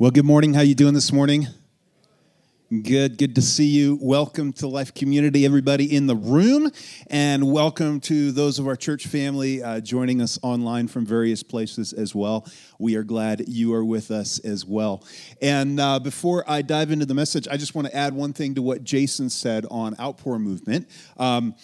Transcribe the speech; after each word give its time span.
Well, 0.00 0.10
good 0.10 0.24
morning. 0.24 0.54
How 0.54 0.62
you 0.62 0.74
doing 0.74 0.94
this 0.94 1.12
morning? 1.12 1.46
Good, 2.70 3.18
good 3.18 3.34
to 3.34 3.42
see 3.42 3.66
you. 3.66 3.98
Welcome 4.00 4.54
to 4.54 4.66
Life 4.66 4.94
Community, 4.94 5.44
everybody 5.44 5.94
in 5.94 6.06
the 6.06 6.16
room, 6.16 6.70
and 7.08 7.52
welcome 7.52 8.00
to 8.00 8.32
those 8.32 8.58
of 8.58 8.66
our 8.66 8.76
church 8.76 9.08
family 9.08 9.62
uh, 9.62 9.80
joining 9.80 10.22
us 10.22 10.38
online 10.42 10.88
from 10.88 11.04
various 11.04 11.42
places 11.42 11.92
as 11.92 12.14
well. 12.14 12.46
We 12.78 12.94
are 12.94 13.02
glad 13.02 13.46
you 13.46 13.74
are 13.74 13.84
with 13.84 14.10
us 14.10 14.38
as 14.38 14.64
well. 14.64 15.04
And 15.42 15.78
uh, 15.78 15.98
before 15.98 16.44
I 16.48 16.62
dive 16.62 16.92
into 16.92 17.04
the 17.04 17.12
message, 17.12 17.46
I 17.46 17.58
just 17.58 17.74
want 17.74 17.86
to 17.88 17.94
add 17.94 18.14
one 18.14 18.32
thing 18.32 18.54
to 18.54 18.62
what 18.62 18.82
Jason 18.84 19.28
said 19.28 19.66
on 19.70 19.94
Outpour 20.00 20.38
Movement. 20.38 20.88
Um, 21.18 21.54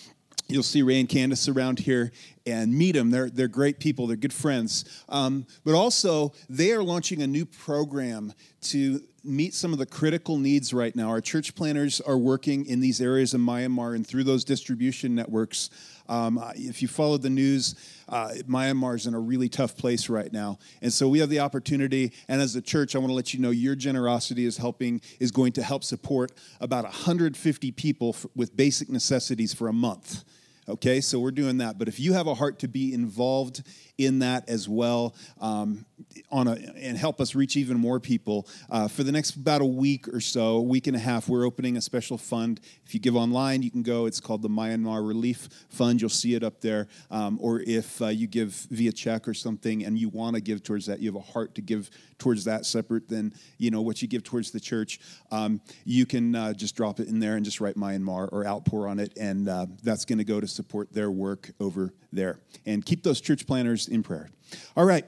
You'll 0.48 0.62
see 0.62 0.82
Ray 0.82 1.00
and 1.00 1.08
Candace 1.08 1.48
around 1.48 1.80
here 1.80 2.12
and 2.46 2.72
meet 2.72 2.92
them. 2.92 3.10
They're, 3.10 3.28
they're 3.28 3.48
great 3.48 3.80
people, 3.80 4.06
they're 4.06 4.16
good 4.16 4.32
friends. 4.32 4.84
Um, 5.08 5.46
but 5.64 5.74
also, 5.74 6.32
they 6.48 6.72
are 6.72 6.82
launching 6.82 7.22
a 7.22 7.26
new 7.26 7.44
program 7.44 8.32
to 8.62 9.00
meet 9.24 9.54
some 9.54 9.72
of 9.72 9.78
the 9.78 9.86
critical 9.86 10.38
needs 10.38 10.72
right 10.72 10.94
now. 10.94 11.08
Our 11.08 11.20
church 11.20 11.54
planners 11.54 12.00
are 12.00 12.16
working 12.16 12.64
in 12.66 12.80
these 12.80 13.00
areas 13.00 13.34
of 13.34 13.40
Myanmar 13.40 13.96
and 13.96 14.06
through 14.06 14.24
those 14.24 14.44
distribution 14.44 15.14
networks. 15.14 15.70
Um, 16.08 16.40
if 16.54 16.80
you 16.80 16.86
follow 16.86 17.18
the 17.18 17.30
news, 17.30 17.74
uh, 18.08 18.30
Myanmar 18.48 18.94
is 18.94 19.06
in 19.06 19.14
a 19.14 19.18
really 19.18 19.48
tough 19.48 19.76
place 19.76 20.08
right 20.08 20.32
now. 20.32 20.58
And 20.80 20.92
so 20.92 21.08
we 21.08 21.18
have 21.18 21.28
the 21.28 21.40
opportunity, 21.40 22.12
and 22.28 22.40
as 22.40 22.54
a 22.54 22.62
church, 22.62 22.94
I 22.94 22.98
want 22.98 23.10
to 23.10 23.14
let 23.14 23.34
you 23.34 23.40
know 23.40 23.50
your 23.50 23.74
generosity 23.74 24.46
is 24.46 24.56
helping, 24.56 25.00
is 25.18 25.32
going 25.32 25.52
to 25.54 25.62
help 25.62 25.82
support 25.82 26.30
about 26.60 26.84
150 26.84 27.72
people 27.72 28.14
with 28.36 28.56
basic 28.56 28.88
necessities 28.88 29.52
for 29.52 29.66
a 29.66 29.72
month. 29.72 30.24
Okay, 30.68 31.00
so 31.00 31.20
we're 31.20 31.30
doing 31.30 31.58
that. 31.58 31.78
But 31.78 31.86
if 31.86 32.00
you 32.00 32.14
have 32.14 32.26
a 32.26 32.34
heart 32.34 32.58
to 32.60 32.68
be 32.68 32.92
involved 32.92 33.62
in 33.98 34.18
that 34.18 34.48
as 34.48 34.68
well, 34.68 35.14
um, 35.40 35.86
on 36.30 36.48
a, 36.48 36.52
and 36.76 36.98
help 36.98 37.20
us 37.20 37.36
reach 37.36 37.56
even 37.56 37.78
more 37.78 38.00
people, 38.00 38.48
uh, 38.68 38.88
for 38.88 39.04
the 39.04 39.12
next 39.12 39.36
about 39.36 39.62
a 39.62 39.66
week 39.66 40.08
or 40.08 40.20
so, 40.20 40.56
a 40.56 40.62
week 40.62 40.88
and 40.88 40.96
a 40.96 40.98
half, 40.98 41.28
we're 41.28 41.46
opening 41.46 41.76
a 41.76 41.80
special 41.80 42.18
fund. 42.18 42.60
If 42.84 42.94
you 42.94 43.00
give 43.00 43.14
online, 43.14 43.62
you 43.62 43.70
can 43.70 43.84
go. 43.84 44.06
It's 44.06 44.18
called 44.18 44.42
the 44.42 44.48
Myanmar 44.48 45.06
Relief 45.06 45.48
Fund. 45.68 46.00
You'll 46.00 46.10
see 46.10 46.34
it 46.34 46.42
up 46.42 46.60
there. 46.60 46.88
Um, 47.12 47.38
or 47.40 47.60
if 47.60 48.02
uh, 48.02 48.08
you 48.08 48.26
give 48.26 48.66
via 48.70 48.90
check 48.90 49.28
or 49.28 49.34
something, 49.34 49.84
and 49.84 49.96
you 49.96 50.08
want 50.08 50.34
to 50.34 50.42
give 50.42 50.64
towards 50.64 50.86
that, 50.86 50.98
you 50.98 51.08
have 51.12 51.16
a 51.16 51.32
heart 51.32 51.54
to 51.54 51.62
give 51.62 51.90
towards 52.18 52.44
that 52.44 52.66
separate 52.66 53.08
than 53.08 53.32
you 53.58 53.70
know 53.70 53.82
what 53.82 54.02
you 54.02 54.08
give 54.08 54.24
towards 54.24 54.50
the 54.50 54.60
church. 54.60 54.98
Um, 55.30 55.60
you 55.84 56.06
can 56.06 56.34
uh, 56.34 56.52
just 56.54 56.74
drop 56.74 56.98
it 56.98 57.06
in 57.06 57.20
there 57.20 57.36
and 57.36 57.44
just 57.44 57.60
write 57.60 57.76
Myanmar 57.76 58.28
or 58.32 58.44
Outpour 58.46 58.88
on 58.88 58.98
it, 58.98 59.16
and 59.16 59.48
uh, 59.48 59.66
that's 59.84 60.04
going 60.04 60.18
to 60.18 60.24
go 60.24 60.40
to 60.40 60.55
support 60.56 60.92
their 60.92 61.10
work 61.10 61.52
over 61.60 61.94
there. 62.12 62.40
And 62.64 62.84
keep 62.84 63.02
those 63.04 63.20
church 63.20 63.46
planners 63.46 63.86
in 63.86 64.02
prayer. 64.02 64.28
All 64.76 64.84
right. 64.84 65.04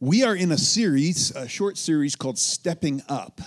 We 0.00 0.24
are 0.24 0.36
in 0.36 0.52
a 0.52 0.58
series, 0.58 1.30
a 1.34 1.48
short 1.48 1.78
series 1.78 2.16
called 2.16 2.38
Stepping 2.38 3.02
Up. 3.08 3.40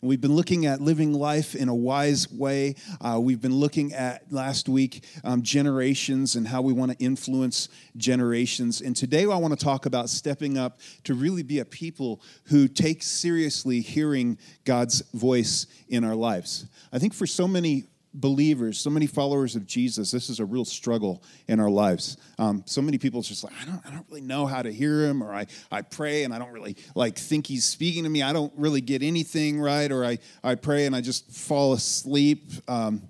And 0.00 0.08
we've 0.08 0.20
been 0.20 0.36
looking 0.36 0.64
at 0.64 0.80
living 0.80 1.12
life 1.12 1.56
in 1.56 1.68
a 1.68 1.74
wise 1.74 2.30
way. 2.30 2.76
Uh, 3.00 3.18
we've 3.20 3.40
been 3.40 3.56
looking 3.56 3.92
at 3.94 4.30
last 4.32 4.68
week 4.68 5.04
um, 5.24 5.42
generations 5.42 6.36
and 6.36 6.46
how 6.46 6.62
we 6.62 6.72
want 6.72 6.92
to 6.92 7.04
influence 7.04 7.68
generations. 7.96 8.80
And 8.80 8.94
today 8.94 9.24
I 9.24 9.36
want 9.36 9.58
to 9.58 9.64
talk 9.64 9.86
about 9.86 10.08
stepping 10.08 10.56
up 10.56 10.78
to 11.02 11.14
really 11.14 11.42
be 11.42 11.58
a 11.58 11.64
people 11.64 12.20
who 12.44 12.68
take 12.68 13.02
seriously 13.02 13.80
hearing 13.80 14.38
God's 14.64 15.00
voice 15.14 15.66
in 15.88 16.04
our 16.04 16.14
lives. 16.14 16.66
I 16.92 17.00
think 17.00 17.12
for 17.12 17.26
so 17.26 17.48
many 17.48 17.86
believers, 18.14 18.78
so 18.78 18.90
many 18.90 19.06
followers 19.06 19.54
of 19.56 19.66
Jesus, 19.66 20.10
this 20.10 20.30
is 20.30 20.40
a 20.40 20.44
real 20.44 20.64
struggle 20.64 21.22
in 21.46 21.60
our 21.60 21.70
lives. 21.70 22.16
Um, 22.38 22.62
so 22.66 22.80
many 22.80 22.98
people 22.98 23.22
just 23.22 23.44
like, 23.44 23.52
I 23.60 23.64
don't, 23.64 23.80
I 23.86 23.90
don't 23.90 24.06
really 24.08 24.22
know 24.22 24.46
how 24.46 24.62
to 24.62 24.72
hear 24.72 25.04
him, 25.04 25.22
or 25.22 25.34
I, 25.34 25.46
I 25.70 25.82
pray 25.82 26.24
and 26.24 26.32
I 26.32 26.38
don't 26.38 26.52
really 26.52 26.76
like 26.94 27.18
think 27.18 27.46
he's 27.46 27.64
speaking 27.64 28.04
to 28.04 28.10
me. 28.10 28.22
I 28.22 28.32
don't 28.32 28.52
really 28.56 28.80
get 28.80 29.02
anything 29.02 29.60
right, 29.60 29.90
or 29.90 30.04
I, 30.04 30.18
I 30.42 30.54
pray 30.54 30.86
and 30.86 30.96
I 30.96 31.00
just 31.00 31.30
fall 31.30 31.72
asleep. 31.72 32.50
Um, 32.66 33.02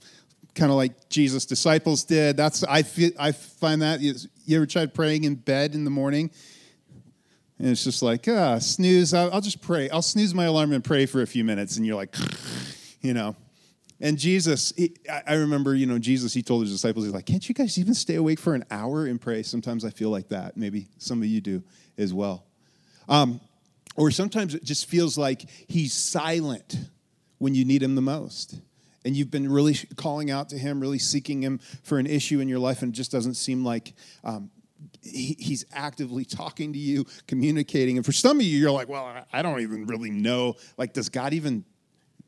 kind 0.54 0.70
of 0.70 0.76
like 0.76 1.08
Jesus' 1.08 1.46
disciples 1.46 2.04
did. 2.04 2.36
That's 2.36 2.64
I 2.64 2.82
feel 2.82 3.12
I 3.18 3.32
find 3.32 3.82
that 3.82 4.00
you, 4.00 4.14
ever 4.56 4.66
tried 4.66 4.92
praying 4.92 5.24
in 5.24 5.36
bed 5.36 5.74
in 5.74 5.84
the 5.84 5.90
morning? 5.90 6.30
And 7.58 7.68
it's 7.68 7.82
just 7.82 8.02
like, 8.02 8.26
ah, 8.28 8.58
snooze. 8.58 9.14
I'll, 9.14 9.32
I'll 9.32 9.40
just 9.40 9.60
pray. 9.60 9.90
I'll 9.90 10.02
snooze 10.02 10.32
my 10.34 10.44
alarm 10.44 10.72
and 10.72 10.84
pray 10.84 11.06
for 11.06 11.22
a 11.22 11.26
few 11.26 11.42
minutes. 11.44 11.76
And 11.76 11.86
you're 11.86 11.96
like, 11.96 12.14
you 13.00 13.14
know, 13.14 13.34
and 14.00 14.16
Jesus, 14.16 14.72
he, 14.76 14.94
I 15.26 15.34
remember, 15.34 15.74
you 15.74 15.86
know, 15.86 15.98
Jesus, 15.98 16.32
he 16.32 16.42
told 16.42 16.62
his 16.62 16.70
disciples, 16.70 17.04
he's 17.04 17.14
like, 17.14 17.26
can't 17.26 17.48
you 17.48 17.54
guys 17.54 17.78
even 17.78 17.94
stay 17.94 18.14
awake 18.14 18.38
for 18.38 18.54
an 18.54 18.64
hour 18.70 19.06
and 19.06 19.20
pray? 19.20 19.42
Sometimes 19.42 19.84
I 19.84 19.90
feel 19.90 20.10
like 20.10 20.28
that. 20.28 20.56
Maybe 20.56 20.88
some 20.98 21.20
of 21.20 21.26
you 21.26 21.40
do 21.40 21.62
as 21.96 22.14
well. 22.14 22.46
Um, 23.08 23.40
or 23.96 24.12
sometimes 24.12 24.54
it 24.54 24.62
just 24.62 24.86
feels 24.86 25.18
like 25.18 25.48
he's 25.66 25.92
silent 25.92 26.78
when 27.38 27.56
you 27.56 27.64
need 27.64 27.82
him 27.82 27.96
the 27.96 28.02
most. 28.02 28.60
And 29.04 29.16
you've 29.16 29.30
been 29.30 29.50
really 29.50 29.74
calling 29.96 30.30
out 30.30 30.50
to 30.50 30.58
him, 30.58 30.80
really 30.80 30.98
seeking 30.98 31.42
him 31.42 31.58
for 31.82 31.98
an 31.98 32.06
issue 32.06 32.40
in 32.40 32.48
your 32.48 32.58
life, 32.58 32.82
and 32.82 32.92
it 32.92 32.96
just 32.96 33.10
doesn't 33.10 33.34
seem 33.34 33.64
like 33.64 33.94
um, 34.22 34.50
he, 35.02 35.36
he's 35.38 35.64
actively 35.72 36.24
talking 36.24 36.72
to 36.72 36.78
you, 36.78 37.06
communicating. 37.26 37.96
And 37.96 38.04
for 38.04 38.12
some 38.12 38.38
of 38.38 38.44
you, 38.44 38.58
you're 38.58 38.70
like, 38.70 38.88
well, 38.88 39.24
I 39.32 39.42
don't 39.42 39.60
even 39.60 39.86
really 39.86 40.10
know. 40.10 40.54
Like, 40.76 40.92
does 40.92 41.08
God 41.08 41.32
even 41.32 41.64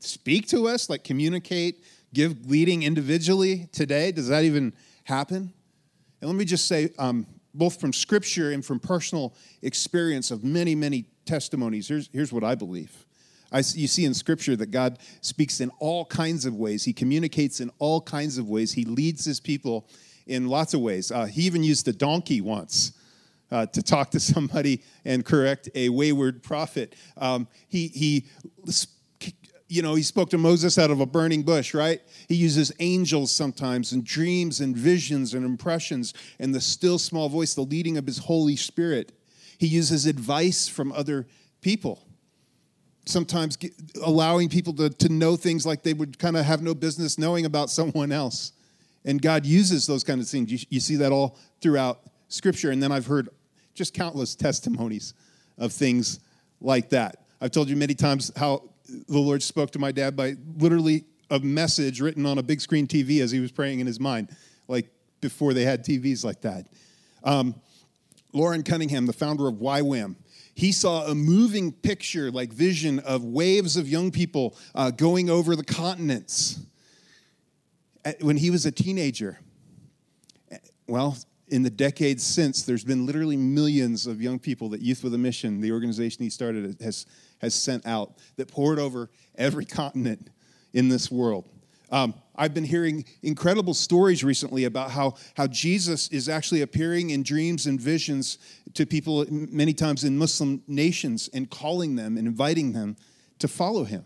speak 0.00 0.48
to 0.48 0.66
us, 0.68 0.90
like 0.90 1.04
communicate, 1.04 1.84
give 2.12 2.50
leading 2.50 2.82
individually 2.82 3.68
today? 3.72 4.12
Does 4.12 4.28
that 4.28 4.44
even 4.44 4.72
happen? 5.04 5.52
And 6.20 6.30
let 6.30 6.36
me 6.36 6.44
just 6.44 6.66
say, 6.66 6.90
um, 6.98 7.26
both 7.54 7.80
from 7.80 7.92
scripture 7.92 8.52
and 8.52 8.64
from 8.64 8.78
personal 8.78 9.34
experience 9.62 10.30
of 10.30 10.44
many, 10.44 10.74
many 10.74 11.06
testimonies, 11.24 11.88
here's, 11.88 12.08
here's 12.12 12.32
what 12.32 12.44
I 12.44 12.54
believe. 12.54 13.06
I, 13.52 13.58
you 13.58 13.88
see 13.88 14.04
in 14.04 14.14
scripture 14.14 14.54
that 14.56 14.70
God 14.70 14.98
speaks 15.22 15.60
in 15.60 15.70
all 15.80 16.04
kinds 16.04 16.46
of 16.46 16.54
ways. 16.54 16.84
He 16.84 16.92
communicates 16.92 17.60
in 17.60 17.70
all 17.78 18.00
kinds 18.00 18.38
of 18.38 18.48
ways. 18.48 18.72
He 18.72 18.84
leads 18.84 19.24
his 19.24 19.40
people 19.40 19.88
in 20.26 20.46
lots 20.46 20.74
of 20.74 20.80
ways. 20.80 21.10
Uh, 21.10 21.24
he 21.24 21.42
even 21.42 21.64
used 21.64 21.88
a 21.88 21.92
donkey 21.92 22.40
once. 22.40 22.92
Uh, 23.52 23.66
to 23.66 23.82
talk 23.82 24.10
to 24.10 24.20
somebody 24.20 24.80
and 25.04 25.24
correct 25.24 25.68
a 25.74 25.88
wayward 25.88 26.40
prophet. 26.40 26.94
Um, 27.16 27.48
he, 27.66 27.88
he 27.88 28.26
you 29.70 29.82
know, 29.82 29.94
he 29.94 30.02
spoke 30.02 30.30
to 30.30 30.38
Moses 30.38 30.78
out 30.78 30.90
of 30.90 31.00
a 31.00 31.06
burning 31.06 31.44
bush, 31.44 31.74
right? 31.74 32.02
He 32.28 32.34
uses 32.34 32.72
angels 32.80 33.30
sometimes 33.30 33.92
and 33.92 34.04
dreams 34.04 34.60
and 34.60 34.76
visions 34.76 35.32
and 35.32 35.44
impressions 35.46 36.12
and 36.40 36.52
the 36.52 36.60
still 36.60 36.98
small 36.98 37.28
voice, 37.28 37.54
the 37.54 37.60
leading 37.60 37.96
of 37.96 38.04
his 38.04 38.18
Holy 38.18 38.56
Spirit. 38.56 39.12
He 39.58 39.68
uses 39.68 40.06
advice 40.06 40.66
from 40.66 40.90
other 40.90 41.28
people, 41.60 42.04
sometimes 43.04 43.56
allowing 44.04 44.48
people 44.48 44.72
to, 44.74 44.90
to 44.90 45.08
know 45.08 45.36
things 45.36 45.64
like 45.64 45.84
they 45.84 45.94
would 45.94 46.18
kind 46.18 46.36
of 46.36 46.44
have 46.44 46.62
no 46.62 46.74
business 46.74 47.16
knowing 47.16 47.46
about 47.46 47.70
someone 47.70 48.10
else. 48.10 48.50
And 49.04 49.22
God 49.22 49.46
uses 49.46 49.86
those 49.86 50.02
kind 50.02 50.20
of 50.20 50.28
things. 50.28 50.50
You, 50.50 50.58
you 50.68 50.80
see 50.80 50.96
that 50.96 51.12
all 51.12 51.38
throughout 51.60 52.00
Scripture. 52.26 52.72
And 52.72 52.82
then 52.82 52.90
I've 52.90 53.06
heard 53.06 53.28
just 53.74 53.94
countless 53.94 54.34
testimonies 54.34 55.14
of 55.58 55.72
things 55.72 56.18
like 56.60 56.90
that. 56.90 57.22
I've 57.40 57.52
told 57.52 57.68
you 57.68 57.76
many 57.76 57.94
times 57.94 58.32
how 58.36 58.69
the 59.08 59.18
Lord 59.18 59.42
spoke 59.42 59.70
to 59.72 59.78
my 59.78 59.92
dad 59.92 60.16
by 60.16 60.36
literally 60.56 61.04
a 61.30 61.38
message 61.38 62.00
written 62.00 62.26
on 62.26 62.38
a 62.38 62.42
big 62.42 62.60
screen 62.60 62.86
TV 62.86 63.20
as 63.20 63.30
he 63.30 63.40
was 63.40 63.52
praying 63.52 63.80
in 63.80 63.86
his 63.86 64.00
mind, 64.00 64.34
like 64.68 64.88
before 65.20 65.54
they 65.54 65.64
had 65.64 65.84
TVs 65.84 66.24
like 66.24 66.40
that. 66.42 66.66
Um, 67.22 67.54
Loren 68.32 68.62
Cunningham, 68.62 69.06
the 69.06 69.12
founder 69.12 69.48
of 69.48 69.56
YWAM, 69.56 70.16
he 70.54 70.72
saw 70.72 71.06
a 71.06 71.14
moving 71.14 71.72
picture, 71.72 72.30
like 72.30 72.52
vision 72.52 72.98
of 73.00 73.24
waves 73.24 73.76
of 73.76 73.88
young 73.88 74.10
people 74.10 74.56
uh, 74.74 74.90
going 74.90 75.30
over 75.30 75.56
the 75.56 75.64
continents 75.64 76.60
when 78.20 78.36
he 78.36 78.50
was 78.50 78.66
a 78.66 78.72
teenager. 78.72 79.38
Well, 80.86 81.16
in 81.48 81.62
the 81.62 81.70
decades 81.70 82.24
since, 82.24 82.62
there's 82.62 82.84
been 82.84 83.06
literally 83.06 83.36
millions 83.36 84.06
of 84.06 84.20
young 84.20 84.38
people 84.38 84.68
that 84.70 84.80
Youth 84.80 85.02
with 85.02 85.14
a 85.14 85.18
Mission, 85.18 85.60
the 85.60 85.72
organization 85.72 86.22
he 86.22 86.30
started, 86.30 86.80
has 86.80 87.06
has 87.40 87.54
sent 87.54 87.86
out 87.86 88.14
that 88.36 88.48
poured 88.48 88.78
over 88.78 89.10
every 89.36 89.64
continent 89.64 90.30
in 90.72 90.88
this 90.88 91.10
world. 91.10 91.48
Um, 91.90 92.14
I've 92.36 92.54
been 92.54 92.64
hearing 92.64 93.04
incredible 93.22 93.74
stories 93.74 94.22
recently 94.22 94.64
about 94.64 94.92
how, 94.92 95.14
how 95.34 95.46
Jesus 95.48 96.08
is 96.08 96.28
actually 96.28 96.62
appearing 96.62 97.10
in 97.10 97.22
dreams 97.22 97.66
and 97.66 97.80
visions 97.80 98.38
to 98.74 98.86
people 98.86 99.26
many 99.28 99.74
times 99.74 100.04
in 100.04 100.16
Muslim 100.16 100.62
nations 100.68 101.28
and 101.34 101.50
calling 101.50 101.96
them 101.96 102.16
and 102.16 102.28
inviting 102.28 102.72
them 102.72 102.96
to 103.40 103.48
follow 103.48 103.84
him. 103.84 104.04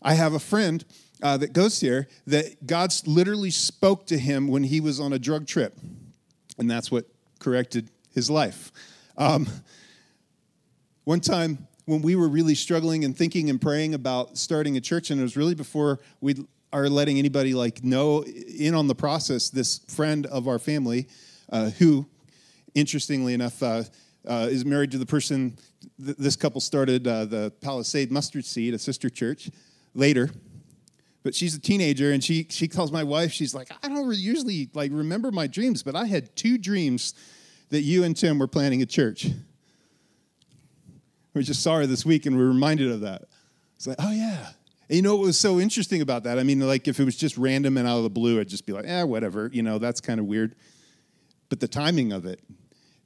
I 0.00 0.14
have 0.14 0.32
a 0.32 0.38
friend 0.38 0.84
uh, 1.22 1.36
that 1.38 1.52
goes 1.52 1.80
here 1.80 2.06
that 2.28 2.66
God 2.66 2.94
literally 3.04 3.50
spoke 3.50 4.06
to 4.06 4.18
him 4.18 4.46
when 4.46 4.62
he 4.62 4.80
was 4.80 5.00
on 5.00 5.12
a 5.12 5.18
drug 5.18 5.46
trip, 5.46 5.76
and 6.56 6.70
that's 6.70 6.90
what 6.90 7.06
corrected 7.40 7.90
his 8.14 8.30
life. 8.30 8.70
Um, 9.16 9.48
one 11.04 11.20
time, 11.20 11.66
when 11.88 12.02
we 12.02 12.14
were 12.16 12.28
really 12.28 12.54
struggling 12.54 13.02
and 13.06 13.16
thinking 13.16 13.48
and 13.48 13.58
praying 13.58 13.94
about 13.94 14.36
starting 14.36 14.76
a 14.76 14.80
church, 14.80 15.10
and 15.10 15.18
it 15.18 15.22
was 15.22 15.38
really 15.38 15.54
before 15.54 16.00
we 16.20 16.34
are 16.70 16.86
letting 16.86 17.18
anybody 17.18 17.54
like 17.54 17.82
know 17.82 18.22
in 18.24 18.74
on 18.74 18.88
the 18.88 18.94
process. 18.94 19.48
This 19.48 19.78
friend 19.88 20.26
of 20.26 20.48
our 20.48 20.58
family, 20.58 21.08
uh, 21.50 21.70
who, 21.70 22.06
interestingly 22.74 23.32
enough, 23.32 23.62
uh, 23.62 23.84
uh, 24.28 24.48
is 24.50 24.66
married 24.66 24.90
to 24.90 24.98
the 24.98 25.06
person 25.06 25.56
th- 26.04 26.18
this 26.18 26.36
couple 26.36 26.60
started 26.60 27.08
uh, 27.08 27.24
the 27.24 27.54
Palisade 27.62 28.12
Mustard 28.12 28.44
Seed, 28.44 28.74
a 28.74 28.78
sister 28.78 29.08
church, 29.08 29.50
later. 29.94 30.28
But 31.22 31.34
she's 31.34 31.54
a 31.54 31.60
teenager, 31.60 32.12
and 32.12 32.22
she 32.22 32.46
she 32.50 32.68
tells 32.68 32.92
my 32.92 33.02
wife, 33.02 33.32
she's 33.32 33.54
like, 33.54 33.70
I 33.82 33.88
don't 33.88 34.14
usually 34.14 34.68
like 34.74 34.92
remember 34.92 35.32
my 35.32 35.46
dreams, 35.46 35.82
but 35.82 35.96
I 35.96 36.04
had 36.04 36.36
two 36.36 36.58
dreams 36.58 37.14
that 37.70 37.80
you 37.80 38.04
and 38.04 38.14
Tim 38.14 38.38
were 38.38 38.46
planning 38.46 38.82
a 38.82 38.86
church. 38.86 39.28
We 41.38 41.44
just 41.44 41.62
saw 41.62 41.76
her 41.76 41.86
this 41.86 42.04
week, 42.04 42.26
and 42.26 42.36
we 42.36 42.42
are 42.42 42.48
reminded 42.48 42.90
of 42.90 43.00
that. 43.00 43.22
It's 43.76 43.86
like, 43.86 43.96
oh 44.00 44.10
yeah. 44.10 44.48
And 44.88 44.96
you 44.96 45.02
know 45.02 45.16
what 45.16 45.26
was 45.26 45.38
so 45.38 45.60
interesting 45.60 46.00
about 46.00 46.24
that? 46.24 46.38
I 46.38 46.42
mean, 46.42 46.60
like 46.60 46.88
if 46.88 46.98
it 46.98 47.04
was 47.04 47.16
just 47.16 47.36
random 47.38 47.76
and 47.76 47.86
out 47.86 47.98
of 47.98 48.02
the 48.02 48.10
blue, 48.10 48.40
I'd 48.40 48.48
just 48.48 48.66
be 48.66 48.72
like, 48.72 48.86
eh, 48.86 49.02
whatever. 49.02 49.50
You 49.52 49.62
know, 49.62 49.78
that's 49.78 50.00
kind 50.00 50.18
of 50.18 50.26
weird. 50.26 50.54
But 51.48 51.60
the 51.60 51.68
timing 51.68 52.12
of 52.12 52.26
it 52.26 52.40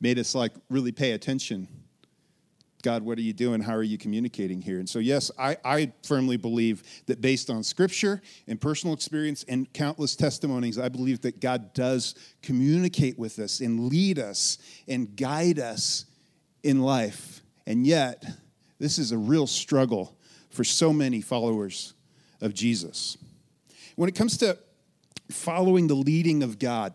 made 0.01 0.19
us 0.19 0.35
like 0.35 0.53
really 0.69 0.93
pay 0.93 1.13
attention 1.13 1.69
God, 2.83 3.05
what 3.05 3.17
are 3.17 3.23
you 3.23 3.33
doing? 3.33 3.61
How 3.61 3.75
are 3.75 3.83
you 3.83 3.97
communicating 3.97 4.61
here? 4.61 4.79
And 4.79 4.89
so, 4.89 4.99
yes, 4.99 5.31
I, 5.39 5.57
I, 5.65 5.93
firmly 6.03 6.37
believe 6.37 6.83
that 7.07 7.21
based 7.21 7.49
on 7.49 7.63
scripture 7.63 8.21
and 8.49 8.61
personal 8.61 8.93
experience 8.93 9.45
and 9.49 9.73
countless 9.73 10.17
testimonies, 10.17 10.79
I 10.79 10.89
believe 10.89 11.21
that 11.23 11.41
God 11.41 11.73
does 11.75 12.17
communicate 12.43 13.19
with 13.19 13.39
us 13.39 13.61
and 13.61 13.89
lead 13.89 14.19
us 14.19 14.59
and 14.89 15.17
guide 15.17 15.61
us 15.61 16.07
in 16.65 16.81
life. 16.81 17.42
And 17.67 17.87
yet, 17.87 18.25
this 18.79 18.99
is 18.99 19.13
a 19.13 19.19
real 19.19 19.47
struggle 19.47 20.17
for 20.51 20.65
so 20.65 20.93
many 20.93 21.21
followers 21.21 21.95
of 22.41 22.55
Jesus. 22.55 23.17
When 23.97 24.09
it 24.09 24.15
comes 24.15 24.37
to 24.39 24.59
following 25.31 25.87
the 25.87 25.95
leading 25.95 26.43
of 26.43 26.59
God, 26.59 26.93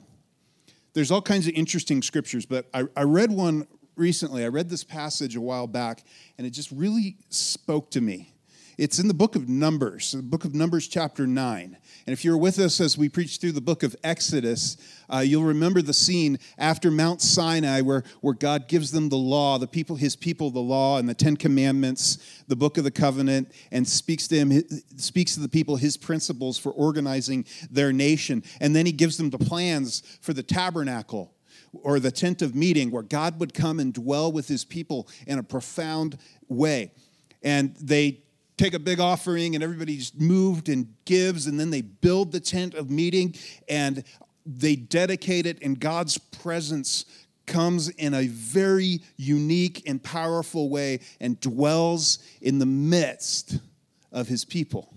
there's 0.94 1.12
all 1.12 1.22
kinds 1.22 1.48
of 1.48 1.54
interesting 1.54 2.02
scriptures, 2.02 2.46
but 2.46 2.68
I, 2.74 2.86
I 2.96 3.04
read 3.04 3.32
one 3.32 3.68
recently. 3.96 4.44
I 4.44 4.48
read 4.48 4.70
this 4.70 4.84
passage 4.84 5.36
a 5.36 5.42
while 5.42 5.68
back, 5.68 6.04
and 6.38 6.46
it 6.46 6.52
just 6.52 6.72
really 6.72 7.18
spoke 7.30 7.92
to 7.92 8.02
me. 8.02 8.34
It's 8.78 9.00
in 9.00 9.08
the 9.08 9.14
book 9.14 9.36
of 9.36 9.50
Numbers, 9.50 10.12
the 10.12 10.22
book 10.22 10.46
of 10.46 10.54
Numbers, 10.54 10.88
chapter 10.88 11.26
9. 11.26 11.78
And 12.08 12.14
if 12.14 12.24
you're 12.24 12.38
with 12.38 12.58
us 12.58 12.80
as 12.80 12.98
we 12.98 13.10
preach 13.10 13.38
through 13.38 13.52
the 13.52 13.60
book 13.60 13.84
of 13.84 13.94
Exodus, 14.02 14.78
uh, 15.14 15.18
you'll 15.18 15.44
remember 15.44 15.82
the 15.82 15.94
scene 15.94 16.40
after 16.58 16.90
Mount 16.90 17.22
Sinai 17.22 17.82
where, 17.82 18.06
where 18.22 18.34
God 18.34 18.70
gives 18.70 18.92
them 18.92 19.10
the 19.10 19.18
law, 19.18 19.58
the 19.58 19.68
people, 19.68 19.98
his 19.98 20.16
people, 20.16 20.50
the 20.50 20.62
law 20.62 21.00
and 21.00 21.10
the 21.10 21.14
Ten 21.14 21.36
Commandments, 21.36 22.18
the 22.48 22.56
book 22.56 22.78
of 22.78 22.86
the 22.86 22.92
covenant, 22.92 23.52
and 23.74 23.86
speaks 23.86 24.26
to 24.30 24.38
him, 24.38 24.64
speaks 24.96 25.34
to 25.34 25.42
the 25.42 25.50
people 25.50 25.76
his 25.76 25.98
principles 25.98 26.58
for 26.58 26.72
organizing 26.72 27.44
their 27.70 27.92
nation. 27.92 28.42
And 28.62 28.74
then 28.74 28.86
he 28.86 28.94
gives 28.94 29.18
them 29.18 29.30
the 29.30 29.38
plans 29.38 30.02
for 30.22 30.32
the 30.32 30.44
tabernacle 30.44 31.34
or 31.74 32.00
the 32.00 32.10
tent 32.10 32.42
of 32.42 32.56
meeting 32.56 32.90
where 32.90 33.04
God 33.04 33.38
would 33.42 33.54
come 33.54 33.82
and 33.82 33.94
dwell 33.94 34.32
with 34.32 34.48
his 34.48 34.64
people 34.64 35.10
in 35.28 35.40
a 35.40 35.44
profound 35.44 36.18
way. 36.48 36.94
And 37.44 37.76
they 37.82 38.22
take 38.58 38.74
a 38.74 38.80
big 38.80 39.00
offering 39.00 39.56
and 39.56 39.64
everybody's 39.64 40.12
moved 40.16 40.68
and 40.68 40.94
gives 41.06 41.48
and 41.48 41.60
then 41.60 41.70
they 41.70 41.82
build 41.82 42.32
the 42.32 42.40
tent 42.40 42.74
of 42.74 42.90
meeting 42.90 43.36
and 43.70 44.04
they 44.46 44.76
dedicate 44.76 45.46
it 45.46 45.62
and 45.62 45.80
God's 45.80 46.18
presence 46.18 47.06
comes 47.46 47.90
in 47.90 48.14
a 48.14 48.28
very 48.28 49.02
unique 49.16 49.84
and 49.88 50.04
powerful 50.04 50.70
way 50.70 51.00
and 51.20 51.40
dwells 51.40 52.20
in 52.42 52.60
the 52.60 52.66
midst 52.66 53.60
of 54.12 54.28
his 54.28 54.44
people. 54.44 54.94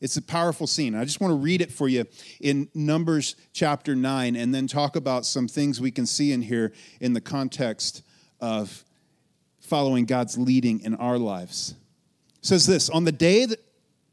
It's 0.00 0.16
a 0.16 0.22
powerful 0.22 0.66
scene. 0.66 0.94
I 0.94 1.04
just 1.04 1.20
want 1.20 1.32
to 1.32 1.36
read 1.36 1.60
it 1.60 1.70
for 1.70 1.88
you 1.88 2.06
in 2.40 2.68
Numbers 2.74 3.36
chapter 3.52 3.94
9 3.94 4.34
and 4.34 4.54
then 4.54 4.66
talk 4.66 4.96
about 4.96 5.26
some 5.26 5.46
things 5.46 5.80
we 5.80 5.90
can 5.90 6.06
see 6.06 6.32
in 6.32 6.42
here 6.42 6.72
in 7.00 7.12
the 7.12 7.20
context 7.20 8.02
of 8.40 8.84
following 9.60 10.06
God's 10.06 10.38
leading 10.38 10.80
in 10.80 10.94
our 10.94 11.18
lives. 11.18 11.74
Says 12.42 12.66
this 12.66 12.88
On 12.90 13.04
the 13.04 13.12
day 13.12 13.44
that 13.46 13.64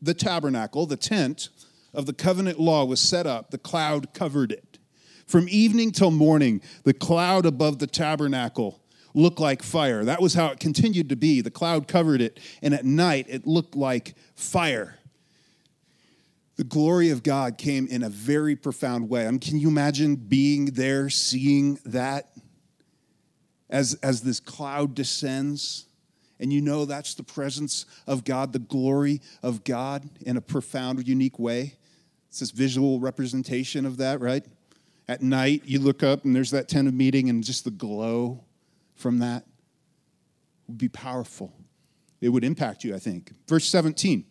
the 0.01 0.13
tabernacle, 0.13 0.85
the 0.85 0.97
tent 0.97 1.49
of 1.93 2.05
the 2.05 2.13
covenant 2.13 2.59
law 2.59 2.85
was 2.85 2.99
set 2.99 3.25
up, 3.25 3.51
the 3.51 3.57
cloud 3.57 4.13
covered 4.13 4.51
it. 4.51 4.77
From 5.25 5.47
evening 5.49 5.91
till 5.91 6.11
morning, 6.11 6.61
the 6.83 6.93
cloud 6.93 7.45
above 7.45 7.79
the 7.79 7.87
tabernacle 7.87 8.81
looked 9.13 9.39
like 9.39 9.63
fire. 9.63 10.05
That 10.05 10.21
was 10.21 10.35
how 10.35 10.47
it 10.47 10.59
continued 10.59 11.09
to 11.09 11.15
be. 11.15 11.41
The 11.41 11.51
cloud 11.51 11.87
covered 11.87 12.21
it, 12.21 12.39
and 12.61 12.73
at 12.73 12.85
night 12.85 13.25
it 13.29 13.47
looked 13.47 13.75
like 13.75 14.15
fire 14.35 14.97
the 16.57 16.63
glory 16.63 17.11
of 17.11 17.23
God 17.23 17.57
came 17.57 17.87
in 17.87 18.03
a 18.03 18.09
very 18.09 18.55
profound 18.55 19.09
way. 19.09 19.27
I 19.27 19.31
mean, 19.31 19.39
can 19.39 19.59
you 19.59 19.69
imagine 19.69 20.15
being 20.15 20.65
there, 20.65 21.09
seeing 21.09 21.79
that 21.85 22.31
as, 23.69 23.93
as 24.01 24.21
this 24.21 24.39
cloud 24.39 24.95
descends? 24.95 25.85
And 26.39 26.53
you 26.53 26.61
know 26.61 26.85
that's 26.85 27.15
the 27.15 27.23
presence 27.23 27.85
of 28.05 28.23
God, 28.23 28.53
the 28.53 28.59
glory 28.59 29.21
of 29.41 29.63
God 29.63 30.09
in 30.21 30.37
a 30.37 30.41
profound, 30.41 31.07
unique 31.07 31.39
way. 31.39 31.75
It's 32.29 32.39
this 32.39 32.51
visual 32.51 32.99
representation 32.99 33.85
of 33.85 33.97
that, 33.97 34.21
right? 34.21 34.45
At 35.07 35.21
night, 35.21 35.63
you 35.65 35.79
look 35.79 36.03
up 36.03 36.25
and 36.25 36.35
there's 36.35 36.51
that 36.51 36.67
tent 36.67 36.87
of 36.87 36.93
meeting, 36.93 37.29
and 37.29 37.43
just 37.43 37.63
the 37.63 37.71
glow 37.71 38.43
from 38.95 39.19
that 39.19 39.45
would 40.67 40.77
be 40.77 40.89
powerful. 40.89 41.53
It 42.19 42.29
would 42.29 42.43
impact 42.43 42.83
you, 42.83 42.93
I 42.93 42.99
think. 42.99 43.31
Verse 43.47 43.65
17 43.65 44.25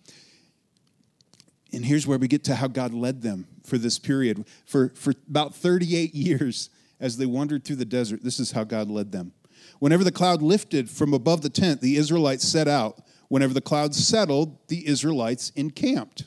and 1.73 1.85
here's 1.85 2.07
where 2.07 2.19
we 2.19 2.29
get 2.29 2.45
to 2.45 2.55
how 2.55 2.69
God 2.69 2.95
led 2.95 3.23
them 3.23 3.47
for 3.65 3.79
this 3.79 3.99
period. 3.99 4.47
For, 4.65 4.91
for 4.95 5.13
about 5.29 5.55
38 5.55 6.15
years, 6.15 6.71
as 6.99 7.17
they 7.17 7.27
wandered 7.27 7.65
through 7.65 7.77
the 7.77 7.85
desert, 7.85 8.23
this 8.23 8.41
is 8.41 8.53
how 8.53 8.65
God 8.65 8.89
led 8.89 9.13
them. 9.13 9.33
Whenever 9.79 10.05
the 10.05 10.13
cloud 10.13 10.43
lifted 10.43 10.89
from 10.89 11.13
above 11.13 11.43
the 11.43 11.51
tent, 11.51 11.81
the 11.81 11.97
Israelites 11.97 12.47
set 12.47 12.69
out. 12.69 13.01
Whenever 13.29 13.55
the 13.55 13.61
cloud 13.61 13.95
settled, 13.95 14.57
the 14.69 14.87
Israelites 14.87 15.51
encamped. 15.57 16.25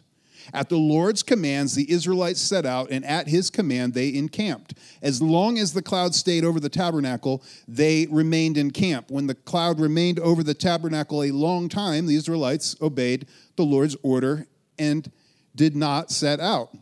At 0.54 0.69
the 0.69 0.78
Lord's 0.78 1.22
commands, 1.22 1.75
the 1.75 1.90
Israelites 1.92 2.42
set 2.42 2.66
out, 2.66 2.90
and 2.92 3.06
at 3.06 3.28
his 3.28 3.50
command, 3.50 3.94
they 3.94 4.13
encamped. 4.13 4.74
As 5.01 5.22
long 5.22 5.57
as 5.57 5.74
the 5.74 5.81
cloud 5.81 6.16
stayed 6.16 6.44
over 6.44 6.60
the 6.60 6.69
tabernacle, 6.69 7.44
they 7.68 8.07
remained 8.10 8.57
in 8.57 8.72
camp. 8.72 9.12
When 9.12 9.28
the 9.28 9.36
cloud 9.36 9.80
remained 9.80 10.19
over 10.19 10.42
the 10.42 10.54
tabernacle 10.54 11.24
a 11.24 11.31
long 11.31 11.69
time, 11.69 12.07
the 12.07 12.16
Israelites 12.16 12.75
obeyed 12.81 13.28
the 13.57 13.63
Lord's 13.63 13.96
order 14.01 14.48
and 14.78 15.12
did 15.56 15.75
not 15.75 16.10
set 16.10 16.40
out. 16.40 16.75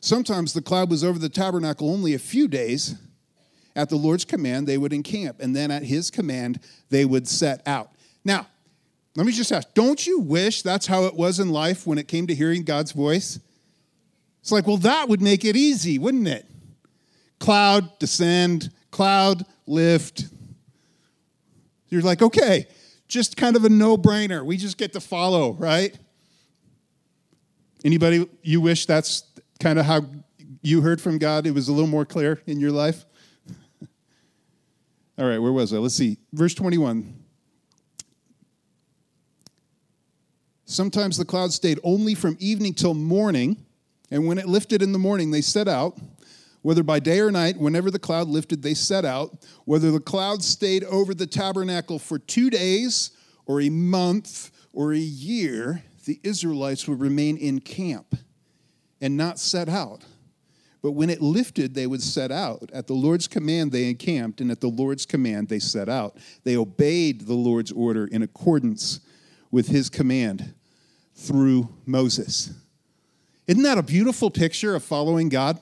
Sometimes 0.00 0.52
the 0.52 0.62
cloud 0.62 0.90
was 0.90 1.04
over 1.04 1.18
the 1.18 1.28
tabernacle 1.28 1.90
only 1.90 2.14
a 2.14 2.18
few 2.18 2.48
days. 2.48 2.94
At 3.76 3.88
the 3.88 3.96
Lord's 3.96 4.24
command, 4.24 4.66
they 4.66 4.78
would 4.78 4.92
encamp, 4.92 5.40
and 5.40 5.54
then 5.54 5.70
at 5.70 5.84
his 5.84 6.10
command, 6.10 6.60
they 6.88 7.04
would 7.04 7.28
set 7.28 7.62
out. 7.66 7.90
Now, 8.24 8.46
let 9.16 9.26
me 9.26 9.32
just 9.32 9.52
ask 9.52 9.72
don't 9.74 10.06
you 10.06 10.20
wish 10.20 10.62
that's 10.62 10.86
how 10.86 11.04
it 11.04 11.14
was 11.14 11.40
in 11.40 11.50
life 11.50 11.86
when 11.86 11.98
it 11.98 12.08
came 12.08 12.26
to 12.26 12.34
hearing 12.34 12.62
God's 12.62 12.92
voice? 12.92 13.38
It's 14.40 14.52
like, 14.52 14.66
well, 14.66 14.78
that 14.78 15.08
would 15.08 15.20
make 15.20 15.44
it 15.44 15.56
easy, 15.56 15.98
wouldn't 15.98 16.28
it? 16.28 16.46
Cloud, 17.38 17.98
descend, 17.98 18.70
cloud, 18.90 19.44
lift. 19.66 20.26
You're 21.88 22.02
like, 22.02 22.22
okay, 22.22 22.66
just 23.08 23.36
kind 23.36 23.56
of 23.56 23.64
a 23.64 23.68
no 23.68 23.96
brainer. 23.96 24.44
We 24.44 24.56
just 24.56 24.78
get 24.78 24.92
to 24.94 25.00
follow, 25.00 25.52
right? 25.52 25.96
Anybody, 27.84 28.28
you 28.42 28.60
wish 28.60 28.86
that's 28.86 29.24
kind 29.58 29.78
of 29.78 29.84
how 29.84 30.02
you 30.62 30.80
heard 30.80 31.00
from 31.00 31.18
God? 31.18 31.46
It 31.46 31.52
was 31.52 31.68
a 31.68 31.72
little 31.72 31.88
more 31.88 32.04
clear 32.04 32.40
in 32.46 32.60
your 32.60 32.72
life? 32.72 33.04
All 35.20 35.26
right, 35.26 35.38
where 35.38 35.52
was 35.52 35.74
I? 35.74 35.76
Let's 35.76 35.94
see. 35.94 36.16
Verse 36.32 36.54
21. 36.54 37.14
Sometimes 40.64 41.18
the 41.18 41.26
cloud 41.26 41.52
stayed 41.52 41.78
only 41.84 42.14
from 42.14 42.38
evening 42.40 42.72
till 42.72 42.94
morning, 42.94 43.62
and 44.10 44.26
when 44.26 44.38
it 44.38 44.46
lifted 44.46 44.80
in 44.80 44.92
the 44.92 44.98
morning, 44.98 45.30
they 45.30 45.42
set 45.42 45.68
out. 45.68 45.98
Whether 46.62 46.82
by 46.82 47.00
day 47.00 47.20
or 47.20 47.30
night, 47.30 47.58
whenever 47.58 47.90
the 47.90 47.98
cloud 47.98 48.28
lifted, 48.28 48.62
they 48.62 48.72
set 48.72 49.04
out. 49.04 49.44
Whether 49.66 49.90
the 49.90 50.00
cloud 50.00 50.42
stayed 50.42 50.84
over 50.84 51.12
the 51.12 51.26
tabernacle 51.26 51.98
for 51.98 52.18
two 52.18 52.48
days, 52.48 53.10
or 53.44 53.60
a 53.60 53.68
month, 53.68 54.50
or 54.72 54.94
a 54.94 54.98
year, 54.98 55.82
the 56.06 56.18
Israelites 56.22 56.88
would 56.88 57.00
remain 57.00 57.36
in 57.36 57.60
camp 57.60 58.16
and 59.02 59.18
not 59.18 59.38
set 59.38 59.68
out. 59.68 60.02
But 60.82 60.92
when 60.92 61.10
it 61.10 61.20
lifted, 61.20 61.74
they 61.74 61.86
would 61.86 62.02
set 62.02 62.32
out. 62.32 62.70
At 62.72 62.86
the 62.86 62.94
Lord's 62.94 63.28
command, 63.28 63.70
they 63.70 63.88
encamped, 63.88 64.40
and 64.40 64.50
at 64.50 64.60
the 64.60 64.68
Lord's 64.68 65.04
command, 65.04 65.48
they 65.48 65.58
set 65.58 65.88
out. 65.88 66.16
They 66.44 66.56
obeyed 66.56 67.22
the 67.22 67.34
Lord's 67.34 67.70
order 67.72 68.06
in 68.06 68.22
accordance 68.22 69.00
with 69.50 69.68
his 69.68 69.90
command 69.90 70.54
through 71.14 71.68
Moses. 71.84 72.52
Isn't 73.46 73.62
that 73.64 73.78
a 73.78 73.82
beautiful 73.82 74.30
picture 74.30 74.74
of 74.74 74.82
following 74.82 75.28
God? 75.28 75.58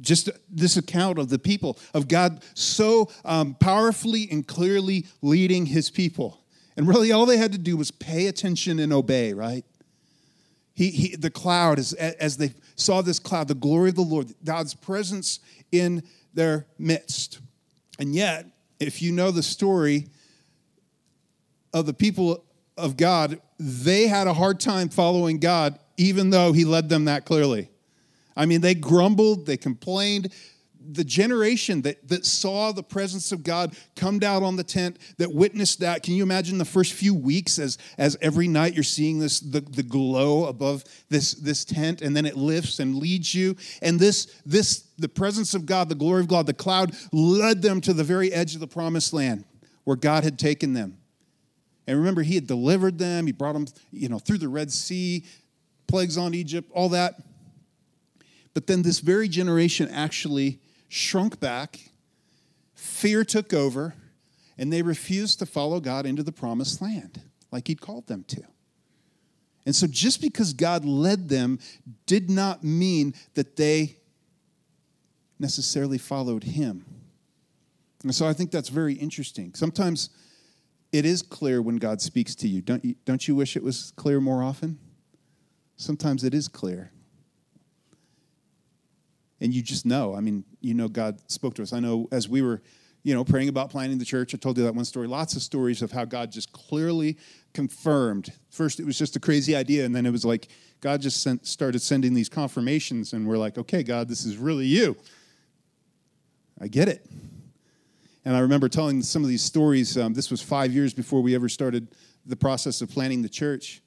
Just 0.00 0.28
this 0.50 0.76
account 0.76 1.18
of 1.18 1.28
the 1.28 1.38
people, 1.38 1.78
of 1.94 2.08
God 2.08 2.42
so 2.54 3.10
um, 3.24 3.54
powerfully 3.54 4.28
and 4.30 4.46
clearly 4.46 5.06
leading 5.22 5.66
his 5.66 5.90
people. 5.90 6.40
And 6.76 6.88
really, 6.88 7.12
all 7.12 7.26
they 7.26 7.36
had 7.36 7.52
to 7.52 7.58
do 7.58 7.76
was 7.76 7.90
pay 7.90 8.26
attention 8.26 8.80
and 8.80 8.92
obey, 8.92 9.32
right? 9.32 9.64
He, 10.74 10.90
he, 10.90 11.16
the 11.16 11.30
cloud, 11.30 11.78
as, 11.78 11.92
as 11.92 12.36
they 12.36 12.54
saw 12.76 13.02
this 13.02 13.18
cloud, 13.18 13.48
the 13.48 13.54
glory 13.54 13.90
of 13.90 13.96
the 13.96 14.02
Lord, 14.02 14.34
God's 14.44 14.74
presence 14.74 15.40
in 15.70 16.02
their 16.32 16.66
midst. 16.78 17.40
And 17.98 18.14
yet, 18.14 18.46
if 18.80 19.02
you 19.02 19.12
know 19.12 19.30
the 19.30 19.42
story, 19.42 20.06
of 21.72 21.86
the 21.86 21.94
people 21.94 22.44
of 22.76 22.96
God, 22.96 23.40
they 23.58 24.06
had 24.06 24.26
a 24.26 24.34
hard 24.34 24.60
time 24.60 24.88
following 24.88 25.38
God, 25.38 25.78
even 25.96 26.30
though 26.30 26.52
He 26.52 26.64
led 26.64 26.88
them 26.88 27.06
that 27.06 27.24
clearly. 27.24 27.68
I 28.36 28.46
mean, 28.46 28.60
they 28.60 28.74
grumbled, 28.74 29.46
they 29.46 29.56
complained, 29.56 30.32
the 30.90 31.04
generation 31.04 31.82
that, 31.82 32.08
that 32.08 32.26
saw 32.26 32.72
the 32.72 32.82
presence 32.82 33.32
of 33.32 33.42
God 33.42 33.76
come 33.96 34.18
down 34.18 34.42
on 34.42 34.56
the 34.56 34.64
tent, 34.64 34.98
that 35.18 35.32
witnessed 35.32 35.80
that, 35.80 36.02
can 36.02 36.14
you 36.14 36.22
imagine 36.22 36.58
the 36.58 36.64
first 36.64 36.92
few 36.92 37.14
weeks 37.14 37.58
as, 37.58 37.78
as 37.98 38.16
every 38.20 38.48
night 38.48 38.74
you're 38.74 38.82
seeing 38.82 39.18
this 39.18 39.40
the, 39.40 39.60
the 39.60 39.82
glow 39.82 40.46
above 40.46 40.84
this, 41.08 41.34
this 41.34 41.64
tent, 41.64 42.02
and 42.02 42.16
then 42.16 42.26
it 42.26 42.36
lifts 42.36 42.78
and 42.78 42.96
leads 42.96 43.34
you. 43.34 43.56
And 43.80 43.98
this, 43.98 44.40
this, 44.44 44.88
the 44.98 45.08
presence 45.08 45.54
of 45.54 45.66
God, 45.66 45.88
the 45.88 45.94
glory 45.94 46.20
of 46.20 46.28
God, 46.28 46.46
the 46.46 46.54
cloud 46.54 46.94
led 47.12 47.62
them 47.62 47.80
to 47.82 47.92
the 47.92 48.04
very 48.04 48.32
edge 48.32 48.54
of 48.54 48.60
the 48.60 48.66
promised 48.66 49.12
land 49.12 49.44
where 49.84 49.96
God 49.96 50.24
had 50.24 50.38
taken 50.38 50.72
them. 50.72 50.98
And 51.86 51.98
remember, 51.98 52.22
he 52.22 52.36
had 52.36 52.46
delivered 52.46 52.98
them, 52.98 53.26
he 53.26 53.32
brought 53.32 53.54
them, 53.54 53.66
you 53.90 54.08
know, 54.08 54.18
through 54.18 54.38
the 54.38 54.48
Red 54.48 54.70
Sea, 54.70 55.24
plagues 55.88 56.16
on 56.16 56.34
Egypt, 56.34 56.70
all 56.72 56.90
that. 56.90 57.16
But 58.54 58.66
then 58.66 58.82
this 58.82 59.00
very 59.00 59.28
generation 59.28 59.88
actually 59.88 60.60
shrunk 60.92 61.40
back, 61.40 61.80
fear 62.74 63.24
took 63.24 63.54
over, 63.54 63.94
and 64.58 64.70
they 64.70 64.82
refused 64.82 65.38
to 65.38 65.46
follow 65.46 65.80
God 65.80 66.04
into 66.04 66.22
the 66.22 66.32
promised 66.32 66.82
land 66.82 67.22
like 67.50 67.68
He'd 67.68 67.80
called 67.80 68.08
them 68.08 68.24
to. 68.28 68.42
And 69.64 69.74
so, 69.74 69.86
just 69.86 70.20
because 70.20 70.52
God 70.52 70.84
led 70.84 71.30
them 71.30 71.58
did 72.04 72.28
not 72.28 72.62
mean 72.62 73.14
that 73.34 73.56
they 73.56 73.96
necessarily 75.38 75.96
followed 75.96 76.44
Him. 76.44 76.84
And 78.02 78.14
so, 78.14 78.26
I 78.26 78.34
think 78.34 78.50
that's 78.50 78.68
very 78.68 78.92
interesting. 78.92 79.54
Sometimes 79.54 80.10
it 80.92 81.06
is 81.06 81.22
clear 81.22 81.62
when 81.62 81.76
God 81.76 82.02
speaks 82.02 82.34
to 82.34 82.48
you. 82.48 82.60
Don't 82.60 82.84
you, 82.84 82.96
don't 83.06 83.26
you 83.26 83.34
wish 83.34 83.56
it 83.56 83.62
was 83.62 83.94
clear 83.96 84.20
more 84.20 84.42
often? 84.42 84.78
Sometimes 85.76 86.22
it 86.22 86.34
is 86.34 86.48
clear 86.48 86.92
and 89.42 89.52
you 89.52 89.60
just 89.60 89.84
know. 89.84 90.14
I 90.14 90.20
mean, 90.20 90.44
you 90.62 90.74
know, 90.74 90.88
God 90.88 91.18
spoke 91.30 91.54
to 91.54 91.62
us. 91.62 91.72
I 91.72 91.80
know 91.80 92.08
as 92.12 92.28
we 92.28 92.42
were, 92.42 92.62
you 93.02 93.14
know, 93.14 93.24
praying 93.24 93.48
about 93.48 93.70
planting 93.70 93.98
the 93.98 94.04
church, 94.04 94.34
I 94.34 94.38
told 94.38 94.56
you 94.56 94.64
that 94.64 94.74
one 94.74 94.84
story. 94.84 95.08
Lots 95.08 95.34
of 95.34 95.42
stories 95.42 95.82
of 95.82 95.90
how 95.90 96.04
God 96.04 96.30
just 96.30 96.52
clearly 96.52 97.18
confirmed. 97.52 98.32
First, 98.50 98.80
it 98.80 98.86
was 98.86 98.98
just 98.98 99.16
a 99.16 99.20
crazy 99.20 99.56
idea, 99.56 99.84
and 99.84 99.94
then 99.94 100.06
it 100.06 100.10
was 100.10 100.24
like 100.24 100.48
God 100.80 101.00
just 101.00 101.22
sent, 101.22 101.46
started 101.46 101.80
sending 101.80 102.14
these 102.14 102.28
confirmations, 102.28 103.12
and 103.12 103.26
we're 103.26 103.38
like, 103.38 103.58
okay, 103.58 103.82
God, 103.82 104.08
this 104.08 104.24
is 104.24 104.36
really 104.36 104.66
you. 104.66 104.96
I 106.60 106.68
get 106.68 106.88
it. 106.88 107.04
And 108.24 108.36
I 108.36 108.40
remember 108.40 108.68
telling 108.68 109.02
some 109.02 109.22
of 109.22 109.28
these 109.28 109.42
stories. 109.42 109.98
Um, 109.98 110.14
this 110.14 110.30
was 110.30 110.40
five 110.40 110.72
years 110.72 110.94
before 110.94 111.20
we 111.20 111.34
ever 111.34 111.48
started 111.48 111.88
the 112.24 112.36
process 112.36 112.80
of 112.80 112.88
planting 112.88 113.22
the 113.22 113.28
church 113.28 113.82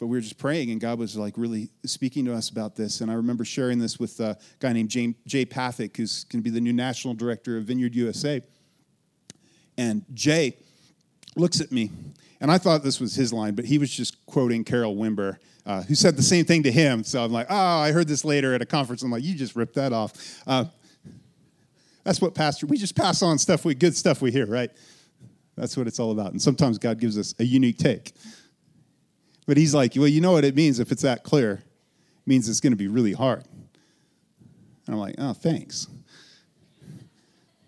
but 0.00 0.06
we 0.06 0.16
were 0.16 0.22
just 0.22 0.38
praying 0.38 0.70
and 0.70 0.80
god 0.80 0.98
was 0.98 1.16
like 1.16 1.34
really 1.36 1.70
speaking 1.84 2.24
to 2.24 2.34
us 2.34 2.48
about 2.48 2.74
this. 2.74 3.00
And 3.00 3.10
i 3.10 3.14
remember 3.14 3.44
sharing 3.44 3.78
this 3.78 4.00
with 4.00 4.18
a 4.18 4.36
guy 4.58 4.72
named 4.72 4.88
jay, 4.88 5.14
jay 5.26 5.46
pathak 5.46 5.96
who's 5.96 6.24
going 6.24 6.42
to 6.42 6.44
be 6.44 6.50
the 6.50 6.60
new 6.60 6.72
national 6.72 7.14
director 7.14 7.56
of 7.56 7.64
vineyard 7.64 7.94
usa 7.94 8.42
and 9.78 10.04
jay 10.12 10.56
looks 11.36 11.60
at 11.60 11.70
me 11.70 11.90
and 12.40 12.50
i 12.50 12.58
thought 12.58 12.82
this 12.82 12.98
was 12.98 13.14
his 13.14 13.32
line 13.32 13.54
but 13.54 13.66
he 13.66 13.78
was 13.78 13.90
just 13.90 14.26
quoting 14.26 14.64
carol 14.64 14.96
wimber 14.96 15.36
uh, 15.66 15.82
who 15.82 15.94
said 15.94 16.16
the 16.16 16.22
same 16.22 16.44
thing 16.44 16.62
to 16.62 16.72
him. 16.72 17.04
So 17.04 17.22
i'm 17.22 17.32
like 17.32 17.46
oh 17.50 17.54
i 17.54 17.92
heard 17.92 18.08
this 18.08 18.24
later 18.24 18.54
at 18.54 18.62
a 18.62 18.66
conference. 18.66 19.02
I'm 19.02 19.10
like 19.10 19.22
you 19.22 19.34
just 19.34 19.54
ripped 19.54 19.74
that 19.74 19.92
off. 19.92 20.42
Uh, 20.46 20.64
that's 22.02 22.20
what 22.20 22.34
pastor 22.34 22.66
we 22.66 22.78
just 22.78 22.96
pass 22.96 23.22
on 23.22 23.38
stuff 23.38 23.64
we 23.64 23.74
good 23.74 23.94
stuff 23.94 24.22
we 24.22 24.32
hear 24.32 24.46
right? 24.46 24.70
That's 25.56 25.76
what 25.76 25.86
it's 25.86 26.00
all 26.00 26.10
about. 26.12 26.32
And 26.32 26.40
sometimes 26.40 26.78
god 26.78 26.98
gives 26.98 27.18
us 27.18 27.34
a 27.38 27.44
unique 27.44 27.78
take 27.78 28.14
but 29.50 29.56
he's 29.56 29.74
like, 29.74 29.96
well, 29.96 30.06
you 30.06 30.20
know 30.20 30.30
what 30.30 30.44
it 30.44 30.54
means 30.54 30.78
if 30.78 30.92
it's 30.92 31.02
that 31.02 31.24
clear? 31.24 31.54
It 31.54 32.24
means 32.24 32.48
it's 32.48 32.60
going 32.60 32.72
to 32.72 32.76
be 32.76 32.86
really 32.86 33.14
hard. 33.14 33.42
And 34.86 34.94
I'm 34.94 35.00
like, 35.00 35.16
oh, 35.18 35.32
thanks. 35.32 35.88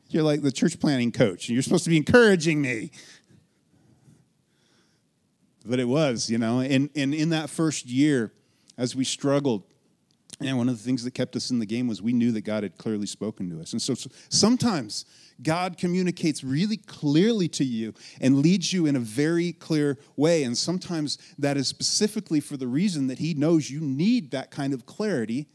You're 0.09 0.23
like 0.23 0.43
the 0.43 0.53
church 0.53 0.79
planning 0.79 1.11
coach, 1.11 1.49
and 1.49 1.57
you're 1.57 1.63
supposed 1.65 1.83
to 1.83 1.91
be 1.91 1.97
encouraging 1.97 2.63
me. 2.63 2.93
But 5.67 5.81
it 5.81 5.87
was, 5.87 6.31
you 6.31 6.39
know, 6.39 6.61
and, 6.61 6.89
and 6.95 7.13
in 7.13 7.31
that 7.31 7.51
first 7.51 7.87
year, 7.87 8.33
as 8.79 8.95
we 8.95 9.03
struggled, 9.03 9.65
and 10.45 10.59
one 10.59 10.69
of 10.69 10.77
the 10.77 10.83
things 10.83 11.05
that 11.05 11.13
kept 11.13 11.37
us 11.37 11.51
in 11.51 11.59
the 11.59 11.67
game 11.67 11.87
was 11.87 12.03
we 12.03 12.13
knew 12.13 12.33
that 12.33 12.43
God 12.43 12.63
had 12.63 12.79
clearly 12.79 13.07
spoken 13.07 13.51
to 13.51 13.61
us. 13.61 13.73
And 13.73 13.81
so, 13.81 13.95
so 13.95 14.11
sometimes 14.29 15.05
God 15.43 15.77
communicates 15.77 16.45
really 16.45 16.77
clearly 16.77 17.49
to 17.49 17.65
you 17.65 17.95
and 18.21 18.39
leads 18.39 18.73
you 18.73 18.87
in 18.87 18.97
a 18.97 19.01
very 19.01 19.53
clear 19.53 19.99
way. 20.17 20.45
And 20.45 20.57
sometimes 20.57 21.19
that 21.39 21.57
is 21.57 21.69
specifically 21.69 22.41
for 22.41 22.57
the 22.57 22.69
reason 22.69 23.07
that 23.09 23.19
He 23.19 23.35
knows 23.35 23.71
you 23.71 23.81
need 23.81 24.31
that 24.31 24.51
kind 24.51 24.73
of 24.73 24.87
clarity 24.87 25.49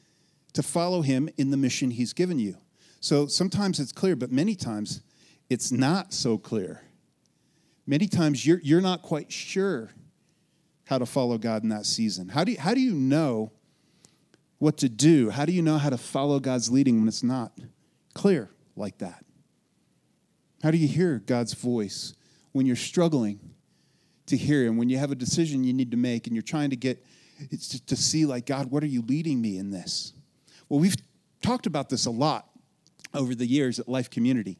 to 0.53 0.63
follow 0.63 1.01
Him 1.01 1.29
in 1.37 1.51
the 1.51 1.57
mission 1.57 1.91
He's 1.91 2.13
given 2.13 2.39
you. 2.39 2.57
So 2.99 3.27
sometimes 3.27 3.79
it's 3.79 3.91
clear, 3.91 4.15
but 4.15 4.31
many 4.31 4.55
times 4.55 5.01
it's 5.49 5.71
not 5.71 6.13
so 6.13 6.37
clear. 6.37 6.81
Many 7.85 8.07
times 8.07 8.45
you're, 8.45 8.59
you're 8.63 8.81
not 8.81 9.01
quite 9.01 9.31
sure 9.31 9.91
how 10.85 10.97
to 10.97 11.05
follow 11.05 11.37
God 11.37 11.63
in 11.63 11.69
that 11.69 11.85
season. 11.85 12.29
How 12.29 12.43
do 12.43 12.53
you, 12.53 12.59
how 12.59 12.73
do 12.73 12.81
you 12.81 12.93
know 12.93 13.51
what 14.59 14.77
to 14.77 14.89
do? 14.89 15.29
How 15.29 15.45
do 15.45 15.51
you 15.51 15.61
know 15.61 15.77
how 15.77 15.89
to 15.89 15.97
follow 15.97 16.39
God's 16.39 16.69
leading 16.69 16.99
when 16.99 17.07
it's 17.07 17.23
not 17.23 17.51
clear 18.13 18.49
like 18.75 18.97
that? 18.99 19.23
How 20.63 20.71
do 20.71 20.77
you 20.77 20.87
hear 20.87 21.19
God's 21.19 21.53
voice 21.53 22.13
when 22.51 22.65
you're 22.65 22.75
struggling 22.75 23.39
to 24.25 24.37
hear 24.37 24.63
Him, 24.65 24.77
when 24.77 24.89
you 24.89 24.97
have 24.97 25.11
a 25.11 25.15
decision 25.15 25.63
you 25.63 25.73
need 25.73 25.91
to 25.91 25.97
make 25.97 26.27
and 26.27 26.35
you're 26.35 26.43
trying 26.43 26.69
to 26.71 26.75
get 26.75 27.05
to, 27.51 27.85
to 27.85 27.95
see, 27.95 28.25
like, 28.25 28.45
God, 28.45 28.71
what 28.71 28.83
are 28.83 28.87
you 28.87 29.01
leading 29.03 29.39
me 29.39 29.57
in 29.57 29.71
this? 29.71 30.13
Well, 30.69 30.79
we've 30.79 30.95
talked 31.41 31.65
about 31.65 31.89
this 31.89 32.05
a 32.05 32.11
lot 32.11 32.49
over 33.13 33.35
the 33.35 33.45
years 33.45 33.79
at 33.79 33.87
Life 33.87 34.09
Community. 34.09 34.57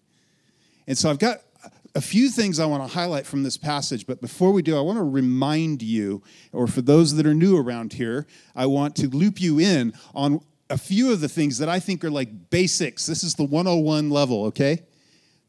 And 0.88 0.98
so 0.98 1.10
I've 1.10 1.20
got 1.20 1.42
a 1.96 2.02
few 2.02 2.30
things 2.30 2.60
I 2.60 2.66
want 2.66 2.88
to 2.88 2.94
highlight 2.94 3.26
from 3.26 3.44
this 3.44 3.58
passage, 3.58 4.06
but 4.06 4.22
before 4.22 4.52
we 4.52 4.62
do, 4.62 4.78
I 4.78 4.82
want 4.82 4.98
to 4.98 5.04
remind 5.04 5.82
you, 5.82 6.22
or 6.52 6.68
for 6.68 6.82
those 6.82 7.16
that 7.16 7.26
are 7.26 7.34
new 7.34 7.58
around 7.58 7.94
here, 7.94 8.28
I 8.56 8.66
want 8.66 8.96
to 8.98 9.10
loop 9.10 9.42
you 9.42 9.60
in 9.60 9.94
on 10.14 10.42
a 10.70 10.78
few 10.78 11.12
of 11.12 11.22
the 11.22 11.30
things 11.30 11.58
that 11.60 11.70
I 11.70 11.80
think 11.80 12.04
are 12.04 12.12
like 12.12 12.50
basics. 12.50 13.06
This 13.06 13.24
is 13.24 13.36
the 13.36 13.44
101 13.44 14.10
level, 14.10 14.46
okay? 14.46 14.84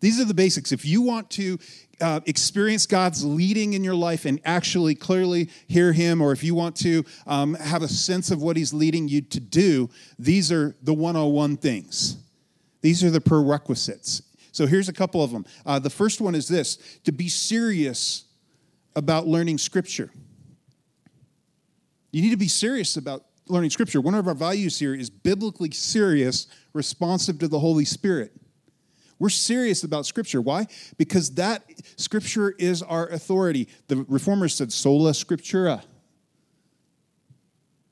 These 0.00 0.20
are 0.20 0.24
the 0.24 0.34
basics. 0.34 0.70
If 0.70 0.84
you 0.84 1.02
want 1.02 1.28
to 1.30 1.58
uh, 2.00 2.20
experience 2.26 2.86
God's 2.86 3.24
leading 3.24 3.72
in 3.72 3.82
your 3.82 3.96
life 3.96 4.24
and 4.24 4.40
actually 4.44 4.94
clearly 4.94 5.50
hear 5.66 5.92
Him, 5.92 6.20
or 6.20 6.32
if 6.32 6.44
you 6.44 6.54
want 6.54 6.76
to 6.76 7.04
um, 7.26 7.54
have 7.54 7.82
a 7.82 7.88
sense 7.88 8.30
of 8.30 8.40
what 8.40 8.56
He's 8.56 8.72
leading 8.72 9.08
you 9.08 9.20
to 9.22 9.40
do, 9.40 9.90
these 10.18 10.52
are 10.52 10.76
the 10.82 10.94
101 10.94 11.56
things. 11.56 12.18
These 12.80 13.02
are 13.02 13.10
the 13.10 13.20
prerequisites. 13.20 14.22
So 14.52 14.66
here's 14.66 14.88
a 14.88 14.92
couple 14.92 15.22
of 15.22 15.30
them. 15.30 15.44
Uh, 15.64 15.78
the 15.78 15.90
first 15.90 16.20
one 16.20 16.34
is 16.34 16.48
this 16.48 16.76
to 17.04 17.12
be 17.12 17.28
serious 17.28 18.24
about 18.96 19.26
learning 19.26 19.58
Scripture. 19.58 20.10
You 22.12 22.22
need 22.22 22.30
to 22.30 22.36
be 22.36 22.48
serious 22.48 22.96
about 22.96 23.24
learning 23.48 23.70
Scripture. 23.70 24.00
One 24.00 24.14
of 24.14 24.26
our 24.26 24.34
values 24.34 24.78
here 24.78 24.94
is 24.94 25.10
biblically 25.10 25.70
serious, 25.70 26.46
responsive 26.72 27.38
to 27.40 27.48
the 27.48 27.58
Holy 27.58 27.84
Spirit. 27.84 28.32
We're 29.18 29.30
serious 29.30 29.82
about 29.82 30.06
Scripture. 30.06 30.40
Why? 30.40 30.66
Because 30.96 31.30
that 31.34 31.64
Scripture 31.96 32.54
is 32.58 32.82
our 32.82 33.08
authority. 33.08 33.68
The 33.88 34.04
reformers 34.08 34.54
said 34.54 34.72
sola 34.72 35.10
scriptura, 35.10 35.82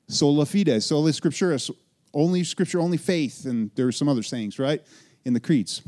sola 0.09 0.47
fide, 0.47 0.83
sola 0.83 1.11
scriptura, 1.11 1.71
only 2.15 2.45
Scripture, 2.45 2.81
only 2.81 2.97
faith, 2.97 3.45
and 3.45 3.71
there 3.75 3.87
are 3.87 3.93
some 3.93 4.09
other 4.09 4.23
sayings, 4.23 4.59
right, 4.59 4.83
in 5.25 5.35
the 5.35 5.41
creeds. 5.41 5.83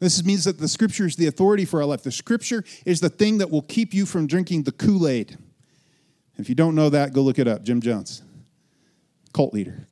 This 0.00 0.24
means 0.24 0.44
that 0.44 0.58
the 0.58 0.68
Scripture 0.68 1.06
is 1.06 1.16
the 1.16 1.26
authority 1.26 1.64
for 1.64 1.80
our 1.80 1.86
life. 1.86 2.02
The 2.02 2.12
Scripture 2.12 2.64
is 2.84 3.00
the 3.00 3.08
thing 3.08 3.38
that 3.38 3.50
will 3.50 3.62
keep 3.62 3.92
you 3.92 4.06
from 4.06 4.26
drinking 4.26 4.62
the 4.62 4.72
Kool 4.72 5.08
Aid. 5.08 5.36
If 6.36 6.48
you 6.48 6.54
don't 6.54 6.74
know 6.74 6.88
that, 6.90 7.12
go 7.12 7.22
look 7.22 7.38
it 7.38 7.48
up. 7.48 7.64
Jim 7.64 7.80
Jones, 7.80 8.22
cult 9.32 9.52
leader. 9.52 9.86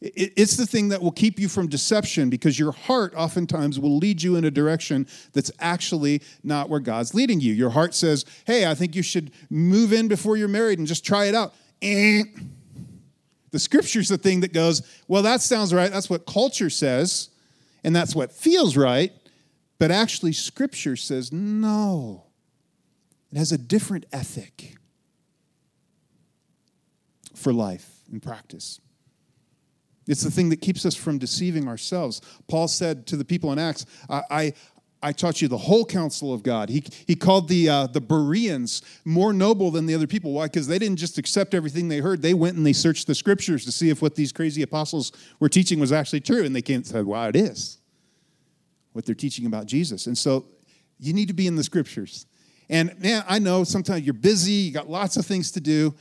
It's 0.00 0.56
the 0.56 0.66
thing 0.66 0.90
that 0.90 1.02
will 1.02 1.12
keep 1.12 1.38
you 1.38 1.48
from 1.48 1.68
deception 1.68 2.28
because 2.28 2.58
your 2.58 2.72
heart 2.72 3.14
oftentimes 3.16 3.80
will 3.80 3.96
lead 3.96 4.22
you 4.22 4.36
in 4.36 4.44
a 4.44 4.50
direction 4.50 5.06
that's 5.32 5.50
actually 5.58 6.22
not 6.42 6.68
where 6.68 6.80
God's 6.80 7.14
leading 7.14 7.40
you. 7.40 7.54
Your 7.54 7.70
heart 7.70 7.94
says, 7.94 8.24
Hey, 8.46 8.66
I 8.66 8.74
think 8.74 8.94
you 8.94 9.02
should 9.02 9.32
move 9.48 9.92
in 9.92 10.06
before 10.06 10.36
you're 10.36 10.48
married 10.48 10.78
and 10.78 10.86
just 10.86 11.04
try 11.04 11.26
it 11.26 11.34
out. 11.34 11.54
Eh. 11.80 12.24
The 13.52 13.58
scripture's 13.58 14.08
the 14.08 14.18
thing 14.18 14.40
that 14.40 14.52
goes, 14.52 14.82
Well, 15.08 15.22
that 15.22 15.40
sounds 15.40 15.72
right. 15.72 15.90
That's 15.90 16.10
what 16.10 16.26
culture 16.26 16.70
says, 16.70 17.30
and 17.82 17.96
that's 17.96 18.14
what 18.14 18.32
feels 18.32 18.76
right. 18.76 19.12
But 19.78 19.90
actually, 19.90 20.32
scripture 20.32 20.96
says, 20.96 21.32
No. 21.32 22.24
It 23.32 23.38
has 23.38 23.52
a 23.52 23.58
different 23.58 24.06
ethic 24.12 24.76
for 27.34 27.52
life 27.52 28.00
and 28.10 28.22
practice. 28.22 28.80
It's 30.06 30.22
the 30.22 30.30
thing 30.30 30.50
that 30.50 30.60
keeps 30.60 30.86
us 30.86 30.94
from 30.94 31.18
deceiving 31.18 31.66
ourselves. 31.66 32.22
Paul 32.46 32.68
said 32.68 33.06
to 33.08 33.16
the 33.16 33.24
people 33.24 33.52
in 33.52 33.58
Acts, 33.58 33.84
I, 34.08 34.22
I, 34.30 34.52
I 35.02 35.12
taught 35.12 35.42
you 35.42 35.48
the 35.48 35.58
whole 35.58 35.84
counsel 35.84 36.32
of 36.32 36.44
God. 36.44 36.68
He, 36.68 36.84
he 37.06 37.16
called 37.16 37.48
the, 37.48 37.68
uh, 37.68 37.86
the 37.88 38.00
Bereans 38.00 38.82
more 39.04 39.32
noble 39.32 39.72
than 39.72 39.86
the 39.86 39.94
other 39.94 40.06
people. 40.06 40.32
Why? 40.32 40.46
Because 40.46 40.68
they 40.68 40.78
didn't 40.78 40.98
just 40.98 41.18
accept 41.18 41.54
everything 41.54 41.88
they 41.88 41.98
heard. 41.98 42.22
They 42.22 42.34
went 42.34 42.56
and 42.56 42.64
they 42.64 42.72
searched 42.72 43.08
the 43.08 43.14
scriptures 43.14 43.64
to 43.64 43.72
see 43.72 43.90
if 43.90 44.00
what 44.00 44.14
these 44.14 44.32
crazy 44.32 44.62
apostles 44.62 45.10
were 45.40 45.48
teaching 45.48 45.80
was 45.80 45.90
actually 45.90 46.20
true. 46.20 46.44
And 46.44 46.54
they 46.54 46.62
came 46.62 46.76
and 46.76 46.86
said, 46.86 47.04
wow, 47.04 47.28
it 47.28 47.36
is 47.36 47.78
what 48.96 49.06
they're 49.06 49.14
teaching 49.14 49.46
about 49.46 49.66
Jesus. 49.66 50.06
And 50.06 50.16
so 50.16 50.46
you 50.98 51.12
need 51.12 51.28
to 51.28 51.34
be 51.34 51.46
in 51.46 51.54
the 51.54 51.64
scriptures. 51.64 52.26
And 52.68 52.98
man, 53.00 53.24
I 53.28 53.38
know 53.38 53.62
sometimes 53.62 54.04
you're 54.04 54.14
busy, 54.14 54.52
you 54.52 54.72
got 54.72 54.90
lots 54.90 55.16
of 55.16 55.24
things 55.24 55.52
to 55.52 55.60
do. 55.60 55.94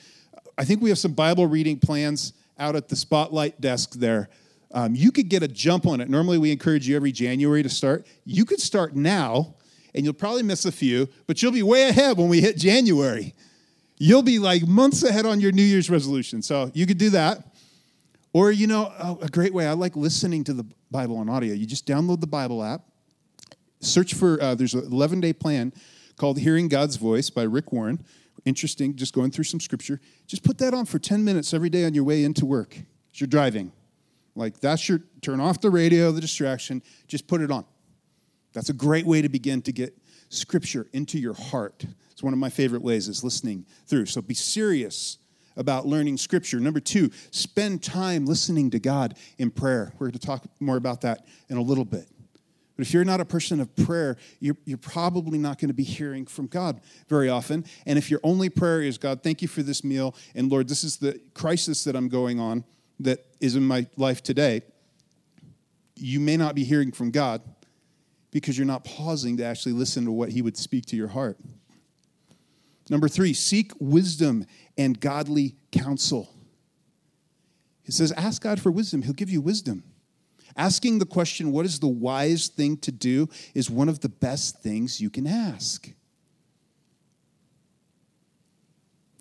I 0.57 0.65
think 0.65 0.81
we 0.81 0.89
have 0.89 0.97
some 0.97 1.13
Bible 1.13 1.45
reading 1.45 1.77
plans 1.77 2.33
out 2.57 2.75
at 2.75 2.87
the 2.87 2.95
spotlight 2.95 3.61
desk 3.61 3.93
there 3.93 4.29
um, 4.75 4.93
you 4.93 5.11
could 5.11 5.29
get 5.29 5.41
a 5.41 5.47
jump 5.47 5.87
on 5.87 6.01
it. 6.01 6.09
Normally, 6.09 6.37
we 6.37 6.51
encourage 6.51 6.87
you 6.87 6.97
every 6.97 7.13
January 7.13 7.63
to 7.63 7.69
start. 7.69 8.05
You 8.25 8.43
could 8.43 8.59
start 8.59 8.93
now, 8.93 9.55
and 9.95 10.03
you'll 10.03 10.13
probably 10.13 10.43
miss 10.43 10.65
a 10.65 10.71
few, 10.71 11.07
but 11.27 11.41
you'll 11.41 11.53
be 11.53 11.63
way 11.63 11.87
ahead 11.87 12.17
when 12.17 12.27
we 12.27 12.41
hit 12.41 12.57
January. 12.57 13.33
You'll 13.97 14.21
be 14.21 14.37
like 14.37 14.67
months 14.67 15.01
ahead 15.03 15.25
on 15.25 15.39
your 15.39 15.53
New 15.53 15.63
Year's 15.63 15.89
resolution. 15.89 16.41
So 16.41 16.71
you 16.73 16.85
could 16.85 16.97
do 16.97 17.09
that. 17.11 17.54
Or, 18.35 18.51
you 18.51 18.67
know, 18.67 18.91
a 19.21 19.29
great 19.29 19.53
way, 19.53 19.65
I 19.65 19.71
like 19.71 19.95
listening 19.95 20.43
to 20.43 20.53
the 20.53 20.65
Bible 20.91 21.15
on 21.19 21.29
audio. 21.29 21.53
You 21.53 21.65
just 21.65 21.87
download 21.87 22.19
the 22.19 22.27
Bible 22.27 22.61
app, 22.61 22.81
search 23.79 24.13
for, 24.13 24.43
uh, 24.43 24.55
there's 24.55 24.73
an 24.73 24.83
11 24.91 25.21
day 25.21 25.31
plan 25.31 25.71
called 26.17 26.39
Hearing 26.39 26.67
God's 26.67 26.97
Voice 26.97 27.29
by 27.29 27.43
Rick 27.43 27.71
Warren. 27.71 28.03
Interesting, 28.43 28.93
just 28.97 29.13
going 29.13 29.31
through 29.31 29.45
some 29.45 29.61
scripture. 29.61 30.01
Just 30.27 30.43
put 30.43 30.57
that 30.57 30.73
on 30.73 30.85
for 30.85 30.99
10 30.99 31.23
minutes 31.23 31.53
every 31.53 31.69
day 31.69 31.85
on 31.85 31.93
your 31.93 32.03
way 32.03 32.25
into 32.25 32.45
work 32.45 32.75
as 32.75 33.21
you're 33.21 33.27
driving. 33.29 33.71
Like 34.35 34.59
that's 34.59 34.89
your 34.89 34.99
turn 35.21 35.39
off 35.39 35.61
the 35.61 35.69
radio, 35.69 36.11
the 36.11 36.19
distraction, 36.19 36.83
just 37.07 37.27
put 37.27 37.39
it 37.39 37.51
on. 37.51 37.63
That's 38.51 38.67
a 38.67 38.73
great 38.73 39.05
way 39.05 39.21
to 39.21 39.29
begin 39.29 39.61
to 39.61 39.71
get 39.71 39.97
scripture 40.27 40.87
into 40.91 41.17
your 41.17 41.35
heart. 41.35 41.85
It's 42.11 42.21
one 42.21 42.33
of 42.33 42.39
my 42.39 42.49
favorite 42.49 42.81
ways 42.81 43.07
is 43.07 43.23
listening 43.23 43.65
through. 43.87 44.07
So 44.07 44.21
be 44.21 44.33
serious 44.33 45.19
about 45.57 45.85
learning 45.85 46.17
scripture. 46.17 46.59
Number 46.59 46.79
two, 46.79 47.11
spend 47.31 47.83
time 47.83 48.25
listening 48.25 48.69
to 48.71 48.79
God 48.79 49.15
in 49.37 49.51
prayer. 49.51 49.93
We're 49.99 50.07
going 50.07 50.19
to 50.19 50.19
talk 50.19 50.45
more 50.59 50.77
about 50.77 51.01
that 51.01 51.25
in 51.49 51.57
a 51.57 51.61
little 51.61 51.85
bit. 51.85 52.07
But 52.75 52.85
if 52.85 52.93
you're 52.93 53.05
not 53.05 53.21
a 53.21 53.25
person 53.25 53.61
of 53.61 53.73
prayer, 53.75 54.17
you're, 54.39 54.57
you're 54.65 54.77
probably 54.77 55.37
not 55.37 55.59
going 55.59 55.69
to 55.69 55.73
be 55.73 55.83
hearing 55.83 56.25
from 56.25 56.47
God 56.47 56.81
very 57.07 57.29
often. 57.29 57.65
And 57.85 57.97
if 57.97 58.11
your 58.11 58.19
only 58.21 58.49
prayer 58.49 58.81
is, 58.81 58.97
God, 58.97 59.23
thank 59.23 59.41
you 59.41 59.47
for 59.47 59.63
this 59.63 59.83
meal, 59.83 60.13
and 60.35 60.51
Lord, 60.51 60.67
this 60.67 60.83
is 60.83 60.97
the 60.97 61.19
crisis 61.33 61.85
that 61.85 61.95
I'm 61.95 62.09
going 62.09 62.39
on, 62.39 62.65
that 62.99 63.25
is 63.39 63.55
in 63.55 63.63
my 63.65 63.87
life 63.97 64.23
today, 64.23 64.61
you 65.95 66.19
may 66.19 66.35
not 66.35 66.55
be 66.55 66.63
hearing 66.63 66.91
from 66.91 67.11
God 67.11 67.41
because 68.31 68.57
you're 68.57 68.67
not 68.67 68.83
pausing 68.83 69.37
to 69.37 69.45
actually 69.45 69.71
listen 69.71 70.03
to 70.05 70.11
what 70.11 70.29
He 70.29 70.41
would 70.41 70.57
speak 70.57 70.85
to 70.87 70.97
your 70.97 71.07
heart. 71.07 71.37
Number 72.89 73.07
three, 73.07 73.33
seek 73.33 73.71
wisdom 73.79 74.45
and 74.77 74.99
godly 74.99 75.55
counsel. 75.71 76.29
He 77.83 77.91
says, 77.91 78.11
ask 78.13 78.41
God 78.41 78.59
for 78.59 78.71
wisdom, 78.71 79.01
He'll 79.03 79.13
give 79.13 79.29
you 79.29 79.41
wisdom. 79.41 79.83
Asking 80.57 80.99
the 80.99 81.05
question, 81.05 81.51
what 81.51 81.65
is 81.65 81.79
the 81.79 81.87
wise 81.87 82.47
thing 82.47 82.77
to 82.77 82.91
do, 82.91 83.29
is 83.53 83.69
one 83.69 83.89
of 83.89 83.99
the 83.99 84.09
best 84.09 84.61
things 84.61 85.01
you 85.01 85.09
can 85.09 85.27
ask. 85.27 85.89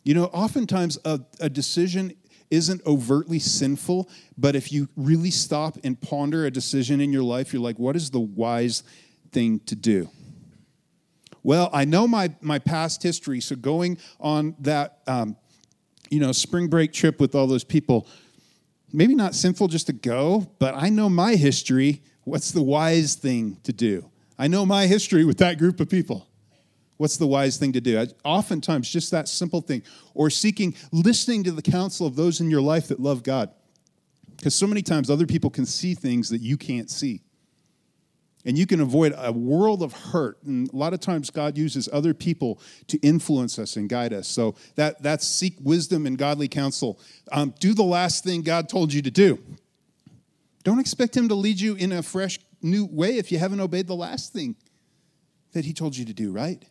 You 0.04 0.14
know, 0.14 0.26
oftentimes 0.26 0.98
a, 1.04 1.20
a 1.40 1.48
decision 1.48 2.14
isn't 2.50 2.86
overtly 2.86 3.38
sinful, 3.38 4.08
but 4.38 4.54
if 4.54 4.70
you 4.70 4.88
really 4.96 5.30
stop 5.30 5.78
and 5.82 6.00
ponder 6.00 6.46
a 6.46 6.50
decision 6.50 7.00
in 7.00 7.12
your 7.12 7.22
life, 7.22 7.52
you're 7.52 7.62
like, 7.62 7.78
what 7.78 7.96
is 7.96 8.10
the 8.10 8.20
wise 8.20 8.84
thing 9.32 9.60
to 9.60 9.74
do? 9.74 10.08
Well, 11.42 11.68
I 11.72 11.84
know 11.84 12.06
my, 12.06 12.34
my 12.40 12.58
past 12.58 13.02
history, 13.02 13.40
so 13.40 13.56
going 13.56 13.98
on 14.20 14.54
that 14.60 15.00
um, 15.06 15.36
you 16.10 16.20
know 16.20 16.32
spring 16.32 16.68
break 16.68 16.92
trip 16.92 17.20
with 17.20 17.34
all 17.34 17.46
those 17.46 17.64
people, 17.64 18.06
maybe 18.92 19.14
not 19.14 19.34
sinful 19.34 19.68
just 19.68 19.86
to 19.86 19.92
go, 19.92 20.50
but 20.58 20.74
I 20.74 20.88
know 20.88 21.08
my 21.08 21.34
history. 21.36 22.02
What's 22.24 22.52
the 22.52 22.62
wise 22.62 23.14
thing 23.14 23.58
to 23.64 23.72
do? 23.72 24.10
I 24.38 24.48
know 24.48 24.64
my 24.64 24.86
history 24.86 25.24
with 25.24 25.38
that 25.38 25.58
group 25.58 25.80
of 25.80 25.88
people. 25.88 26.26
What's 26.96 27.16
the 27.16 27.26
wise 27.26 27.56
thing 27.56 27.72
to 27.72 27.80
do? 27.80 28.06
Oftentimes, 28.24 28.88
just 28.88 29.10
that 29.10 29.28
simple 29.28 29.60
thing, 29.60 29.82
or 30.14 30.30
seeking, 30.30 30.74
listening 30.92 31.42
to 31.44 31.52
the 31.52 31.62
counsel 31.62 32.06
of 32.06 32.16
those 32.16 32.40
in 32.40 32.50
your 32.50 32.60
life 32.60 32.88
that 32.88 33.00
love 33.00 33.22
God. 33.22 33.50
Because 34.36 34.54
so 34.54 34.66
many 34.66 34.82
times 34.82 35.10
other 35.10 35.26
people 35.26 35.50
can 35.50 35.66
see 35.66 35.94
things 35.94 36.28
that 36.28 36.40
you 36.40 36.56
can't 36.56 36.90
see. 36.90 37.22
And 38.44 38.58
you 38.58 38.66
can 38.66 38.80
avoid 38.80 39.14
a 39.16 39.32
world 39.32 39.82
of 39.82 39.92
hurt. 39.92 40.42
And 40.42 40.70
a 40.72 40.76
lot 40.76 40.92
of 40.92 41.00
times, 41.00 41.30
God 41.30 41.56
uses 41.56 41.88
other 41.92 42.12
people 42.12 42.60
to 42.88 42.98
influence 42.98 43.58
us 43.58 43.76
and 43.76 43.88
guide 43.88 44.12
us. 44.12 44.28
So 44.28 44.54
that, 44.74 45.02
that's 45.02 45.26
seek 45.26 45.54
wisdom 45.62 46.06
and 46.06 46.18
godly 46.18 46.48
counsel. 46.48 47.00
Um, 47.32 47.54
do 47.58 47.72
the 47.72 47.84
last 47.84 48.22
thing 48.22 48.42
God 48.42 48.68
told 48.68 48.92
you 48.92 49.00
to 49.02 49.10
do. 49.10 49.38
Don't 50.62 50.78
expect 50.78 51.16
Him 51.16 51.28
to 51.28 51.34
lead 51.34 51.58
you 51.58 51.74
in 51.74 51.92
a 51.92 52.02
fresh, 52.02 52.38
new 52.60 52.84
way 52.84 53.16
if 53.16 53.32
you 53.32 53.38
haven't 53.38 53.60
obeyed 53.60 53.86
the 53.86 53.96
last 53.96 54.32
thing 54.32 54.56
that 55.52 55.64
He 55.64 55.72
told 55.72 55.96
you 55.96 56.04
to 56.04 56.12
do, 56.12 56.30
right? 56.30 56.64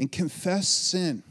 and 0.00 0.10
confess 0.10 0.66
sin. 0.66 1.22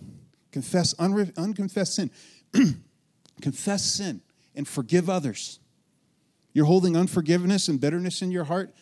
Confess 0.52 0.94
unre- 0.94 1.36
unconfessed 1.36 1.96
sin. 1.96 2.12
confess 3.42 3.84
sin 3.84 4.22
and 4.56 4.68
forgive 4.68 5.10
others. 5.10 5.60
You're 6.54 6.66
holding 6.66 6.96
unforgiveness 6.96 7.68
and 7.68 7.82
bitterness 7.82 8.22
in 8.22 8.30
your 8.32 8.44
heart. 8.44 8.74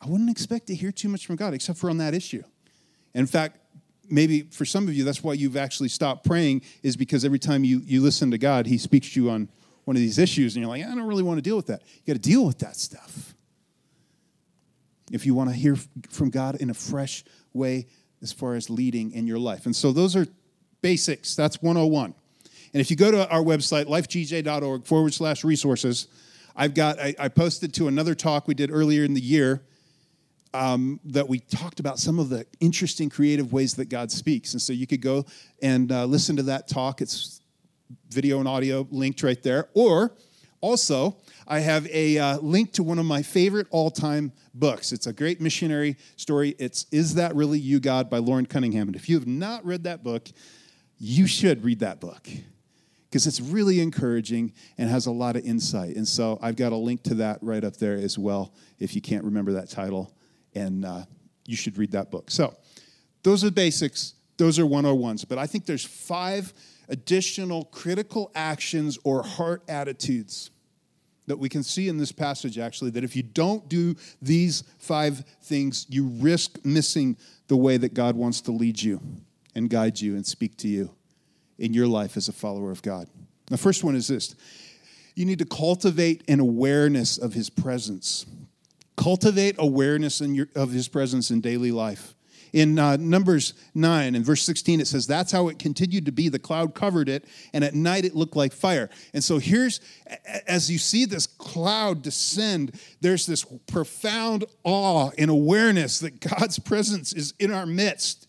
I 0.00 0.06
wouldn't 0.06 0.30
expect 0.30 0.68
to 0.68 0.74
hear 0.74 0.92
too 0.92 1.08
much 1.08 1.26
from 1.26 1.36
God 1.36 1.54
except 1.54 1.78
for 1.78 1.90
on 1.90 1.98
that 1.98 2.14
issue. 2.14 2.42
In 3.14 3.26
fact, 3.26 3.58
maybe 4.08 4.42
for 4.42 4.64
some 4.64 4.88
of 4.88 4.94
you, 4.94 5.04
that's 5.04 5.22
why 5.22 5.32
you've 5.32 5.56
actually 5.56 5.88
stopped 5.88 6.24
praying, 6.24 6.62
is 6.82 6.96
because 6.96 7.24
every 7.24 7.38
time 7.38 7.64
you, 7.64 7.80
you 7.84 8.00
listen 8.00 8.30
to 8.30 8.38
God, 8.38 8.66
He 8.66 8.78
speaks 8.78 9.12
to 9.12 9.22
you 9.22 9.30
on 9.30 9.48
one 9.84 9.96
of 9.96 10.00
these 10.00 10.18
issues, 10.18 10.54
and 10.54 10.62
you're 10.62 10.70
like, 10.70 10.84
I 10.84 10.94
don't 10.94 11.02
really 11.02 11.22
want 11.22 11.38
to 11.38 11.42
deal 11.42 11.56
with 11.56 11.66
that. 11.66 11.82
You 12.04 12.14
got 12.14 12.22
to 12.22 12.28
deal 12.28 12.44
with 12.44 12.58
that 12.58 12.76
stuff. 12.76 13.34
If 15.10 15.24
you 15.24 15.34
want 15.34 15.50
to 15.50 15.56
hear 15.56 15.76
from 16.10 16.30
God 16.30 16.56
in 16.56 16.70
a 16.70 16.74
fresh 16.74 17.24
way, 17.54 17.86
as 18.22 18.32
far 18.32 18.54
as 18.54 18.68
leading 18.68 19.12
in 19.12 19.26
your 19.26 19.38
life. 19.38 19.66
And 19.66 19.74
so 19.74 19.92
those 19.92 20.16
are 20.16 20.26
basics. 20.82 21.34
That's 21.36 21.62
101. 21.62 22.14
And 22.74 22.80
if 22.80 22.90
you 22.90 22.96
go 22.96 23.10
to 23.10 23.28
our 23.30 23.42
website, 23.42 23.86
lifegj.org 23.86 24.84
forward 24.84 25.14
slash 25.14 25.44
resources, 25.44 26.08
I've 26.54 26.74
got, 26.74 26.98
I, 26.98 27.14
I, 27.18 27.28
posted 27.28 27.72
to 27.74 27.88
another 27.88 28.14
talk 28.14 28.48
we 28.48 28.54
did 28.54 28.70
earlier 28.70 29.04
in 29.04 29.14
the 29.14 29.20
year 29.20 29.62
um, 30.54 31.00
that 31.04 31.28
we 31.28 31.40
talked 31.40 31.80
about 31.80 31.98
some 31.98 32.18
of 32.18 32.28
the 32.28 32.46
interesting 32.60 33.10
creative 33.10 33.52
ways 33.52 33.74
that 33.74 33.88
God 33.88 34.10
speaks. 34.10 34.52
And 34.52 34.62
so 34.62 34.72
you 34.72 34.86
could 34.86 35.02
go 35.02 35.24
and 35.62 35.90
uh, 35.92 36.04
listen 36.04 36.36
to 36.36 36.42
that 36.44 36.68
talk. 36.68 37.00
It's 37.00 37.40
video 38.10 38.38
and 38.38 38.48
audio 38.48 38.86
linked 38.90 39.22
right 39.22 39.42
there. 39.42 39.68
Or 39.74 40.14
also, 40.60 41.16
I 41.46 41.60
have 41.60 41.86
a 41.88 42.18
uh, 42.18 42.38
link 42.38 42.72
to 42.72 42.82
one 42.82 42.98
of 42.98 43.06
my 43.06 43.22
favorite 43.22 43.66
all 43.70 43.90
time 43.90 44.32
books. 44.54 44.92
It's 44.92 45.06
a 45.06 45.12
great 45.12 45.40
missionary 45.40 45.96
story. 46.16 46.56
It's 46.58 46.86
Is 46.90 47.14
That 47.14 47.34
Really 47.34 47.58
You, 47.58 47.80
God 47.80 48.10
by 48.10 48.18
Loren 48.18 48.46
Cunningham. 48.46 48.88
And 48.88 48.96
if 48.96 49.08
you 49.08 49.16
have 49.18 49.26
not 49.26 49.64
read 49.64 49.84
that 49.84 50.02
book, 50.02 50.28
you 50.98 51.26
should 51.26 51.64
read 51.64 51.78
that 51.80 52.00
book 52.00 52.28
because 53.08 53.26
it's 53.26 53.40
really 53.40 53.80
encouraging 53.80 54.52
and 54.76 54.90
has 54.90 55.06
a 55.06 55.12
lot 55.12 55.36
of 55.36 55.44
insight. 55.44 55.96
And 55.96 56.06
so 56.06 56.38
I've 56.42 56.56
got 56.56 56.72
a 56.72 56.76
link 56.76 57.02
to 57.04 57.14
that 57.14 57.38
right 57.40 57.64
up 57.64 57.76
there 57.76 57.94
as 57.94 58.18
well 58.18 58.52
if 58.78 58.94
you 58.94 59.00
can't 59.00 59.24
remember 59.24 59.52
that 59.52 59.70
title. 59.70 60.12
And 60.58 60.84
uh, 60.84 61.04
you 61.46 61.56
should 61.56 61.78
read 61.78 61.92
that 61.92 62.10
book. 62.10 62.30
So 62.30 62.54
those 63.22 63.44
are 63.44 63.46
the 63.46 63.52
basics, 63.52 64.14
those 64.36 64.58
are 64.58 64.64
101s. 64.64 65.26
But 65.28 65.38
I 65.38 65.46
think 65.46 65.66
there's 65.66 65.84
five 65.84 66.52
additional 66.88 67.64
critical 67.66 68.30
actions 68.34 68.98
or 69.04 69.22
heart 69.22 69.62
attitudes 69.68 70.50
that 71.26 71.38
we 71.38 71.48
can 71.48 71.62
see 71.62 71.88
in 71.88 71.98
this 71.98 72.10
passage 72.10 72.58
actually 72.58 72.90
that 72.90 73.04
if 73.04 73.14
you 73.14 73.22
don't 73.22 73.68
do 73.68 73.94
these 74.20 74.64
five 74.78 75.24
things, 75.42 75.86
you 75.88 76.06
risk 76.06 76.58
missing 76.64 77.16
the 77.48 77.56
way 77.56 77.76
that 77.76 77.94
God 77.94 78.16
wants 78.16 78.40
to 78.42 78.50
lead 78.50 78.80
you 78.80 79.00
and 79.54 79.68
guide 79.68 80.00
you 80.00 80.16
and 80.16 80.26
speak 80.26 80.56
to 80.58 80.68
you 80.68 80.90
in 81.58 81.74
your 81.74 81.86
life 81.86 82.16
as 82.16 82.28
a 82.28 82.32
follower 82.32 82.70
of 82.70 82.82
God. 82.82 83.08
The 83.46 83.58
first 83.58 83.84
one 83.84 83.94
is 83.94 84.08
this 84.08 84.34
you 85.14 85.24
need 85.24 85.40
to 85.40 85.44
cultivate 85.44 86.22
an 86.28 86.40
awareness 86.40 87.18
of 87.18 87.34
His 87.34 87.50
presence. 87.50 88.24
Cultivate 88.98 89.54
awareness 89.58 90.20
your, 90.20 90.48
of 90.56 90.72
His 90.72 90.88
presence 90.88 91.30
in 91.30 91.40
daily 91.40 91.70
life. 91.70 92.16
In 92.52 92.80
uh, 92.80 92.96
Numbers 92.96 93.54
9 93.74 94.16
and 94.16 94.24
verse 94.24 94.42
16, 94.42 94.80
it 94.80 94.88
says, 94.88 95.06
That's 95.06 95.30
how 95.30 95.46
it 95.46 95.60
continued 95.60 96.04
to 96.06 96.12
be. 96.12 96.28
The 96.28 96.40
cloud 96.40 96.74
covered 96.74 97.08
it, 97.08 97.24
and 97.52 97.62
at 97.62 97.74
night 97.74 98.04
it 98.04 98.16
looked 98.16 98.34
like 98.34 98.52
fire. 98.52 98.90
And 99.14 99.22
so 99.22 99.38
here's, 99.38 99.80
as 100.48 100.68
you 100.68 100.78
see 100.78 101.04
this 101.04 101.28
cloud 101.28 102.02
descend, 102.02 102.76
there's 103.00 103.24
this 103.24 103.44
profound 103.68 104.46
awe 104.64 105.10
and 105.16 105.30
awareness 105.30 106.00
that 106.00 106.18
God's 106.18 106.58
presence 106.58 107.12
is 107.12 107.34
in 107.38 107.52
our 107.52 107.66
midst. 107.66 108.26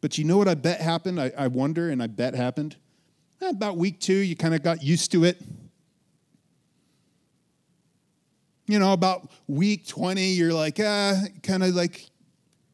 But 0.00 0.16
you 0.16 0.24
know 0.24 0.38
what 0.38 0.48
I 0.48 0.54
bet 0.54 0.80
happened? 0.80 1.20
I, 1.20 1.32
I 1.36 1.48
wonder, 1.48 1.90
and 1.90 2.02
I 2.02 2.06
bet 2.06 2.34
happened. 2.34 2.76
About 3.42 3.76
week 3.76 4.00
two, 4.00 4.14
you 4.14 4.36
kind 4.36 4.54
of 4.54 4.62
got 4.62 4.82
used 4.82 5.12
to 5.12 5.24
it. 5.24 5.42
You 8.70 8.78
know, 8.78 8.92
about 8.92 9.28
week 9.48 9.88
20, 9.88 10.28
you're 10.28 10.54
like, 10.54 10.78
ah, 10.80 11.20
kind 11.42 11.64
of 11.64 11.74
like 11.74 12.08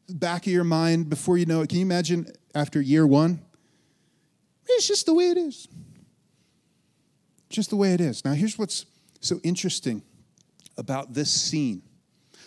back 0.07 0.45
of 0.45 0.53
your 0.53 0.63
mind 0.63 1.09
before 1.09 1.39
you 1.39 1.47
know 1.47 1.61
it. 1.61 1.69
Can 1.69 1.79
you 1.79 1.85
imagine 1.85 2.31
after 2.53 2.79
year 2.79 3.07
one? 3.07 3.41
It's 4.67 4.87
just 4.87 5.07
the 5.07 5.15
way 5.15 5.31
it 5.31 5.37
is. 5.37 5.67
Just 7.49 7.71
the 7.71 7.75
way 7.77 7.93
it 7.93 7.99
is. 7.99 8.23
Now, 8.23 8.33
here's 8.33 8.59
what's 8.59 8.85
so 9.21 9.39
interesting 9.43 10.03
about 10.77 11.15
this 11.15 11.31
scene 11.31 11.81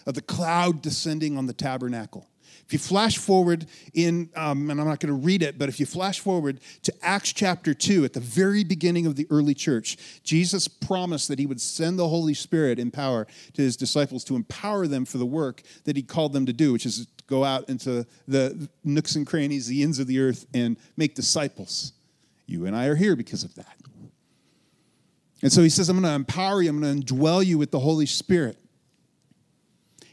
of 0.07 0.15
the 0.15 0.23
cloud 0.23 0.81
descending 0.81 1.37
on 1.37 1.47
the 1.47 1.53
tabernacle. 1.53 2.30
If 2.67 2.73
you 2.73 2.79
flash 2.79 3.19
forward 3.19 3.67
in, 3.95 4.31
um, 4.37 4.71
and 4.71 4.81
I'm 4.81 4.87
not 4.87 5.01
going 5.01 5.13
to 5.13 5.27
read 5.27 5.43
it, 5.43 5.59
but 5.59 5.69
if 5.69 5.81
you 5.81 5.87
flash 5.87 6.21
forward 6.21 6.61
to 6.83 6.95
Acts 7.03 7.33
chapter 7.33 7.75
2, 7.75 8.05
at 8.05 8.13
the 8.13 8.21
very 8.21 8.65
beginning 8.65 9.07
of 9.07 9.17
the 9.17 9.27
early 9.31 9.55
church, 9.55 9.97
Jesus 10.23 10.69
promised 10.69 11.29
that 11.29 11.39
he 11.39 11.47
would 11.47 11.61
send 11.61 11.99
the 11.99 12.09
Holy 12.09 12.35
Spirit 12.35 12.79
in 12.79 12.91
power 12.91 13.27
to 13.55 13.63
his 13.63 13.77
disciples 13.77 14.25
to 14.25 14.37
empower 14.37 14.87
them 14.87 15.05
for 15.05 15.19
the 15.19 15.27
work 15.27 15.63
that 15.85 15.97
he 15.97 16.03
called 16.03 16.33
them 16.33 16.47
to 16.47 16.53
do, 16.53 16.73
which 16.73 16.87
is 16.87 17.07
to 17.07 17.25
go 17.27 17.45
out 17.45 17.69
into 17.69 18.07
the 18.29 18.69
nooks 18.85 19.17
and 19.17 19.27
crannies, 19.27 19.67
the 19.67 19.83
ends 19.83 19.99
of 19.99 20.07
the 20.07 20.21
earth, 20.21 20.47
and 20.55 20.77
make 20.97 21.15
disciples. 21.15 21.93
You 22.47 22.67
and 22.67 22.77
I 22.77 22.87
are 22.87 22.97
here 22.97 23.17
because 23.17 23.45
of 23.45 23.55
that. 23.57 23.77
And 25.43 25.53
so 25.53 25.63
he 25.63 25.71
says, 25.71 25.89
I'm 25.89 25.97
going 25.97 26.11
to 26.11 26.15
empower 26.15 26.63
you, 26.63 26.71
I'm 26.71 26.81
going 26.81 27.03
to 27.03 27.15
indwell 27.15 27.45
you 27.45 27.59
with 27.59 27.71
the 27.71 27.79
Holy 27.79 28.07
Spirit. 28.07 28.59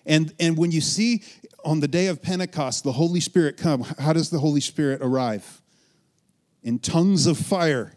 And, 0.05 0.33
and 0.39 0.57
when 0.57 0.71
you 0.71 0.79
see 0.79 1.23
on 1.65 1.79
the 1.79 1.87
day 1.87 2.07
of 2.07 2.21
Pentecost 2.21 2.83
the 2.83 2.91
Holy 2.91 3.19
Spirit 3.19 3.57
come, 3.57 3.81
how 3.81 4.13
does 4.13 4.29
the 4.29 4.39
Holy 4.39 4.61
Spirit 4.61 5.01
arrive? 5.01 5.61
In 6.63 6.79
tongues 6.79 7.27
of 7.27 7.37
fire, 7.37 7.93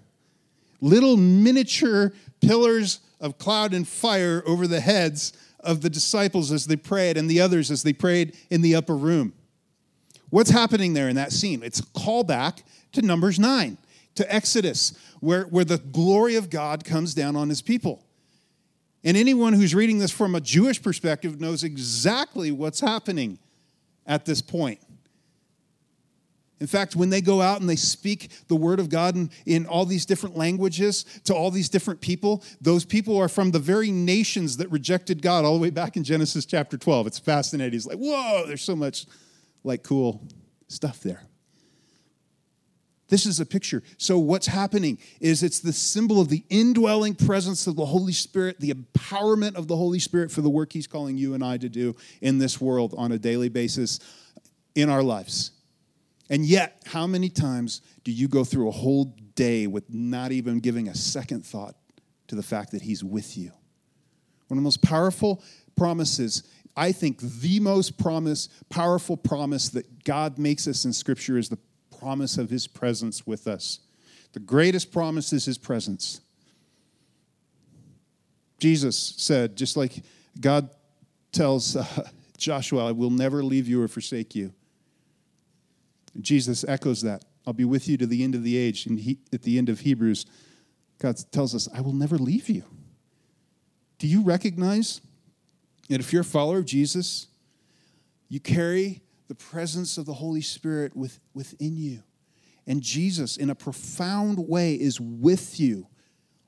little 0.80 1.16
miniature 1.16 2.12
pillars 2.40 3.00
of 3.20 3.38
cloud 3.38 3.74
and 3.74 3.86
fire 3.86 4.42
over 4.46 4.66
the 4.66 4.80
heads 4.80 5.32
of 5.60 5.82
the 5.82 5.90
disciples 5.90 6.50
as 6.52 6.66
they 6.66 6.76
prayed 6.76 7.16
and 7.16 7.28
the 7.28 7.40
others 7.40 7.70
as 7.70 7.82
they 7.82 7.92
prayed 7.92 8.36
in 8.48 8.62
the 8.62 8.74
upper 8.74 8.96
room. 8.96 9.32
What's 10.30 10.50
happening 10.50 10.94
there 10.94 11.08
in 11.08 11.16
that 11.16 11.32
scene? 11.32 11.62
It's 11.62 11.80
a 11.80 11.86
callback 11.86 12.62
to 12.92 13.02
Numbers 13.02 13.38
9, 13.38 13.76
to 14.14 14.34
Exodus, 14.34 14.98
where, 15.20 15.44
where 15.44 15.64
the 15.64 15.78
glory 15.78 16.36
of 16.36 16.50
God 16.50 16.84
comes 16.84 17.14
down 17.14 17.36
on 17.36 17.48
his 17.48 17.62
people. 17.62 18.04
And 19.02 19.16
anyone 19.16 19.54
who's 19.54 19.74
reading 19.74 19.98
this 19.98 20.10
from 20.10 20.34
a 20.34 20.40
Jewish 20.40 20.80
perspective 20.80 21.40
knows 21.40 21.64
exactly 21.64 22.50
what's 22.52 22.80
happening 22.80 23.38
at 24.06 24.24
this 24.24 24.42
point. 24.42 24.80
In 26.60 26.66
fact, 26.66 26.94
when 26.94 27.08
they 27.08 27.22
go 27.22 27.40
out 27.40 27.60
and 27.60 27.70
they 27.70 27.76
speak 27.76 28.30
the 28.48 28.54
word 28.54 28.80
of 28.80 28.90
God 28.90 29.16
in, 29.16 29.30
in, 29.46 29.66
all 29.66 29.86
these 29.86 30.04
different 30.04 30.36
languages 30.36 31.06
to 31.24 31.34
all 31.34 31.50
these 31.50 31.70
different 31.70 32.02
people, 32.02 32.44
those 32.60 32.84
people 32.84 33.16
are 33.16 33.28
from 33.28 33.50
the 33.50 33.58
very 33.58 33.90
nations 33.90 34.58
that 34.58 34.70
rejected 34.70 35.22
God 35.22 35.46
all 35.46 35.54
the 35.54 35.62
way 35.62 35.70
back 35.70 35.96
in 35.96 36.04
Genesis 36.04 36.44
chapter 36.44 36.76
12. 36.76 37.06
It's 37.06 37.18
fascinating. 37.18 37.76
It's 37.76 37.86
like, 37.86 37.96
whoa, 37.96 38.44
there's 38.46 38.62
so 38.62 38.76
much 38.76 39.06
like 39.64 39.82
cool 39.82 40.22
stuff 40.68 41.00
there. 41.00 41.22
This 43.10 43.26
is 43.26 43.40
a 43.40 43.44
picture. 43.44 43.82
So, 43.98 44.18
what's 44.18 44.46
happening 44.46 44.98
is 45.20 45.42
it's 45.42 45.58
the 45.58 45.72
symbol 45.72 46.20
of 46.20 46.28
the 46.28 46.44
indwelling 46.48 47.14
presence 47.14 47.66
of 47.66 47.74
the 47.74 47.84
Holy 47.84 48.12
Spirit, 48.12 48.60
the 48.60 48.72
empowerment 48.72 49.56
of 49.56 49.66
the 49.66 49.76
Holy 49.76 49.98
Spirit 49.98 50.30
for 50.30 50.40
the 50.40 50.48
work 50.48 50.72
He's 50.72 50.86
calling 50.86 51.18
you 51.18 51.34
and 51.34 51.44
I 51.44 51.58
to 51.58 51.68
do 51.68 51.96
in 52.22 52.38
this 52.38 52.60
world 52.60 52.94
on 52.96 53.10
a 53.10 53.18
daily 53.18 53.48
basis 53.48 53.98
in 54.76 54.88
our 54.88 55.02
lives. 55.02 55.50
And 56.30 56.46
yet, 56.46 56.82
how 56.86 57.08
many 57.08 57.28
times 57.28 57.82
do 58.04 58.12
you 58.12 58.28
go 58.28 58.44
through 58.44 58.68
a 58.68 58.72
whole 58.72 59.16
day 59.34 59.66
with 59.66 59.92
not 59.92 60.30
even 60.30 60.60
giving 60.60 60.88
a 60.88 60.94
second 60.94 61.44
thought 61.44 61.74
to 62.28 62.36
the 62.36 62.44
fact 62.44 62.70
that 62.70 62.82
He's 62.82 63.02
with 63.02 63.36
you? 63.36 63.50
One 64.46 64.56
of 64.56 64.62
the 64.62 64.62
most 64.62 64.82
powerful 64.82 65.42
promises 65.76 66.44
I 66.76 66.92
think 66.92 67.20
the 67.20 67.58
most 67.60 67.98
promise, 67.98 68.48
powerful 68.68 69.16
promise 69.16 69.68
that 69.70 70.04
God 70.04 70.38
makes 70.38 70.68
us 70.68 70.84
in 70.84 70.92
Scripture 70.92 71.36
is 71.36 71.48
the 71.48 71.58
promise 72.00 72.38
of 72.38 72.50
his 72.50 72.66
presence 72.66 73.26
with 73.26 73.46
us. 73.46 73.80
The 74.32 74.40
greatest 74.40 74.90
promise 74.90 75.32
is 75.32 75.44
his 75.44 75.58
presence. 75.58 76.20
Jesus 78.58 79.14
said, 79.16 79.56
just 79.56 79.76
like 79.76 80.02
God 80.40 80.70
tells 81.32 81.76
uh, 81.76 81.84
Joshua, 82.38 82.88
I 82.88 82.92
will 82.92 83.10
never 83.10 83.42
leave 83.42 83.68
you 83.68 83.82
or 83.82 83.88
forsake 83.88 84.34
you. 84.34 84.52
Jesus 86.20 86.64
echoes 86.66 87.02
that. 87.02 87.24
I'll 87.46 87.52
be 87.52 87.64
with 87.64 87.86
you 87.88 87.96
to 87.98 88.06
the 88.06 88.24
end 88.24 88.34
of 88.34 88.42
the 88.42 88.56
age. 88.56 88.86
And 88.86 88.98
he, 88.98 89.18
at 89.32 89.42
the 89.42 89.58
end 89.58 89.68
of 89.68 89.80
Hebrews, 89.80 90.26
God 90.98 91.18
tells 91.32 91.54
us, 91.54 91.68
I 91.74 91.80
will 91.80 91.92
never 91.92 92.16
leave 92.16 92.48
you. 92.48 92.64
Do 93.98 94.06
you 94.06 94.22
recognize 94.22 95.00
that 95.88 96.00
if 96.00 96.12
you're 96.12 96.22
a 96.22 96.24
follower 96.24 96.58
of 96.58 96.66
Jesus, 96.66 97.26
you 98.28 98.40
carry 98.40 99.02
the 99.30 99.34
presence 99.36 99.96
of 99.96 100.06
the 100.06 100.14
Holy 100.14 100.40
Spirit 100.40 100.96
with, 100.96 101.20
within 101.34 101.76
you. 101.76 102.02
And 102.66 102.82
Jesus, 102.82 103.36
in 103.36 103.48
a 103.48 103.54
profound 103.54 104.48
way, 104.48 104.74
is 104.74 105.00
with 105.00 105.60
you 105.60 105.86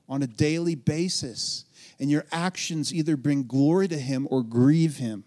on 0.09 0.21
a 0.21 0.27
daily 0.27 0.75
basis. 0.75 1.63
And 1.97 2.11
your 2.11 2.25
actions 2.29 2.93
either 2.93 3.15
bring 3.15 3.43
glory 3.47 3.87
to 3.87 3.97
Him 3.97 4.27
or 4.29 4.43
grieve 4.43 4.97
Him. 4.97 5.23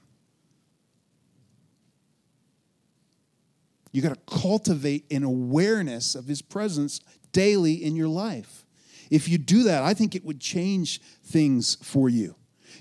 You 3.90 4.02
got 4.02 4.12
to 4.12 4.38
cultivate 4.38 5.10
an 5.10 5.24
awareness 5.24 6.14
of 6.14 6.26
His 6.26 6.42
presence 6.42 7.00
daily 7.32 7.72
in 7.72 7.96
your 7.96 8.08
life. 8.08 8.66
If 9.10 9.30
you 9.30 9.38
do 9.38 9.62
that, 9.62 9.82
I 9.82 9.94
think 9.94 10.14
it 10.14 10.26
would 10.26 10.40
change 10.40 11.00
things 11.24 11.78
for 11.82 12.10
you. 12.10 12.34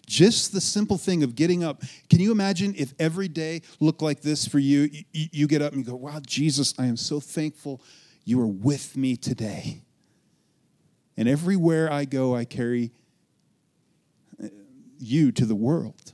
Just 0.05 0.51
the 0.51 0.61
simple 0.61 0.97
thing 0.97 1.23
of 1.23 1.35
getting 1.35 1.63
up. 1.63 1.81
Can 2.09 2.19
you 2.19 2.31
imagine 2.31 2.73
if 2.77 2.93
every 2.99 3.27
day 3.27 3.61
looked 3.79 4.01
like 4.01 4.21
this 4.21 4.47
for 4.47 4.59
you? 4.59 4.89
You, 5.11 5.47
get 5.47 5.61
up 5.61 5.73
and 5.73 5.85
you 5.85 5.91
go, 5.91 5.95
Wow, 5.95 6.19
Jesus, 6.25 6.73
I 6.77 6.85
am 6.85 6.97
so 6.97 7.19
thankful 7.19 7.81
you 8.23 8.39
are 8.41 8.47
with 8.47 8.97
me 8.97 9.15
today. 9.15 9.81
And 11.17 11.29
everywhere 11.29 11.91
I 11.91 12.05
go, 12.05 12.35
I 12.35 12.43
carry 12.45 12.91
uh, 14.43 14.47
you 14.99 15.31
to 15.31 15.45
the 15.45 15.55
world. 15.55 16.13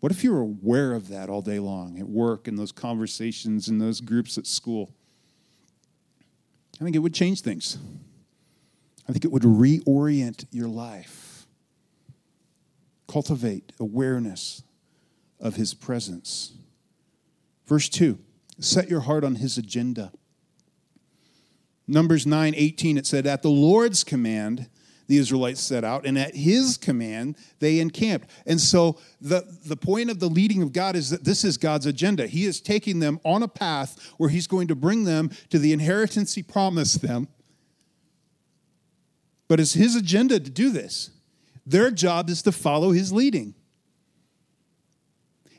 What 0.00 0.12
if 0.12 0.24
you 0.24 0.32
were 0.32 0.40
aware 0.40 0.92
of 0.92 1.08
that 1.08 1.28
all 1.28 1.42
day 1.42 1.58
long 1.58 1.98
at 1.98 2.08
work 2.08 2.48
and 2.48 2.58
those 2.58 2.72
conversations 2.72 3.68
and 3.68 3.80
those 3.80 4.00
groups 4.00 4.36
at 4.36 4.46
school? 4.46 4.92
I 6.80 6.84
think 6.84 6.96
it 6.96 6.98
would 6.98 7.14
change 7.14 7.42
things. 7.42 7.78
I 9.08 9.12
think 9.12 9.24
it 9.24 9.30
would 9.30 9.42
reorient 9.42 10.44
your 10.50 10.68
life. 10.68 11.21
Cultivate 13.12 13.72
awareness 13.78 14.62
of 15.38 15.56
his 15.56 15.74
presence. 15.74 16.54
Verse 17.66 17.90
2 17.90 18.18
set 18.58 18.88
your 18.88 19.00
heart 19.00 19.22
on 19.22 19.34
his 19.34 19.58
agenda. 19.58 20.12
Numbers 21.86 22.26
9 22.26 22.54
18, 22.56 22.96
it 22.96 23.06
said, 23.06 23.26
At 23.26 23.42
the 23.42 23.50
Lord's 23.50 24.02
command, 24.02 24.70
the 25.08 25.18
Israelites 25.18 25.60
set 25.60 25.84
out, 25.84 26.06
and 26.06 26.18
at 26.18 26.34
his 26.34 26.78
command, 26.78 27.36
they 27.58 27.80
encamped. 27.80 28.30
And 28.46 28.58
so 28.58 28.98
the, 29.20 29.44
the 29.66 29.76
point 29.76 30.08
of 30.08 30.18
the 30.18 30.30
leading 30.30 30.62
of 30.62 30.72
God 30.72 30.96
is 30.96 31.10
that 31.10 31.22
this 31.22 31.44
is 31.44 31.58
God's 31.58 31.84
agenda. 31.84 32.26
He 32.26 32.46
is 32.46 32.62
taking 32.62 33.00
them 33.00 33.20
on 33.26 33.42
a 33.42 33.48
path 33.48 34.14
where 34.16 34.30
he's 34.30 34.46
going 34.46 34.68
to 34.68 34.74
bring 34.74 35.04
them 35.04 35.30
to 35.50 35.58
the 35.58 35.74
inheritance 35.74 36.34
he 36.34 36.42
promised 36.42 37.02
them. 37.02 37.28
But 39.48 39.60
it's 39.60 39.74
his 39.74 39.96
agenda 39.96 40.40
to 40.40 40.50
do 40.50 40.70
this. 40.70 41.10
Their 41.64 41.90
job 41.90 42.28
is 42.28 42.42
to 42.42 42.52
follow 42.52 42.90
his 42.90 43.12
leading. 43.12 43.54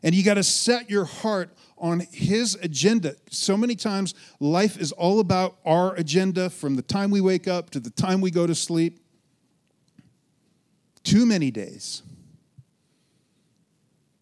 And 0.02 0.14
you 0.14 0.24
got 0.24 0.34
to 0.34 0.44
set 0.44 0.90
your 0.90 1.06
heart 1.06 1.56
on 1.78 2.02
his 2.12 2.56
agenda. 2.62 3.16
So 3.30 3.56
many 3.56 3.76
times, 3.76 4.14
life 4.40 4.78
is 4.78 4.92
all 4.92 5.20
about 5.20 5.58
our 5.66 5.96
agenda 5.96 6.50
from 6.50 6.76
the 6.76 6.82
time 6.82 7.10
we 7.10 7.22
wake 7.22 7.48
up 7.48 7.70
to 7.72 7.80
the 7.80 7.90
time 7.90 8.20
we 8.20 8.32
go 8.32 8.46
to 8.46 8.56
sleep. 8.56 9.00
Too 11.04 11.26
many 11.26 11.52
days. 11.52 12.04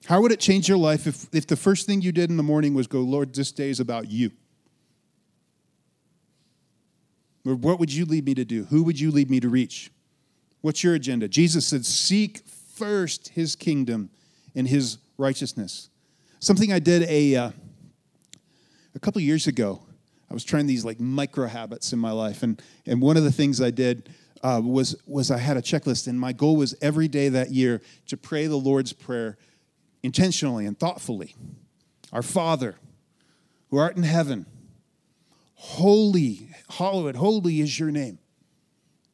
How 0.06 0.22
would 0.22 0.32
it 0.32 0.40
change 0.40 0.68
your 0.68 0.78
life 0.78 1.08
if, 1.08 1.28
if 1.34 1.48
the 1.48 1.56
first 1.56 1.86
thing 1.86 2.02
you 2.02 2.12
did 2.12 2.30
in 2.30 2.38
the 2.38 2.44
morning 2.44 2.74
was 2.74 2.88
go, 2.88 3.00
Lord, 3.00 3.34
this 3.34 3.52
day 3.52 3.70
is 3.70 3.80
about 3.80 4.10
you? 4.10 4.32
Or 7.46 7.56
what 7.56 7.80
would 7.80 7.94
you 7.94 8.06
lead 8.06 8.26
me 8.26 8.36
to 8.36 8.46
do? 8.46 8.66
Who 8.66 8.84
would 8.84 9.00
you 9.00 9.10
lead 9.12 9.30
me 9.30 9.40
to 9.40 9.50
reach? 9.50 9.92
What's 10.62 10.84
your 10.84 10.94
agenda? 10.94 11.28
Jesus 11.28 11.66
said, 11.68 11.86
Seek 11.86 12.42
first 12.46 13.30
his 13.30 13.56
kingdom 13.56 14.10
and 14.56 14.68
his 14.68 14.98
righteousness. 15.18 15.90
Something 16.40 16.72
I 16.72 16.80
did 16.80 17.04
a, 17.04 17.36
uh, 17.36 17.52
a 18.96 19.00
couple 19.00 19.22
years 19.22 19.48
ago. 19.48 19.82
I 20.30 20.34
was 20.34 20.44
trying 20.44 20.66
these 20.66 20.86
like 20.86 21.00
micro 21.00 21.48
habits 21.48 21.94
in 21.94 22.00
my 22.00 22.12
life. 22.12 22.42
And, 22.42 22.62
and 22.86 23.02
one 23.02 23.18
of 23.18 23.24
the 23.24 23.32
things 23.32 23.62
I 23.62 23.72
did 23.72 24.10
uh, 24.44 24.62
was, 24.64 24.96
was 25.06 25.30
I 25.30 25.38
had 25.38 25.58
a 25.58 25.62
checklist, 25.62 26.08
and 26.08 26.20
my 26.20 26.34
goal 26.34 26.56
was 26.56 26.76
every 26.82 27.08
day 27.08 27.30
that 27.30 27.52
year 27.52 27.82
to 28.08 28.18
pray 28.18 28.48
the 28.48 28.56
Lord's 28.56 28.94
Prayer 28.94 29.38
intentionally 30.04 30.66
and 30.66 30.80
thoughtfully. 30.80 31.36
Our 32.12 32.24
Father, 32.24 32.76
who 33.70 33.78
art 33.78 33.98
in 33.98 34.04
heaven, 34.04 34.46
holy, 35.54 36.50
hallowed, 36.70 37.16
holy 37.16 37.62
is 37.62 37.80
your 37.80 37.92
name. 37.92 38.18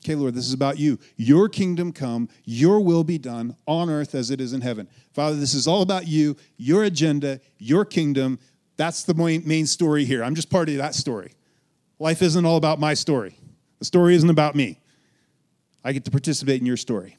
Okay, 0.07 0.15
Lord, 0.15 0.35
this 0.35 0.47
is 0.47 0.53
about 0.53 0.79
you. 0.79 0.97
Your 1.17 1.49
kingdom 1.49 1.91
come, 1.91 2.29
your 2.45 2.79
will 2.79 3.03
be 3.03 3.17
done 3.17 3.57
on 3.65 3.89
earth 3.89 4.15
as 4.15 4.31
it 4.31 4.39
is 4.39 4.53
in 4.53 4.61
heaven. 4.61 4.87
Father, 5.11 5.35
this 5.35 5.53
is 5.53 5.67
all 5.67 5.81
about 5.81 6.07
you, 6.07 6.37
your 6.55 6.85
agenda, 6.85 7.41
your 7.59 7.83
kingdom. 7.83 8.39
That's 8.77 9.03
the 9.03 9.13
main 9.13 9.65
story 9.65 10.05
here. 10.05 10.23
I'm 10.23 10.33
just 10.33 10.49
part 10.49 10.69
of 10.69 10.77
that 10.77 10.95
story. 10.95 11.33
Life 11.99 12.21
isn't 12.21 12.45
all 12.45 12.55
about 12.55 12.79
my 12.79 12.93
story, 12.93 13.37
the 13.79 13.85
story 13.85 14.15
isn't 14.15 14.29
about 14.29 14.55
me. 14.55 14.79
I 15.83 15.91
get 15.91 16.05
to 16.05 16.11
participate 16.11 16.61
in 16.61 16.65
your 16.65 16.77
story. 16.77 17.17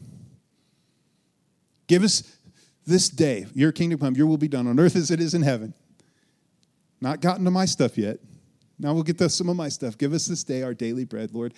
Give 1.88 2.02
us 2.02 2.38
this 2.86 3.10
day, 3.10 3.44
your 3.52 3.70
kingdom 3.70 4.00
come, 4.00 4.14
your 4.14 4.26
will 4.26 4.38
be 4.38 4.48
done 4.48 4.66
on 4.66 4.80
earth 4.80 4.96
as 4.96 5.10
it 5.10 5.20
is 5.20 5.34
in 5.34 5.42
heaven. 5.42 5.74
Not 7.02 7.20
gotten 7.20 7.44
to 7.44 7.50
my 7.50 7.66
stuff 7.66 7.98
yet. 7.98 8.18
Now 8.78 8.94
we'll 8.94 9.02
get 9.02 9.18
to 9.18 9.28
some 9.28 9.50
of 9.50 9.56
my 9.56 9.68
stuff. 9.68 9.98
Give 9.98 10.14
us 10.14 10.26
this 10.26 10.42
day 10.42 10.62
our 10.62 10.72
daily 10.72 11.04
bread, 11.04 11.34
Lord. 11.34 11.52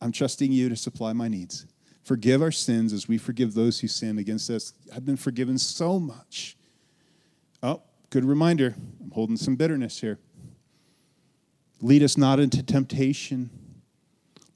I'm 0.00 0.12
trusting 0.12 0.52
you 0.52 0.68
to 0.68 0.76
supply 0.76 1.12
my 1.12 1.28
needs. 1.28 1.66
Forgive 2.02 2.40
our 2.40 2.52
sins 2.52 2.92
as 2.92 3.08
we 3.08 3.18
forgive 3.18 3.54
those 3.54 3.80
who 3.80 3.88
sin 3.88 4.18
against 4.18 4.48
us. 4.48 4.72
I've 4.94 5.04
been 5.04 5.16
forgiven 5.16 5.58
so 5.58 5.98
much. 5.98 6.56
Oh, 7.62 7.82
good 8.10 8.24
reminder. 8.24 8.74
I'm 9.02 9.10
holding 9.10 9.36
some 9.36 9.56
bitterness 9.56 10.00
here. 10.00 10.18
Lead 11.80 12.02
us 12.02 12.16
not 12.16 12.40
into 12.40 12.62
temptation. 12.62 13.50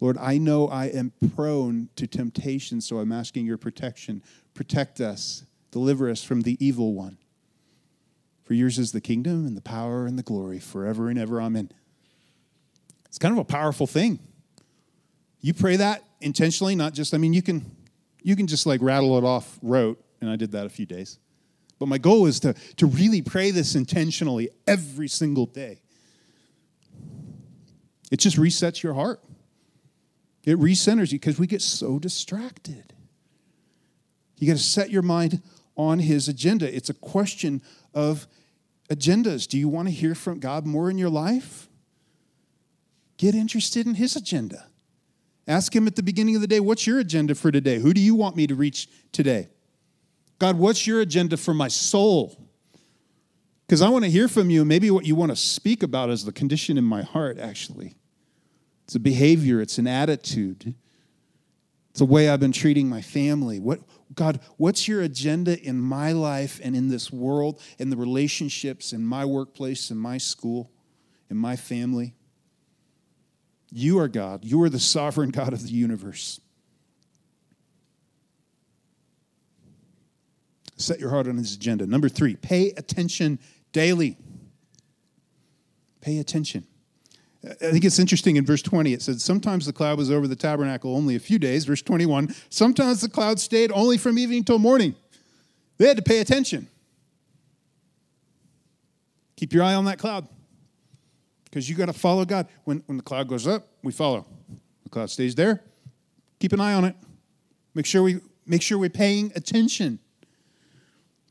Lord, 0.00 0.16
I 0.18 0.38
know 0.38 0.66
I 0.66 0.86
am 0.86 1.12
prone 1.34 1.88
to 1.96 2.06
temptation, 2.06 2.80
so 2.80 2.98
I'm 2.98 3.12
asking 3.12 3.46
your 3.46 3.58
protection. 3.58 4.22
Protect 4.54 5.00
us, 5.00 5.44
deliver 5.70 6.10
us 6.10 6.24
from 6.24 6.40
the 6.40 6.56
evil 6.64 6.94
one. 6.94 7.18
For 8.44 8.54
yours 8.54 8.78
is 8.78 8.92
the 8.92 9.00
kingdom 9.00 9.46
and 9.46 9.56
the 9.56 9.60
power 9.60 10.06
and 10.06 10.18
the 10.18 10.22
glory 10.22 10.58
forever 10.58 11.08
and 11.08 11.18
ever. 11.18 11.40
Amen. 11.40 11.70
It's 13.06 13.18
kind 13.18 13.32
of 13.32 13.38
a 13.38 13.44
powerful 13.44 13.86
thing. 13.86 14.18
You 15.42 15.52
pray 15.52 15.76
that 15.76 16.02
intentionally, 16.20 16.74
not 16.74 16.94
just, 16.94 17.12
I 17.12 17.18
mean, 17.18 17.32
you 17.32 17.42
can 17.42 17.70
you 18.22 18.36
can 18.36 18.46
just 18.46 18.64
like 18.64 18.80
rattle 18.80 19.18
it 19.18 19.24
off 19.24 19.58
rote, 19.60 20.02
and 20.20 20.30
I 20.30 20.36
did 20.36 20.52
that 20.52 20.64
a 20.64 20.68
few 20.68 20.86
days. 20.86 21.18
But 21.78 21.86
my 21.86 21.98
goal 21.98 22.26
is 22.26 22.38
to, 22.40 22.54
to 22.76 22.86
really 22.86 23.22
pray 23.22 23.50
this 23.50 23.74
intentionally 23.74 24.48
every 24.68 25.08
single 25.08 25.46
day. 25.46 25.82
It 28.12 28.20
just 28.20 28.36
resets 28.36 28.84
your 28.84 28.94
heart. 28.94 29.20
It 30.44 30.58
recenters 30.58 31.10
you 31.10 31.18
because 31.18 31.40
we 31.40 31.48
get 31.48 31.60
so 31.60 31.98
distracted. 31.98 32.92
You 34.36 34.46
got 34.46 34.56
to 34.56 34.62
set 34.62 34.90
your 34.90 35.02
mind 35.02 35.42
on 35.76 35.98
his 35.98 36.28
agenda. 36.28 36.72
It's 36.72 36.90
a 36.90 36.94
question 36.94 37.62
of 37.94 38.28
agendas. 38.88 39.48
Do 39.48 39.58
you 39.58 39.68
want 39.68 39.88
to 39.88 39.94
hear 39.94 40.14
from 40.14 40.38
God 40.38 40.66
more 40.66 40.90
in 40.90 40.98
your 40.98 41.10
life? 41.10 41.68
Get 43.16 43.34
interested 43.34 43.86
in 43.86 43.94
his 43.94 44.14
agenda. 44.14 44.66
Ask 45.46 45.74
him 45.74 45.86
at 45.86 45.96
the 45.96 46.02
beginning 46.02 46.34
of 46.36 46.40
the 46.40 46.46
day, 46.46 46.60
What's 46.60 46.86
your 46.86 46.98
agenda 46.98 47.34
for 47.34 47.50
today? 47.50 47.78
Who 47.78 47.92
do 47.92 48.00
you 48.00 48.14
want 48.14 48.36
me 48.36 48.46
to 48.46 48.54
reach 48.54 48.88
today? 49.10 49.48
God, 50.38 50.58
what's 50.58 50.86
your 50.86 51.00
agenda 51.00 51.36
for 51.36 51.54
my 51.54 51.68
soul? 51.68 52.36
Because 53.66 53.80
I 53.80 53.88
want 53.88 54.04
to 54.04 54.10
hear 54.10 54.28
from 54.28 54.50
you. 54.50 54.64
Maybe 54.64 54.90
what 54.90 55.06
you 55.06 55.14
want 55.14 55.30
to 55.30 55.36
speak 55.36 55.82
about 55.82 56.10
is 56.10 56.24
the 56.24 56.32
condition 56.32 56.76
in 56.76 56.84
my 56.84 57.02
heart, 57.02 57.38
actually. 57.38 57.94
It's 58.84 58.94
a 58.94 59.00
behavior, 59.00 59.60
it's 59.60 59.78
an 59.78 59.86
attitude, 59.86 60.74
it's 61.90 62.00
a 62.00 62.04
way 62.04 62.28
I've 62.28 62.40
been 62.40 62.52
treating 62.52 62.88
my 62.88 63.00
family. 63.00 63.60
What, 63.60 63.80
God, 64.14 64.40
what's 64.56 64.88
your 64.88 65.00
agenda 65.00 65.58
in 65.58 65.80
my 65.80 66.12
life 66.12 66.60
and 66.62 66.74
in 66.74 66.88
this 66.88 67.12
world, 67.12 67.60
in 67.78 67.90
the 67.90 67.96
relationships, 67.96 68.92
in 68.92 69.04
my 69.06 69.24
workplace, 69.24 69.90
in 69.90 69.96
my 69.96 70.18
school, 70.18 70.70
in 71.30 71.36
my 71.36 71.56
family? 71.56 72.14
You 73.72 73.98
are 74.00 74.08
God. 74.08 74.44
You 74.44 74.62
are 74.62 74.68
the 74.68 74.78
sovereign 74.78 75.30
God 75.30 75.52
of 75.52 75.62
the 75.62 75.70
universe. 75.70 76.40
Set 80.76 81.00
your 81.00 81.10
heart 81.10 81.26
on 81.26 81.36
his 81.36 81.54
agenda. 81.54 81.86
Number 81.86 82.08
three, 82.08 82.36
pay 82.36 82.70
attention 82.72 83.38
daily. 83.72 84.18
Pay 86.00 86.18
attention. 86.18 86.66
I 87.44 87.70
think 87.70 87.84
it's 87.84 87.98
interesting 87.98 88.36
in 88.36 88.44
verse 88.44 88.62
20. 88.62 88.92
It 88.92 89.02
says, 89.02 89.22
Sometimes 89.22 89.66
the 89.66 89.72
cloud 89.72 89.98
was 89.98 90.10
over 90.10 90.28
the 90.28 90.36
tabernacle 90.36 90.94
only 90.94 91.16
a 91.16 91.20
few 91.20 91.38
days. 91.38 91.64
Verse 91.64 91.82
21, 91.82 92.34
sometimes 92.50 93.00
the 93.00 93.08
cloud 93.08 93.40
stayed 93.40 93.72
only 93.72 93.96
from 93.96 94.18
evening 94.18 94.44
till 94.44 94.58
morning. 94.58 94.94
They 95.78 95.88
had 95.88 95.96
to 95.96 96.02
pay 96.02 96.18
attention. 96.18 96.68
Keep 99.36 99.52
your 99.52 99.64
eye 99.64 99.74
on 99.74 99.86
that 99.86 99.98
cloud 99.98 100.28
because 101.52 101.68
you 101.68 101.76
got 101.76 101.86
to 101.86 101.92
follow 101.92 102.24
God. 102.24 102.48
When, 102.64 102.82
when 102.86 102.96
the 102.96 103.02
cloud 103.02 103.28
goes 103.28 103.46
up, 103.46 103.68
we 103.82 103.92
follow. 103.92 104.26
The 104.84 104.88
cloud 104.88 105.10
stays 105.10 105.34
there. 105.34 105.62
Keep 106.40 106.54
an 106.54 106.60
eye 106.60 106.72
on 106.72 106.86
it. 106.86 106.96
Make 107.74 107.84
sure 107.84 108.02
we 108.02 108.20
make 108.46 108.62
sure 108.62 108.78
we're 108.78 108.88
paying 108.88 109.30
attention. 109.36 109.98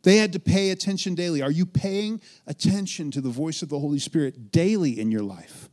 They 0.03 0.17
had 0.17 0.33
to 0.33 0.39
pay 0.39 0.69
attention 0.69 1.15
daily. 1.15 1.41
Are 1.41 1.51
you 1.51 1.65
paying 1.65 2.21
attention 2.47 3.11
to 3.11 3.21
the 3.21 3.29
voice 3.29 3.61
of 3.61 3.69
the 3.69 3.79
Holy 3.79 3.99
Spirit 3.99 4.51
daily 4.51 4.99
in 4.99 5.11
your 5.11 5.21
life? 5.21 5.69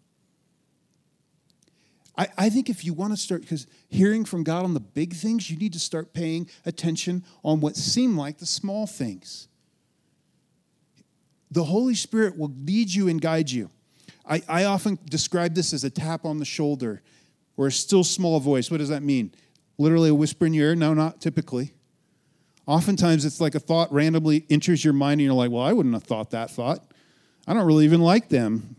I, 2.16 2.28
I 2.36 2.50
think 2.50 2.68
if 2.68 2.84
you 2.84 2.92
want 2.92 3.12
to 3.12 3.16
start, 3.16 3.42
because 3.42 3.66
hearing 3.88 4.24
from 4.24 4.44
God 4.44 4.64
on 4.64 4.74
the 4.74 4.80
big 4.80 5.14
things, 5.14 5.50
you 5.50 5.56
need 5.56 5.72
to 5.74 5.78
start 5.78 6.12
paying 6.12 6.50
attention 6.66 7.24
on 7.42 7.60
what 7.60 7.76
seem 7.76 8.18
like 8.18 8.38
the 8.38 8.46
small 8.46 8.86
things. 8.86 9.48
The 11.50 11.64
Holy 11.64 11.94
Spirit 11.94 12.36
will 12.36 12.52
lead 12.64 12.92
you 12.92 13.08
and 13.08 13.20
guide 13.20 13.50
you. 13.50 13.70
I, 14.28 14.42
I 14.48 14.64
often 14.64 14.98
describe 15.08 15.54
this 15.54 15.72
as 15.72 15.84
a 15.84 15.90
tap 15.90 16.24
on 16.24 16.38
the 16.38 16.44
shoulder 16.44 17.02
or 17.56 17.68
a 17.68 17.72
still 17.72 18.04
small 18.04 18.38
voice. 18.40 18.70
What 18.70 18.78
does 18.78 18.90
that 18.90 19.02
mean? 19.02 19.32
Literally 19.78 20.10
a 20.10 20.14
whisper 20.14 20.46
in 20.46 20.54
your 20.54 20.68
ear? 20.68 20.74
No, 20.74 20.92
not 20.92 21.20
typically. 21.20 21.72
Oftentimes 22.66 23.24
it's 23.24 23.40
like 23.40 23.54
a 23.54 23.60
thought 23.60 23.90
randomly 23.92 24.44
enters 24.50 24.84
your 24.84 24.92
mind 24.92 25.20
and 25.20 25.22
you're 25.22 25.32
like, 25.32 25.50
well, 25.50 25.62
I 25.62 25.72
wouldn't 25.72 25.94
have 25.94 26.04
thought 26.04 26.30
that 26.30 26.50
thought. 26.50 26.84
I 27.46 27.54
don't 27.54 27.66
really 27.66 27.86
even 27.86 28.02
like 28.02 28.28
them. 28.28 28.76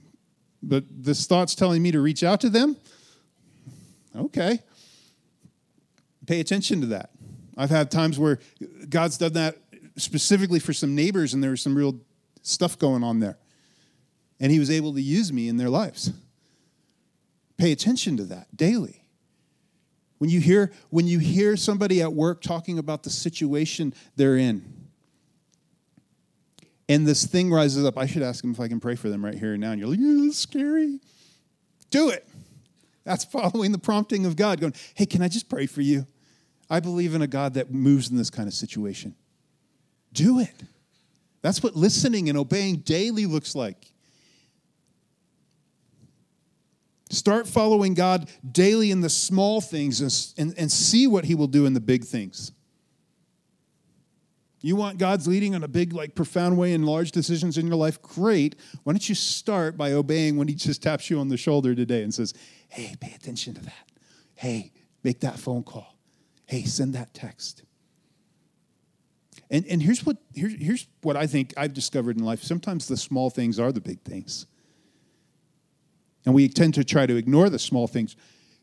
But 0.62 0.83
this 0.89 1.25
thought's 1.25 1.55
telling 1.55 1.81
me 1.81 1.91
to 1.91 1.99
reach 1.99 2.23
out 2.23 2.41
to 2.41 2.49
them? 2.49 2.77
Okay. 4.15 4.59
Pay 6.27 6.39
attention 6.39 6.81
to 6.81 6.88
that. 6.88 7.09
I've 7.57 7.71
had 7.71 7.89
times 7.89 8.19
where 8.19 8.39
God's 8.89 9.17
done 9.17 9.33
that 9.33 9.57
specifically 9.95 10.59
for 10.59 10.73
some 10.73 10.93
neighbors 10.93 11.33
and 11.33 11.43
there 11.43 11.51
was 11.51 11.62
some 11.62 11.75
real 11.75 11.99
stuff 12.43 12.77
going 12.77 13.03
on 13.03 13.19
there 13.19 13.38
and 14.39 14.52
he 14.52 14.60
was 14.60 14.71
able 14.71 14.93
to 14.93 15.02
use 15.02 15.32
me 15.34 15.47
in 15.47 15.58
their 15.58 15.69
lives. 15.69 16.12
Pay 17.58 17.71
attention 17.71 18.17
to 18.17 18.23
that 18.25 18.56
daily. 18.56 19.04
When 20.17 20.30
you 20.30 20.39
hear 20.39 20.71
when 20.89 21.08
you 21.08 21.19
hear 21.19 21.56
somebody 21.56 22.02
at 22.02 22.13
work 22.13 22.41
talking 22.41 22.78
about 22.78 23.04
the 23.04 23.10
situation 23.10 23.93
they're 24.15 24.38
in, 24.38 24.80
and 26.89 27.06
this 27.08 27.25
thing 27.25 27.52
rises 27.52 27.86
up, 27.86 27.97
I 27.97 28.06
should 28.06 28.23
ask 28.23 28.41
them 28.41 28.52
if 28.52 28.60
I 28.60 28.67
can 28.67 28.80
pray 28.80 28.95
for 28.95 29.10
them 29.10 29.23
right 29.23 29.36
here 29.36 29.54
and 29.54 29.62
now. 29.62 29.71
And 29.71 29.80
you're 29.80 29.89
like, 29.89 29.99
yeah, 29.99 30.25
that's 30.25 30.38
scary. 30.38 30.99
Do 31.89 32.10
it. 32.10 32.28
That's 33.04 33.23
following 33.23 33.71
the 33.71 33.78
prompting 33.80 34.25
of 34.25 34.36
God, 34.36 34.60
going, 34.60 34.73
hey, 34.95 35.06
can 35.06 35.21
I 35.21 35.28
just 35.28 35.49
pray 35.49 35.65
for 35.65 35.82
you? 35.82 36.06
I 36.69 36.80
believe 36.80 37.15
in 37.15 37.21
a 37.21 37.28
God 37.28 37.54
that 37.56 37.71
moves 37.71 38.10
in 38.10 38.17
this 38.17 38.30
kind 38.30 38.47
of 38.47 38.54
situation. 38.54 39.15
Do 40.13 40.39
it. 40.39 40.54
That's 41.41 41.63
what 41.63 41.75
listening 41.75 42.30
and 42.30 42.38
obeying 42.38 42.78
daily 42.78 43.25
looks 43.25 43.56
like. 43.56 43.91
Start 47.09 47.47
following 47.47 47.95
God 47.95 48.29
daily 48.49 48.91
in 48.91 49.01
the 49.01 49.09
small 49.09 49.61
things 49.61 49.99
and, 50.01 50.13
and, 50.37 50.59
and, 50.59 50.71
see 50.71 51.07
what 51.07 51.25
He 51.25 51.33
will 51.33 51.47
do 51.47 51.65
in 51.65 51.73
the 51.73 51.79
big 51.79 52.05
things. 52.05 52.51
You 54.61 54.75
want 54.75 54.99
God's 54.99 55.27
leading 55.27 55.53
in 55.53 55.63
a 55.63 55.67
big, 55.67 55.93
like 55.93 56.13
profound 56.13 56.57
way 56.57 56.73
in 56.73 56.83
large 56.83 57.11
decisions 57.11 57.57
in 57.57 57.65
your 57.65 57.77
life? 57.77 57.99
Great. 58.01 58.55
Why 58.83 58.93
don't 58.93 59.09
you 59.09 59.15
start 59.15 59.75
by 59.75 59.93
obeying 59.93 60.37
when 60.37 60.47
He 60.47 60.53
just 60.53 60.83
taps 60.83 61.09
you 61.09 61.19
on 61.19 61.29
the 61.29 61.37
shoulder 61.37 61.73
today 61.73 62.03
and 62.03 62.13
says, 62.13 62.33
Hey, 62.67 62.95
pay 62.99 63.13
attention 63.13 63.55
to 63.55 63.61
that. 63.61 63.91
Hey, 64.35 64.71
make 65.03 65.21
that 65.21 65.39
phone 65.39 65.63
call. 65.63 65.95
Hey, 66.45 66.63
send 66.63 66.93
that 66.93 67.13
text. 67.15 67.63
And, 69.49 69.65
and 69.65 69.81
here's, 69.81 70.05
what, 70.05 70.17
here, 70.35 70.49
here's 70.49 70.85
what 71.01 71.17
I 71.17 71.25
think 71.25 71.55
I've 71.57 71.73
discovered 71.73 72.17
in 72.17 72.23
life. 72.23 72.43
Sometimes 72.43 72.87
the 72.87 72.97
small 72.97 73.31
things 73.31 73.59
are 73.59 73.71
the 73.71 73.81
big 73.81 74.01
things. 74.01 74.45
And 76.25 76.36
we 76.36 76.49
tend 76.49 76.73
to 76.75 76.84
try 76.84 77.05
to 77.05 77.15
ignore 77.15 77.49
the 77.49 77.60
small 77.60 77.88
things. 77.88 78.15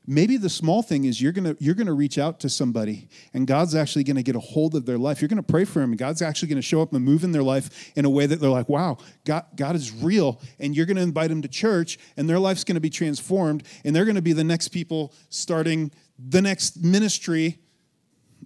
Maybe 0.09 0.37
the 0.37 0.49
small 0.49 0.83
thing 0.83 1.05
is 1.05 1.21
you're 1.21 1.33
gonna 1.33 1.57
you're 1.59 1.75
gonna 1.75 1.92
reach 1.92 2.16
out 2.16 2.38
to 2.40 2.49
somebody 2.49 3.09
and 3.35 3.45
God's 3.45 3.75
actually 3.75 4.05
gonna 4.05 4.23
get 4.23 4.37
a 4.37 4.40
hold 4.40 4.77
of 4.77 4.87
their 4.87 4.99
life. 4.99 5.21
You're 5.21 5.29
gonna 5.29 5.42
pray 5.42 5.64
for 5.64 5.81
them 5.81 5.90
and 5.90 5.99
God's 5.99 6.23
actually 6.23 6.49
gonna 6.49 6.62
show 6.62 6.81
up 6.81 6.92
and 6.92 7.05
move 7.05 7.25
in 7.25 7.33
their 7.33 7.42
life 7.42 7.92
in 7.97 8.05
a 8.05 8.11
way 8.11 8.25
that 8.27 8.40
they're 8.40 8.51
like, 8.51 8.69
wow, 8.69 8.99
God, 9.25 9.47
God 9.57 9.75
is 9.75 9.90
real. 9.90 10.40
And 10.61 10.77
you're 10.77 10.87
gonna 10.87 11.01
invite 11.01 11.31
them 11.31 11.42
to 11.42 11.49
church 11.49 11.99
and 12.16 12.29
their 12.29 12.38
life's 12.38 12.62
gonna 12.62 12.79
be 12.79 12.90
transformed 12.90 13.64
and 13.85 13.97
they're 13.97 14.05
gonna 14.05 14.23
be 14.23 14.33
the 14.33 14.45
next 14.45 14.69
people 14.69 15.12
starting 15.29 15.90
the 16.19 16.40
next 16.40 16.85
ministry 16.85 17.59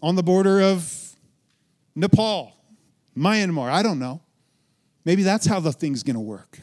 on 0.02 0.14
the 0.14 0.22
border 0.22 0.62
of 0.62 1.14
Nepal, 1.94 2.56
Myanmar. 3.14 3.70
I 3.70 3.82
don't 3.82 3.98
know. 3.98 4.22
Maybe 5.04 5.24
that's 5.24 5.44
how 5.44 5.60
the 5.60 5.72
thing's 5.72 6.02
gonna 6.02 6.22
work. 6.22 6.60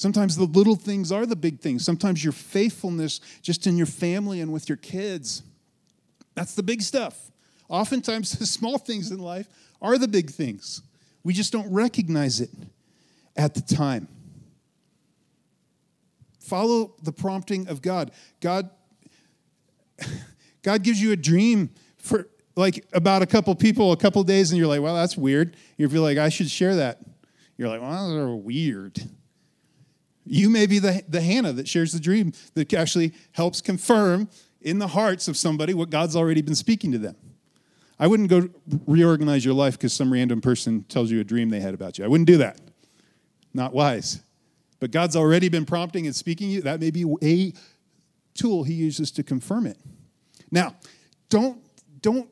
Sometimes 0.00 0.34
the 0.34 0.44
little 0.44 0.76
things 0.76 1.12
are 1.12 1.26
the 1.26 1.36
big 1.36 1.60
things. 1.60 1.84
Sometimes 1.84 2.24
your 2.24 2.32
faithfulness 2.32 3.20
just 3.42 3.66
in 3.66 3.76
your 3.76 3.84
family 3.84 4.40
and 4.40 4.50
with 4.50 4.66
your 4.66 4.78
kids. 4.78 5.42
That's 6.34 6.54
the 6.54 6.62
big 6.62 6.80
stuff. 6.80 7.30
Oftentimes, 7.68 8.32
the 8.38 8.46
small 8.46 8.78
things 8.78 9.10
in 9.10 9.18
life 9.18 9.46
are 9.82 9.98
the 9.98 10.08
big 10.08 10.30
things. 10.30 10.80
We 11.22 11.34
just 11.34 11.52
don't 11.52 11.70
recognize 11.70 12.40
it 12.40 12.48
at 13.36 13.52
the 13.52 13.60
time. 13.60 14.08
Follow 16.38 16.94
the 17.02 17.12
prompting 17.12 17.68
of 17.68 17.82
God. 17.82 18.10
God 18.40 18.70
God 20.62 20.82
gives 20.82 21.02
you 21.02 21.12
a 21.12 21.16
dream 21.16 21.68
for 21.98 22.26
like 22.56 22.86
about 22.94 23.20
a 23.20 23.26
couple 23.26 23.54
people 23.54 23.92
a 23.92 23.98
couple 23.98 24.24
days 24.24 24.50
and 24.50 24.58
you're 24.58 24.66
like, 24.66 24.80
"Well, 24.80 24.94
that's 24.94 25.18
weird." 25.18 25.56
You 25.76 25.90
feel 25.90 26.00
like 26.00 26.16
I 26.16 26.30
should 26.30 26.50
share 26.50 26.76
that. 26.76 27.00
You're 27.58 27.68
like, 27.68 27.82
"Well, 27.82 28.14
they're 28.14 28.28
weird." 28.28 28.98
You 30.24 30.50
may 30.50 30.66
be 30.66 30.78
the, 30.78 31.02
the 31.08 31.20
Hannah 31.20 31.52
that 31.54 31.66
shares 31.66 31.92
the 31.92 32.00
dream 32.00 32.32
that 32.54 32.72
actually 32.74 33.12
helps 33.32 33.60
confirm 33.60 34.28
in 34.60 34.78
the 34.78 34.88
hearts 34.88 35.28
of 35.28 35.36
somebody 35.36 35.74
what 35.74 35.90
God's 35.90 36.14
already 36.14 36.42
been 36.42 36.54
speaking 36.54 36.92
to 36.92 36.98
them. 36.98 37.16
I 37.98 38.06
wouldn't 38.06 38.30
go 38.30 38.48
reorganize 38.86 39.44
your 39.44 39.54
life 39.54 39.74
because 39.74 39.92
some 39.92 40.12
random 40.12 40.40
person 40.40 40.84
tells 40.84 41.10
you 41.10 41.20
a 41.20 41.24
dream 41.24 41.50
they 41.50 41.60
had 41.60 41.74
about 41.74 41.98
you. 41.98 42.04
I 42.04 42.08
wouldn't 42.08 42.26
do 42.26 42.38
that. 42.38 42.60
Not 43.52 43.72
wise. 43.72 44.22
But 44.78 44.90
God's 44.90 45.16
already 45.16 45.48
been 45.48 45.66
prompting 45.66 46.06
and 46.06 46.16
speaking 46.16 46.50
you. 46.50 46.62
That 46.62 46.80
may 46.80 46.90
be 46.90 47.04
a 47.22 47.52
tool 48.34 48.64
he 48.64 48.72
uses 48.72 49.10
to 49.12 49.22
confirm 49.22 49.66
it. 49.66 49.76
Now, 50.50 50.76
don't 51.28 51.60
don't 52.00 52.28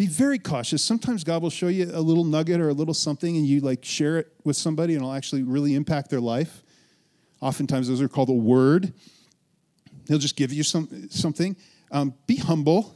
be 0.00 0.06
very 0.06 0.38
cautious. 0.38 0.82
Sometimes 0.82 1.24
God 1.24 1.42
will 1.42 1.50
show 1.50 1.68
you 1.68 1.90
a 1.92 2.00
little 2.00 2.24
nugget 2.24 2.58
or 2.58 2.70
a 2.70 2.72
little 2.72 2.94
something 2.94 3.36
and 3.36 3.44
you 3.44 3.60
like 3.60 3.84
share 3.84 4.16
it 4.16 4.32
with 4.44 4.56
somebody 4.56 4.94
and 4.94 5.02
it'll 5.02 5.12
actually 5.12 5.42
really 5.42 5.74
impact 5.74 6.08
their 6.08 6.22
life. 6.22 6.62
Oftentimes 7.42 7.86
those 7.86 8.00
are 8.00 8.08
called 8.08 8.30
a 8.30 8.32
word. 8.32 8.94
He'll 10.08 10.16
just 10.16 10.36
give 10.36 10.54
you 10.54 10.62
some, 10.62 11.10
something. 11.10 11.54
Um, 11.90 12.14
be 12.26 12.36
humble 12.36 12.94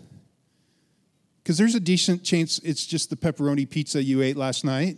because 1.42 1.58
there's 1.58 1.74
a 1.74 1.80
decent 1.80 2.24
chance 2.24 2.58
it's 2.60 2.86
just 2.86 3.10
the 3.10 3.16
pepperoni 3.16 3.68
pizza 3.68 4.02
you 4.02 4.22
ate 4.22 4.38
last 4.38 4.64
night. 4.64 4.96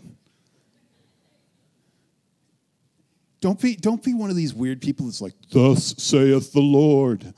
Don't 3.40 3.60
be, 3.60 3.74
don't 3.74 4.04
be 4.04 4.14
one 4.14 4.30
of 4.30 4.36
these 4.36 4.54
weird 4.54 4.80
people 4.80 5.06
that's 5.06 5.20
like, 5.20 5.34
Thus 5.50 5.96
saith 5.98 6.52
the 6.52 6.60
Lord. 6.60 7.34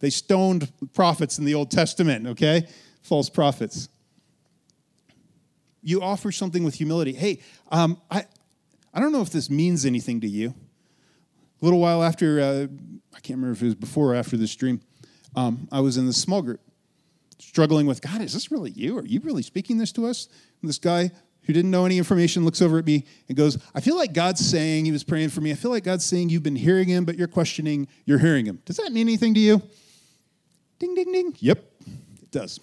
They 0.00 0.10
stoned 0.10 0.68
prophets 0.94 1.38
in 1.38 1.44
the 1.44 1.54
Old 1.54 1.70
Testament, 1.70 2.26
okay? 2.26 2.66
False 3.02 3.28
prophets. 3.28 3.88
You 5.82 6.02
offer 6.02 6.32
something 6.32 6.64
with 6.64 6.74
humility. 6.74 7.12
Hey, 7.12 7.40
um, 7.70 8.00
I, 8.10 8.24
I 8.94 9.00
don't 9.00 9.12
know 9.12 9.22
if 9.22 9.30
this 9.30 9.50
means 9.50 9.84
anything 9.84 10.20
to 10.20 10.28
you. 10.28 10.50
A 10.50 11.64
little 11.64 11.80
while 11.80 12.02
after, 12.02 12.40
uh, 12.40 12.66
I 13.14 13.20
can't 13.20 13.38
remember 13.38 13.52
if 13.52 13.62
it 13.62 13.66
was 13.66 13.74
before 13.74 14.12
or 14.12 14.14
after 14.14 14.36
this 14.36 14.54
dream, 14.54 14.80
um, 15.34 15.68
I 15.70 15.80
was 15.80 15.96
in 15.96 16.06
this 16.06 16.20
small 16.20 16.42
group 16.42 16.60
struggling 17.38 17.86
with 17.86 18.00
God, 18.00 18.20
is 18.22 18.32
this 18.32 18.50
really 18.50 18.70
you? 18.70 18.98
Are 18.98 19.04
you 19.04 19.20
really 19.20 19.42
speaking 19.42 19.76
this 19.76 19.92
to 19.92 20.06
us? 20.06 20.28
And 20.60 20.68
this 20.68 20.78
guy 20.78 21.10
who 21.42 21.52
didn't 21.52 21.70
know 21.70 21.84
any 21.84 21.98
information 21.98 22.44
looks 22.44 22.62
over 22.62 22.78
at 22.78 22.86
me 22.86 23.04
and 23.28 23.36
goes, 23.36 23.58
I 23.74 23.80
feel 23.80 23.96
like 23.96 24.12
God's 24.12 24.40
saying, 24.40 24.84
he 24.84 24.92
was 24.92 25.02
praying 25.02 25.30
for 25.30 25.40
me. 25.40 25.50
I 25.50 25.54
feel 25.54 25.70
like 25.70 25.84
God's 25.84 26.04
saying 26.04 26.28
you've 26.28 26.44
been 26.44 26.56
hearing 26.56 26.88
him, 26.88 27.04
but 27.04 27.18
you're 27.18 27.28
questioning 27.28 27.88
you're 28.04 28.18
hearing 28.18 28.46
him. 28.46 28.62
Does 28.64 28.76
that 28.76 28.92
mean 28.92 29.08
anything 29.08 29.34
to 29.34 29.40
you? 29.40 29.60
Ding, 30.78 30.94
ding, 30.94 31.12
ding. 31.12 31.34
Yep, 31.40 31.64
it 32.22 32.30
does. 32.30 32.60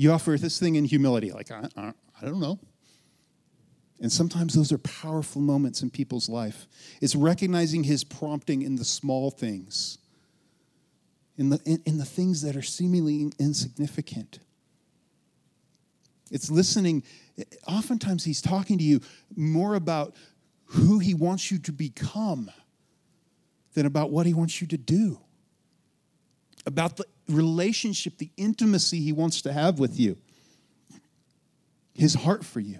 You 0.00 0.12
offer 0.12 0.38
this 0.38 0.58
thing 0.58 0.76
in 0.76 0.86
humility, 0.86 1.30
like, 1.30 1.50
I, 1.50 1.68
I, 1.76 1.92
I 2.22 2.24
don't 2.24 2.40
know. 2.40 2.58
And 4.00 4.10
sometimes 4.10 4.54
those 4.54 4.72
are 4.72 4.78
powerful 4.78 5.42
moments 5.42 5.82
in 5.82 5.90
people's 5.90 6.26
life. 6.26 6.66
It's 7.02 7.14
recognizing 7.14 7.84
his 7.84 8.02
prompting 8.02 8.62
in 8.62 8.76
the 8.76 8.84
small 8.86 9.30
things 9.30 9.98
in 11.36 11.50
the, 11.50 11.60
in, 11.66 11.82
in 11.84 11.98
the 11.98 12.06
things 12.06 12.40
that 12.40 12.56
are 12.56 12.62
seemingly 12.62 13.30
insignificant. 13.38 14.38
It's 16.30 16.50
listening. 16.50 17.02
Oftentimes, 17.68 18.24
he's 18.24 18.40
talking 18.40 18.78
to 18.78 18.84
you 18.84 19.02
more 19.36 19.74
about 19.74 20.16
who 20.64 20.98
he 20.98 21.12
wants 21.12 21.50
you 21.50 21.58
to 21.58 21.72
become 21.72 22.50
than 23.74 23.84
about 23.84 24.10
what 24.10 24.24
he 24.24 24.32
wants 24.32 24.62
you 24.62 24.66
to 24.68 24.78
do, 24.78 25.20
about 26.70 26.96
the 26.96 27.04
relationship, 27.28 28.18
the 28.18 28.30
intimacy 28.36 29.00
he 29.00 29.12
wants 29.12 29.42
to 29.42 29.52
have 29.52 29.80
with 29.80 29.98
you, 29.98 30.16
his 31.94 32.14
heart 32.14 32.44
for 32.44 32.60
you. 32.60 32.78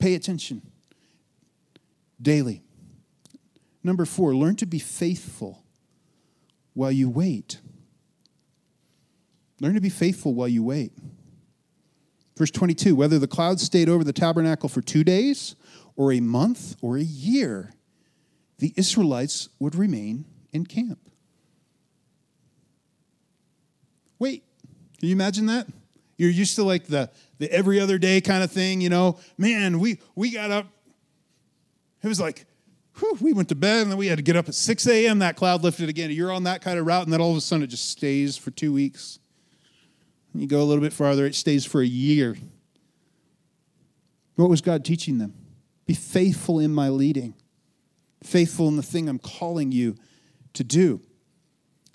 Pay 0.00 0.14
attention 0.14 0.62
daily. 2.20 2.62
Number 3.84 4.04
four, 4.04 4.34
learn 4.34 4.56
to 4.56 4.66
be 4.66 4.80
faithful 4.80 5.62
while 6.74 6.90
you 6.90 7.08
wait. 7.08 7.60
Learn 9.60 9.74
to 9.74 9.80
be 9.80 9.90
faithful 9.90 10.34
while 10.34 10.48
you 10.48 10.64
wait. 10.64 10.92
Verse 12.36 12.50
22 12.50 12.96
whether 12.96 13.18
the 13.18 13.28
clouds 13.28 13.62
stayed 13.62 13.88
over 13.88 14.02
the 14.02 14.12
tabernacle 14.12 14.68
for 14.68 14.80
two 14.80 15.04
days, 15.04 15.54
or 15.94 16.12
a 16.12 16.20
month, 16.20 16.76
or 16.80 16.96
a 16.96 17.02
year, 17.02 17.74
the 18.58 18.72
Israelites 18.76 19.50
would 19.58 19.74
remain 19.74 20.24
in 20.52 20.66
camp. 20.66 20.98
Wait, 24.18 24.44
can 24.98 25.08
you 25.08 25.14
imagine 25.14 25.46
that? 25.46 25.66
You're 26.16 26.30
used 26.30 26.56
to 26.56 26.64
like 26.64 26.86
the, 26.86 27.10
the 27.38 27.50
every 27.50 27.80
other 27.80 27.96
day 27.96 28.20
kind 28.20 28.42
of 28.42 28.52
thing, 28.52 28.80
you 28.80 28.90
know. 28.90 29.18
Man, 29.38 29.78
we, 29.78 29.98
we 30.14 30.30
got 30.30 30.50
up. 30.50 30.66
It 32.02 32.08
was 32.08 32.20
like 32.20 32.46
whew, 33.00 33.18
we 33.20 33.32
went 33.32 33.48
to 33.48 33.54
bed 33.54 33.82
and 33.82 33.90
then 33.90 33.98
we 33.98 34.06
had 34.06 34.18
to 34.18 34.22
get 34.22 34.36
up 34.36 34.48
at 34.48 34.54
6 34.54 34.86
a.m. 34.86 35.18
That 35.18 35.36
cloud 35.36 35.62
lifted 35.62 35.88
again. 35.88 36.10
You're 36.10 36.32
on 36.32 36.44
that 36.44 36.62
kind 36.62 36.78
of 36.78 36.86
route, 36.86 37.04
and 37.04 37.12
then 37.12 37.20
all 37.20 37.30
of 37.30 37.36
a 37.36 37.40
sudden 37.40 37.64
it 37.64 37.68
just 37.68 37.90
stays 37.90 38.36
for 38.36 38.50
two 38.50 38.72
weeks. 38.72 39.18
You 40.34 40.46
go 40.46 40.62
a 40.62 40.64
little 40.64 40.82
bit 40.82 40.92
farther, 40.92 41.26
it 41.26 41.34
stays 41.34 41.64
for 41.64 41.80
a 41.80 41.86
year. 41.86 42.36
What 44.36 44.48
was 44.48 44.60
God 44.60 44.84
teaching 44.84 45.18
them? 45.18 45.34
Be 45.86 45.94
faithful 45.94 46.60
in 46.60 46.72
my 46.72 46.88
leading, 46.88 47.34
faithful 48.22 48.68
in 48.68 48.76
the 48.76 48.82
thing 48.82 49.08
I'm 49.08 49.18
calling 49.18 49.72
you 49.72 49.96
to 50.54 50.64
do. 50.64 51.00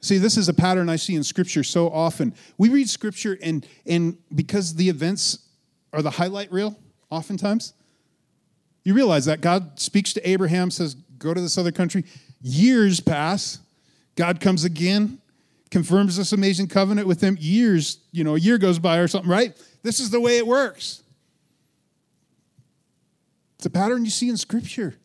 See, 0.01 0.17
this 0.19 0.37
is 0.37 0.47
a 0.49 0.53
pattern 0.53 0.87
I 0.87 0.97
see 0.97 1.15
in 1.15 1.23
Scripture 1.23 1.63
so 1.63 1.89
often. 1.89 2.35
We 2.57 2.69
read 2.69 2.89
Scripture, 2.89 3.39
and, 3.41 3.65
and 3.87 4.17
because 4.33 4.75
the 4.75 4.87
events 4.87 5.39
are 5.93 6.01
the 6.01 6.11
highlight 6.11 6.51
reel, 6.51 6.77
oftentimes, 7.09 7.73
you 8.83 8.93
realize 8.93 9.25
that 9.25 9.41
God 9.41 9.79
speaks 9.79 10.13
to 10.13 10.29
Abraham, 10.29 10.69
says, 10.69 10.95
Go 11.17 11.33
to 11.33 11.41
this 11.41 11.57
other 11.57 11.71
country. 11.71 12.03
Years 12.41 12.99
pass. 12.99 13.59
God 14.15 14.39
comes 14.39 14.63
again, 14.63 15.19
confirms 15.71 16.17
this 16.17 16.33
amazing 16.33 16.67
covenant 16.67 17.07
with 17.07 17.19
them. 17.19 17.37
Years, 17.39 17.99
you 18.11 18.23
know, 18.23 18.35
a 18.35 18.39
year 18.39 18.57
goes 18.57 18.79
by 18.79 18.97
or 18.97 19.07
something, 19.07 19.31
right? 19.31 19.57
This 19.81 19.99
is 19.99 20.09
the 20.09 20.19
way 20.19 20.37
it 20.37 20.45
works. 20.45 21.01
It's 23.57 23.65
a 23.65 23.69
pattern 23.69 24.05
you 24.05 24.11
see 24.11 24.29
in 24.29 24.37
Scripture. 24.37 24.95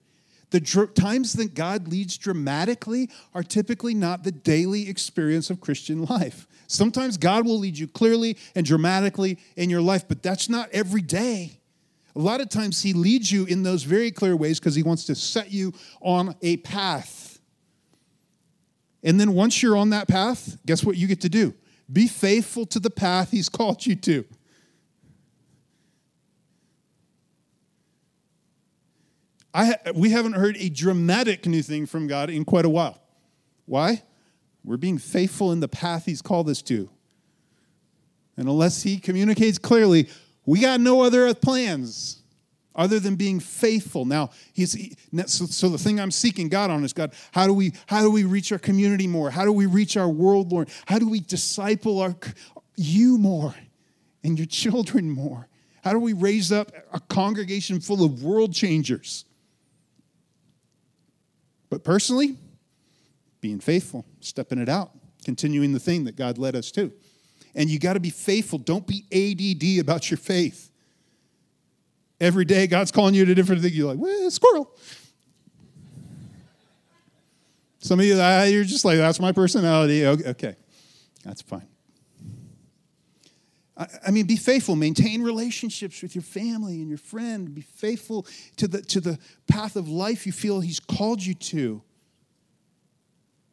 The 0.50 0.60
dr- 0.60 0.94
times 0.94 1.34
that 1.34 1.54
God 1.54 1.88
leads 1.88 2.18
dramatically 2.18 3.08
are 3.34 3.42
typically 3.42 3.94
not 3.94 4.24
the 4.24 4.32
daily 4.32 4.88
experience 4.88 5.48
of 5.48 5.60
Christian 5.60 6.04
life. 6.04 6.46
Sometimes 6.66 7.16
God 7.16 7.46
will 7.46 7.58
lead 7.58 7.78
you 7.78 7.86
clearly 7.88 8.36
and 8.54 8.66
dramatically 8.66 9.38
in 9.56 9.70
your 9.70 9.80
life, 9.80 10.06
but 10.06 10.22
that's 10.22 10.48
not 10.48 10.68
every 10.70 11.02
day. 11.02 11.60
A 12.16 12.18
lot 12.18 12.40
of 12.40 12.48
times 12.48 12.82
he 12.82 12.92
leads 12.92 13.30
you 13.30 13.44
in 13.44 13.62
those 13.62 13.84
very 13.84 14.10
clear 14.10 14.36
ways 14.36 14.58
because 14.58 14.74
he 14.74 14.82
wants 14.82 15.04
to 15.06 15.14
set 15.14 15.52
you 15.52 15.72
on 16.00 16.34
a 16.42 16.56
path. 16.58 17.38
And 19.02 19.18
then 19.18 19.32
once 19.32 19.62
you're 19.62 19.76
on 19.76 19.90
that 19.90 20.08
path, 20.08 20.58
guess 20.66 20.84
what 20.84 20.96
you 20.96 21.06
get 21.06 21.20
to 21.22 21.28
do? 21.28 21.54
Be 21.92 22.06
faithful 22.06 22.66
to 22.66 22.78
the 22.78 22.90
path 22.90 23.30
he's 23.30 23.48
called 23.48 23.86
you 23.86 23.96
to. 23.96 24.24
I, 29.52 29.76
we 29.94 30.10
haven't 30.10 30.34
heard 30.34 30.56
a 30.58 30.68
dramatic 30.68 31.46
new 31.46 31.62
thing 31.62 31.86
from 31.86 32.06
God 32.06 32.30
in 32.30 32.44
quite 32.44 32.64
a 32.64 32.70
while. 32.70 33.00
Why? 33.66 34.02
We're 34.64 34.76
being 34.76 34.98
faithful 34.98 35.52
in 35.52 35.60
the 35.60 35.68
path 35.68 36.06
he's 36.06 36.22
called 36.22 36.48
us 36.48 36.62
to. 36.62 36.88
And 38.36 38.48
unless 38.48 38.82
he 38.82 38.98
communicates 38.98 39.58
clearly, 39.58 40.08
we 40.46 40.60
got 40.60 40.80
no 40.80 41.02
other 41.02 41.32
plans 41.34 42.22
other 42.74 43.00
than 43.00 43.16
being 43.16 43.40
faithful. 43.40 44.04
Now, 44.04 44.30
he's 44.52 44.96
so, 45.26 45.46
so, 45.46 45.68
the 45.68 45.78
thing 45.78 46.00
I'm 46.00 46.10
seeking 46.10 46.48
God 46.48 46.70
on 46.70 46.84
is 46.84 46.92
God, 46.92 47.12
how 47.32 47.46
do 47.46 47.52
we 47.52 47.72
how 47.86 48.02
do 48.02 48.10
we 48.10 48.24
reach 48.24 48.52
our 48.52 48.58
community 48.58 49.06
more? 49.06 49.30
How 49.30 49.44
do 49.44 49.52
we 49.52 49.66
reach 49.66 49.96
our 49.96 50.08
world 50.08 50.50
more? 50.50 50.66
How 50.86 50.98
do 50.98 51.08
we 51.08 51.20
disciple 51.20 52.00
our 52.00 52.14
you 52.76 53.18
more 53.18 53.54
and 54.22 54.38
your 54.38 54.46
children 54.46 55.10
more? 55.10 55.48
How 55.82 55.92
do 55.92 55.98
we 55.98 56.12
raise 56.12 56.52
up 56.52 56.72
a 56.92 57.00
congregation 57.00 57.80
full 57.80 58.04
of 58.04 58.22
world 58.22 58.54
changers? 58.54 59.24
But 61.70 61.84
personally, 61.84 62.36
being 63.40 63.60
faithful, 63.60 64.04
stepping 64.20 64.58
it 64.58 64.68
out, 64.68 64.90
continuing 65.24 65.72
the 65.72 65.80
thing 65.80 66.04
that 66.04 66.16
God 66.16 66.36
led 66.36 66.54
us 66.54 66.70
to. 66.72 66.92
And 67.54 67.70
you 67.70 67.78
got 67.78 67.94
to 67.94 68.00
be 68.00 68.10
faithful. 68.10 68.58
Don't 68.58 68.86
be 68.86 69.04
ADD 69.10 69.80
about 69.80 70.10
your 70.10 70.18
faith. 70.18 70.70
Every 72.20 72.44
day, 72.44 72.66
God's 72.66 72.92
calling 72.92 73.14
you 73.14 73.24
to 73.24 73.34
different 73.34 73.62
things. 73.62 73.74
You're 73.74 73.94
like, 73.94 73.98
well, 73.98 74.30
squirrel. 74.30 74.76
Some 77.78 77.98
of 77.98 78.04
you, 78.04 78.20
uh, 78.20 78.44
you're 78.44 78.64
just 78.64 78.84
like, 78.84 78.98
that's 78.98 79.18
my 79.20 79.32
personality. 79.32 80.06
Okay, 80.06 80.54
that's 81.24 81.40
fine. 81.40 81.66
I 84.06 84.10
mean, 84.10 84.26
be 84.26 84.36
faithful. 84.36 84.76
Maintain 84.76 85.22
relationships 85.22 86.02
with 86.02 86.14
your 86.14 86.22
family 86.22 86.80
and 86.80 86.88
your 86.88 86.98
friend. 86.98 87.54
Be 87.54 87.62
faithful 87.62 88.26
to 88.56 88.68
the, 88.68 88.82
to 88.82 89.00
the 89.00 89.18
path 89.48 89.74
of 89.76 89.88
life 89.88 90.26
you 90.26 90.32
feel 90.32 90.60
He's 90.60 90.80
called 90.80 91.24
you 91.24 91.34
to. 91.34 91.82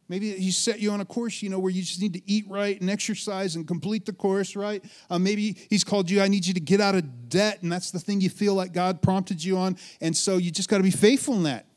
Maybe 0.09 0.31
He 0.33 0.51
set 0.51 0.79
you 0.81 0.91
on 0.91 0.99
a 0.99 1.05
course, 1.05 1.41
you 1.41 1.49
know, 1.49 1.59
where 1.59 1.71
you 1.71 1.81
just 1.81 2.01
need 2.01 2.13
to 2.13 2.21
eat 2.29 2.45
right 2.49 2.79
and 2.79 2.89
exercise 2.89 3.55
and 3.55 3.65
complete 3.65 4.05
the 4.05 4.11
course, 4.11 4.55
right? 4.57 4.83
Uh, 5.09 5.17
maybe 5.17 5.55
He's 5.69 5.85
called 5.85 6.09
you, 6.09 6.21
I 6.21 6.27
need 6.27 6.45
you 6.45 6.53
to 6.53 6.59
get 6.59 6.81
out 6.81 6.95
of 6.95 7.29
debt, 7.29 7.61
and 7.61 7.71
that's 7.71 7.91
the 7.91 7.99
thing 7.99 8.19
you 8.19 8.29
feel 8.29 8.53
like 8.53 8.73
God 8.73 9.01
prompted 9.01 9.41
you 9.41 9.57
on. 9.57 9.77
And 10.01 10.15
so 10.15 10.35
you 10.35 10.51
just 10.51 10.67
got 10.67 10.77
to 10.77 10.83
be 10.83 10.91
faithful 10.91 11.35
in 11.35 11.43
that. 11.43 11.67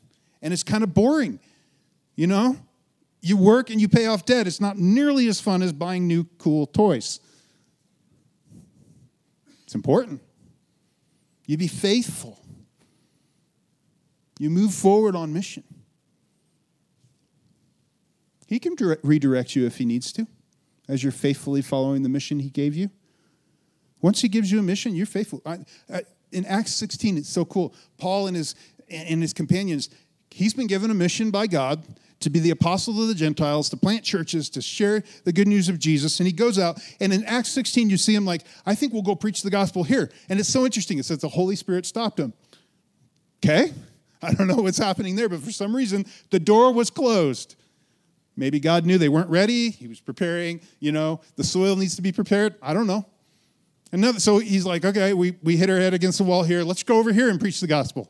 And 0.41 0.51
it's 0.51 0.63
kind 0.63 0.83
of 0.83 0.93
boring, 0.93 1.39
you 2.15 2.27
know? 2.27 2.57
You 3.21 3.37
work 3.37 3.69
and 3.69 3.79
you 3.79 3.87
pay 3.87 4.07
off 4.07 4.25
debt. 4.25 4.47
It's 4.47 4.59
not 4.59 4.77
nearly 4.77 5.27
as 5.27 5.39
fun 5.39 5.61
as 5.61 5.71
buying 5.71 6.07
new, 6.07 6.23
cool 6.37 6.65
toys. 6.65 7.19
It's 9.71 9.75
important. 9.77 10.19
You 11.45 11.55
be 11.55 11.69
faithful. 11.69 12.37
You 14.37 14.49
move 14.49 14.73
forward 14.73 15.15
on 15.15 15.31
mission. 15.31 15.63
He 18.47 18.59
can 18.59 18.75
redirect 19.01 19.55
you 19.55 19.65
if 19.65 19.77
he 19.77 19.85
needs 19.85 20.11
to, 20.11 20.27
as 20.89 21.03
you're 21.03 21.13
faithfully 21.13 21.61
following 21.61 22.03
the 22.03 22.09
mission 22.09 22.41
he 22.41 22.49
gave 22.49 22.75
you. 22.75 22.89
Once 24.01 24.19
he 24.19 24.27
gives 24.27 24.51
you 24.51 24.59
a 24.59 24.61
mission, 24.61 24.93
you're 24.93 25.05
faithful. 25.05 25.41
I, 25.45 25.59
I, 25.89 26.01
in 26.33 26.43
Acts 26.47 26.73
16, 26.73 27.19
it's 27.19 27.29
so 27.29 27.45
cool. 27.45 27.73
Paul 27.97 28.27
and 28.27 28.35
his 28.35 28.55
and 28.89 29.21
his 29.21 29.31
companions, 29.31 29.89
he's 30.31 30.53
been 30.53 30.67
given 30.67 30.91
a 30.91 30.95
mission 30.95 31.31
by 31.31 31.47
God 31.47 31.81
to 32.21 32.29
be 32.29 32.39
the 32.39 32.51
apostle 32.51 33.01
of 33.01 33.07
the 33.07 33.15
Gentiles, 33.15 33.69
to 33.69 33.77
plant 33.77 34.03
churches, 34.03 34.49
to 34.51 34.61
share 34.61 35.03
the 35.23 35.33
good 35.33 35.47
news 35.47 35.69
of 35.69 35.79
Jesus. 35.79 36.19
And 36.19 36.27
he 36.27 36.33
goes 36.33 36.57
out, 36.57 36.79
and 36.99 37.13
in 37.13 37.23
Acts 37.25 37.49
16, 37.49 37.89
you 37.89 37.97
see 37.97 38.15
him 38.15 38.25
like, 38.25 38.43
I 38.65 38.75
think 38.75 38.93
we'll 38.93 39.01
go 39.01 39.15
preach 39.15 39.41
the 39.41 39.49
gospel 39.49 39.83
here. 39.83 40.11
And 40.29 40.39
it's 40.39 40.49
so 40.49 40.65
interesting. 40.65 40.97
It 40.97 41.05
says 41.05 41.19
the 41.19 41.29
Holy 41.29 41.55
Spirit 41.55 41.85
stopped 41.85 42.19
him. 42.19 42.33
Okay? 43.43 43.73
I 44.21 44.33
don't 44.33 44.47
know 44.47 44.57
what's 44.57 44.77
happening 44.77 45.15
there, 45.15 45.29
but 45.29 45.39
for 45.39 45.51
some 45.51 45.75
reason, 45.75 46.05
the 46.29 46.39
door 46.39 46.71
was 46.73 46.89
closed. 46.89 47.55
Maybe 48.37 48.59
God 48.59 48.85
knew 48.85 48.97
they 48.97 49.09
weren't 49.09 49.29
ready. 49.29 49.71
He 49.71 49.87
was 49.87 49.99
preparing, 49.99 50.61
you 50.79 50.91
know, 50.91 51.21
the 51.35 51.43
soil 51.43 51.75
needs 51.75 51.95
to 51.95 52.01
be 52.01 52.11
prepared. 52.11 52.55
I 52.61 52.73
don't 52.73 52.87
know. 52.87 53.05
Another, 53.91 54.19
so 54.19 54.39
he's 54.39 54.65
like, 54.65 54.85
okay, 54.85 55.13
we, 55.13 55.35
we 55.43 55.57
hit 55.57 55.69
our 55.69 55.77
head 55.77 55.93
against 55.93 56.17
the 56.17 56.23
wall 56.23 56.43
here. 56.43 56.63
Let's 56.63 56.83
go 56.83 56.97
over 56.97 57.11
here 57.11 57.29
and 57.29 57.39
preach 57.39 57.59
the 57.59 57.67
gospel. 57.67 58.09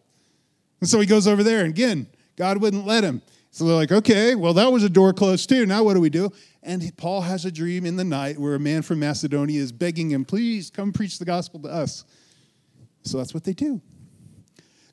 And 0.79 0.89
so 0.89 0.99
he 0.99 1.05
goes 1.05 1.27
over 1.27 1.43
there, 1.43 1.61
and 1.61 1.69
again, 1.69 2.07
God 2.35 2.61
wouldn't 2.61 2.85
let 2.85 3.03
him. 3.03 3.21
So 3.53 3.65
they're 3.65 3.75
like, 3.75 3.91
okay, 3.91 4.33
well, 4.33 4.53
that 4.53 4.71
was 4.71 4.83
a 4.83 4.89
door 4.89 5.11
closed 5.11 5.49
too. 5.49 5.65
Now 5.65 5.83
what 5.83 5.95
do 5.95 5.99
we 5.99 6.09
do? 6.09 6.31
And 6.63 6.95
Paul 6.95 7.21
has 7.21 7.43
a 7.43 7.51
dream 7.51 7.85
in 7.85 7.97
the 7.97 8.03
night 8.03 8.39
where 8.39 8.55
a 8.55 8.59
man 8.59 8.81
from 8.81 8.99
Macedonia 8.99 9.59
is 9.59 9.73
begging 9.73 10.09
him, 10.09 10.23
please 10.23 10.69
come 10.69 10.93
preach 10.93 11.19
the 11.19 11.25
gospel 11.25 11.59
to 11.61 11.67
us. 11.67 12.05
So 13.03 13.17
that's 13.17 13.33
what 13.33 13.43
they 13.43 13.53
do. 13.53 13.81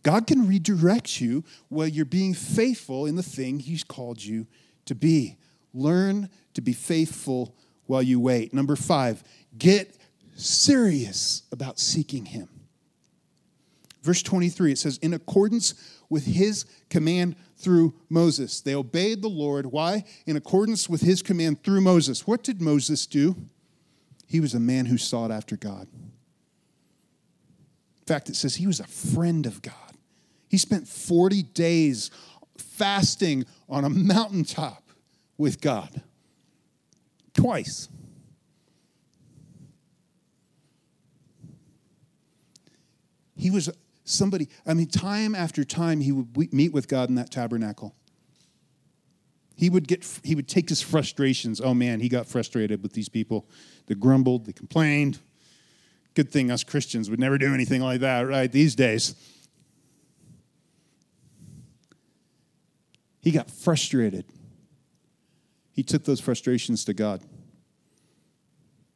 God 0.03 0.27
can 0.27 0.49
redirect 0.49 1.21
you 1.21 1.45
while 1.69 1.87
you're 1.87 2.05
being 2.05 2.35
faithful 2.35 3.07
in 3.07 3.15
the 3.15 3.23
thing 3.23 3.61
he's 3.61 3.85
called 3.85 4.25
you 4.25 4.47
to 4.87 4.95
be. 4.95 5.37
Learn 5.73 6.29
to 6.55 6.61
be 6.61 6.73
faithful 6.73 7.55
while 7.87 8.03
you 8.03 8.19
wait. 8.19 8.53
Number 8.53 8.75
five, 8.75 9.23
get 9.57 9.97
serious 10.35 11.43
about 11.53 11.79
seeking 11.79 12.25
him. 12.25 12.49
Verse 14.03 14.23
23, 14.23 14.73
it 14.73 14.79
says, 14.79 14.99
in 14.99 15.13
accordance 15.13 15.75
with 16.09 16.25
his 16.25 16.65
command 16.89 17.37
through 17.57 17.95
Moses. 18.09 18.61
They 18.61 18.75
obeyed 18.75 19.23
the 19.23 19.29
Lord. 19.29 19.67
Why? 19.67 20.05
In 20.27 20.37
accordance 20.37 20.89
with 20.89 21.01
his 21.01 21.23
command 21.23 21.65
through 21.65 21.81
Moses. 21.81 22.27
What 22.27 22.45
did 22.45 22.61
Moses 22.61 23.07
do? 23.07 23.37
He 24.27 24.41
was 24.41 24.55
a 24.55 24.61
man 24.61 24.87
who 24.87 24.99
sought 24.99 25.31
after 25.31 25.57
God. 25.57 25.89
In 25.93 28.07
fact, 28.07 28.29
it 28.29 28.37
says 28.37 28.57
he 28.57 28.67
was 28.67 28.81
a 28.81 28.87
friend 28.87 29.47
of 29.47 29.63
God. 29.63 29.75
He 30.49 30.59
spent 30.59 30.87
40 30.87 31.43
days 31.43 32.11
fasting 32.57 33.45
on 33.69 33.85
a 33.85 33.91
mountaintop 33.91 34.83
with 35.37 35.61
God. 35.61 36.03
Twice. 37.35 37.89
He 43.37 43.51
was 43.51 43.71
somebody, 44.09 44.49
I 44.67 44.75
mean, 44.75 44.89
time 44.89 45.35
after 45.35 45.65
time, 45.65 46.01
he 46.01 46.13
would 46.13 46.53
meet 46.53 46.73
with 46.73 46.89
God 46.89 47.09
in 47.09 47.15
that 47.17 47.31
tabernacle. 47.31 47.95
He 49.57 49.71
would 49.71 49.89
get, 49.89 50.07
he 50.23 50.35
would 50.35 50.49
take 50.49 50.69
his 50.69 50.81
frustrations. 50.81 51.61
Oh 51.61 51.75
man, 51.75 52.01
he 52.01 52.09
got 52.09 52.27
frustrated 52.27 52.83
with 52.83 52.93
these 52.93 53.09
people. 53.09 53.49
They 53.87 53.95
grumbled, 53.95 54.47
they 54.47 54.53
complained. 54.53 55.19
Good 56.15 56.31
thing 56.31 56.51
us 56.51 56.65
Christians 56.65 57.11
would 57.11 57.19
never 57.19 57.39
do 57.39 57.53
anything 57.53 57.83
like 57.83 58.01
that, 58.01 58.23
right? 58.23 58.51
These 58.51 58.75
days. 58.75 59.15
He 63.21 63.33
got 63.33 63.51
frustrated. 63.51 64.25
He 65.73 65.83
took 65.83 66.05
those 66.05 66.21
frustrations 66.21 66.85
to 66.87 66.95
God. 66.95 67.23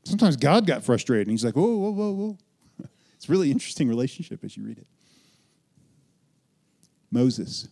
Sometimes 0.05 0.37
God 0.37 0.67
got 0.67 0.85
frustrated 0.85 1.29
and 1.29 1.33
he's 1.33 1.45
like, 1.45 1.55
whoa, 1.55 1.77
whoa, 1.77 1.91
whoa, 1.91 2.13
whoa. 2.13 2.39
It's 3.17 3.29
a 3.29 3.33
really 3.33 3.53
interesting 3.53 3.89
relationship 3.89 4.43
as 4.43 4.57
you 4.57 4.65
read 4.65 4.79
it. 4.79 4.87
Moses. 7.13 7.69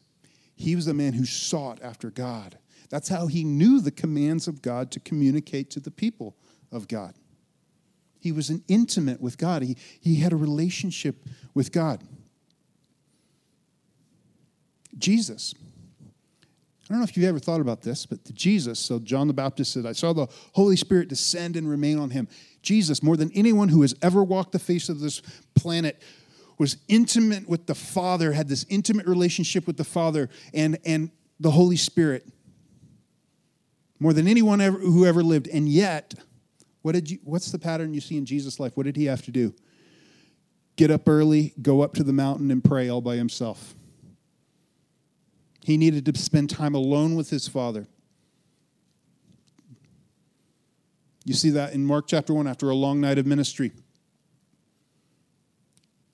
He 0.54 0.76
was 0.76 0.86
a 0.86 0.94
man 0.94 1.14
who 1.14 1.24
sought 1.24 1.82
after 1.82 2.10
God. 2.10 2.58
That's 2.90 3.08
how 3.08 3.26
he 3.28 3.44
knew 3.44 3.80
the 3.80 3.90
commands 3.90 4.46
of 4.46 4.62
God 4.62 4.90
to 4.92 5.00
communicate 5.00 5.70
to 5.70 5.80
the 5.80 5.90
people 5.90 6.36
of 6.70 6.86
God. 6.86 7.14
He 8.20 8.32
was 8.32 8.50
an 8.50 8.62
intimate 8.68 9.20
with 9.20 9.38
God. 9.38 9.62
He, 9.62 9.76
he 10.00 10.16
had 10.16 10.32
a 10.32 10.36
relationship 10.36 11.24
with 11.54 11.72
God. 11.72 12.04
Jesus. 14.98 15.54
I 16.90 16.92
don't 16.92 16.98
know 16.98 17.04
if 17.04 17.16
you've 17.16 17.26
ever 17.28 17.38
thought 17.38 17.60
about 17.60 17.82
this, 17.82 18.04
but 18.04 18.18
Jesus, 18.34 18.80
so 18.80 18.98
John 18.98 19.28
the 19.28 19.32
Baptist 19.32 19.72
said, 19.72 19.86
I 19.86 19.92
saw 19.92 20.12
the 20.12 20.26
Holy 20.52 20.76
Spirit 20.76 21.08
descend 21.08 21.56
and 21.56 21.70
remain 21.70 21.98
on 21.98 22.10
him. 22.10 22.26
Jesus, 22.62 23.02
more 23.02 23.16
than 23.16 23.30
anyone 23.32 23.68
who 23.68 23.82
has 23.82 23.94
ever 24.02 24.24
walked 24.24 24.52
the 24.52 24.58
face 24.58 24.88
of 24.88 24.98
this 24.98 25.22
planet, 25.54 26.02
was 26.60 26.76
intimate 26.88 27.48
with 27.48 27.64
the 27.64 27.74
Father, 27.74 28.32
had 28.32 28.46
this 28.46 28.66
intimate 28.68 29.06
relationship 29.06 29.66
with 29.66 29.78
the 29.78 29.84
Father 29.84 30.28
and, 30.52 30.78
and 30.84 31.10
the 31.40 31.50
Holy 31.50 31.76
Spirit 31.76 32.28
more 33.98 34.12
than 34.12 34.28
anyone 34.28 34.60
ever, 34.60 34.78
who 34.78 35.06
ever 35.06 35.22
lived. 35.22 35.48
And 35.48 35.70
yet, 35.70 36.12
what 36.82 36.92
did 36.92 37.10
you, 37.10 37.18
what's 37.24 37.50
the 37.50 37.58
pattern 37.58 37.94
you 37.94 38.02
see 38.02 38.18
in 38.18 38.26
Jesus' 38.26 38.60
life? 38.60 38.72
What 38.74 38.84
did 38.84 38.96
he 38.96 39.06
have 39.06 39.22
to 39.22 39.30
do? 39.30 39.54
Get 40.76 40.90
up 40.90 41.08
early, 41.08 41.54
go 41.62 41.80
up 41.80 41.94
to 41.94 42.04
the 42.04 42.12
mountain, 42.12 42.50
and 42.50 42.62
pray 42.62 42.90
all 42.90 43.00
by 43.00 43.16
himself. 43.16 43.74
He 45.64 45.78
needed 45.78 46.04
to 46.04 46.18
spend 46.20 46.50
time 46.50 46.74
alone 46.74 47.14
with 47.14 47.30
his 47.30 47.48
Father. 47.48 47.86
You 51.24 51.32
see 51.32 51.50
that 51.50 51.72
in 51.72 51.86
Mark 51.86 52.06
chapter 52.06 52.34
1 52.34 52.46
after 52.46 52.68
a 52.68 52.74
long 52.74 53.00
night 53.00 53.16
of 53.16 53.24
ministry. 53.24 53.72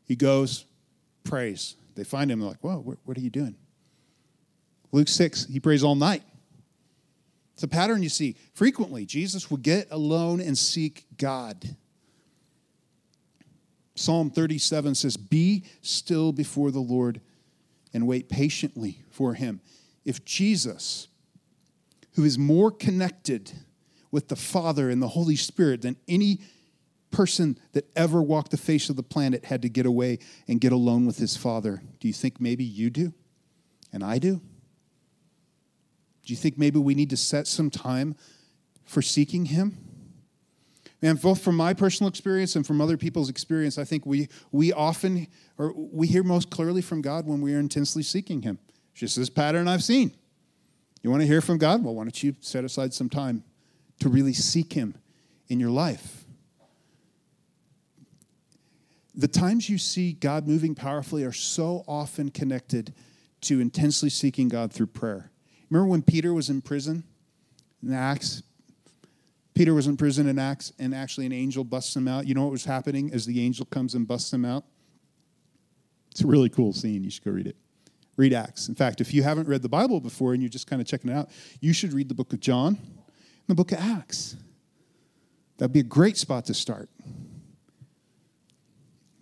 He 0.06 0.16
goes, 0.16 0.64
prays. 1.24 1.76
They 1.94 2.04
find 2.04 2.30
him, 2.30 2.40
they're 2.40 2.48
like, 2.48 2.60
whoa, 2.60 2.96
what 3.04 3.18
are 3.18 3.20
you 3.20 3.30
doing? 3.30 3.56
Luke 4.92 5.08
6, 5.08 5.46
he 5.46 5.60
prays 5.60 5.84
all 5.84 5.94
night. 5.94 6.22
It's 7.54 7.62
a 7.62 7.68
pattern 7.68 8.02
you 8.02 8.08
see 8.08 8.36
frequently. 8.52 9.06
Jesus 9.06 9.50
will 9.50 9.58
get 9.58 9.88
alone 9.90 10.40
and 10.40 10.56
seek 10.56 11.06
God. 11.16 11.76
Psalm 13.94 14.30
37 14.30 14.94
says, 14.94 15.16
Be 15.16 15.64
still 15.80 16.32
before 16.32 16.70
the 16.70 16.80
Lord 16.80 17.20
and 17.94 18.06
wait 18.06 18.28
patiently 18.28 19.00
for 19.10 19.34
him. 19.34 19.62
If 20.04 20.24
Jesus, 20.24 21.08
who 22.14 22.24
is 22.24 22.38
more 22.38 22.70
connected 22.70 23.52
with 24.10 24.28
the 24.28 24.36
Father 24.36 24.90
and 24.90 25.02
the 25.02 25.08
Holy 25.08 25.36
Spirit 25.36 25.80
than 25.82 25.96
any 26.06 26.40
person 27.10 27.58
that 27.72 27.88
ever 27.96 28.22
walked 28.22 28.50
the 28.50 28.56
face 28.56 28.90
of 28.90 28.96
the 28.96 29.02
planet 29.02 29.46
had 29.46 29.62
to 29.62 29.68
get 29.68 29.86
away 29.86 30.18
and 30.48 30.60
get 30.60 30.72
alone 30.72 31.06
with 31.06 31.18
his 31.18 31.36
father. 31.36 31.82
Do 32.00 32.08
you 32.08 32.14
think 32.14 32.40
maybe 32.40 32.64
you 32.64 32.90
do? 32.90 33.12
And 33.92 34.04
I 34.04 34.18
do? 34.18 34.40
Do 36.24 36.32
you 36.32 36.36
think 36.36 36.58
maybe 36.58 36.78
we 36.78 36.94
need 36.94 37.10
to 37.10 37.16
set 37.16 37.46
some 37.46 37.70
time 37.70 38.16
for 38.84 39.00
seeking 39.00 39.46
him? 39.46 39.78
And 41.02 41.20
both 41.20 41.42
from 41.42 41.56
my 41.56 41.72
personal 41.72 42.08
experience 42.08 42.56
and 42.56 42.66
from 42.66 42.80
other 42.80 42.96
people's 42.96 43.28
experience, 43.28 43.78
I 43.78 43.84
think 43.84 44.04
we, 44.04 44.28
we 44.50 44.72
often, 44.72 45.28
or 45.56 45.72
we 45.76 46.08
hear 46.08 46.24
most 46.24 46.50
clearly 46.50 46.82
from 46.82 47.00
God 47.00 47.26
when 47.26 47.40
we 47.40 47.54
are 47.54 47.60
intensely 47.60 48.02
seeking 48.02 48.42
him. 48.42 48.58
It's 48.92 49.00
just 49.00 49.16
this 49.16 49.30
pattern 49.30 49.68
I've 49.68 49.84
seen. 49.84 50.16
You 51.02 51.10
want 51.10 51.20
to 51.20 51.26
hear 51.26 51.40
from 51.40 51.58
God? 51.58 51.84
Well, 51.84 51.94
why 51.94 52.04
don't 52.04 52.22
you 52.22 52.34
set 52.40 52.64
aside 52.64 52.92
some 52.92 53.08
time 53.08 53.44
to 54.00 54.08
really 54.08 54.32
seek 54.32 54.72
him 54.72 54.96
in 55.48 55.60
your 55.60 55.70
life? 55.70 56.25
The 59.16 59.28
times 59.28 59.68
you 59.68 59.78
see 59.78 60.12
God 60.12 60.46
moving 60.46 60.74
powerfully 60.74 61.24
are 61.24 61.32
so 61.32 61.84
often 61.88 62.30
connected 62.30 62.92
to 63.42 63.60
intensely 63.60 64.10
seeking 64.10 64.48
God 64.48 64.72
through 64.72 64.88
prayer. 64.88 65.30
Remember 65.70 65.88
when 65.88 66.02
Peter 66.02 66.34
was 66.34 66.50
in 66.50 66.60
prison 66.60 67.02
in 67.82 67.92
Acts? 67.92 68.42
Peter 69.54 69.72
was 69.72 69.86
in 69.86 69.96
prison 69.96 70.28
in 70.28 70.38
Acts, 70.38 70.72
and 70.78 70.94
actually 70.94 71.24
an 71.24 71.32
angel 71.32 71.64
busts 71.64 71.96
him 71.96 72.06
out. 72.06 72.26
You 72.26 72.34
know 72.34 72.42
what 72.42 72.52
was 72.52 72.66
happening 72.66 73.10
as 73.14 73.24
the 73.24 73.40
angel 73.40 73.64
comes 73.64 73.94
and 73.94 74.06
busts 74.06 74.30
him 74.30 74.44
out? 74.44 74.64
It's 76.10 76.20
a 76.20 76.26
really 76.26 76.50
cool 76.50 76.74
scene. 76.74 77.02
You 77.02 77.10
should 77.10 77.24
go 77.24 77.30
read 77.30 77.46
it. 77.46 77.56
Read 78.16 78.34
Acts. 78.34 78.68
In 78.68 78.74
fact, 78.74 79.00
if 79.00 79.14
you 79.14 79.22
haven't 79.22 79.48
read 79.48 79.62
the 79.62 79.68
Bible 79.68 80.00
before 80.00 80.34
and 80.34 80.42
you're 80.42 80.50
just 80.50 80.66
kind 80.66 80.82
of 80.82 80.86
checking 80.86 81.10
it 81.10 81.14
out, 81.14 81.30
you 81.60 81.72
should 81.72 81.94
read 81.94 82.08
the 82.08 82.14
book 82.14 82.34
of 82.34 82.40
John 82.40 82.76
and 82.76 83.48
the 83.48 83.54
book 83.54 83.72
of 83.72 83.78
Acts. 83.78 84.36
That'd 85.56 85.72
be 85.72 85.80
a 85.80 85.84
great 85.84 86.18
spot 86.18 86.44
to 86.46 86.54
start. 86.54 86.90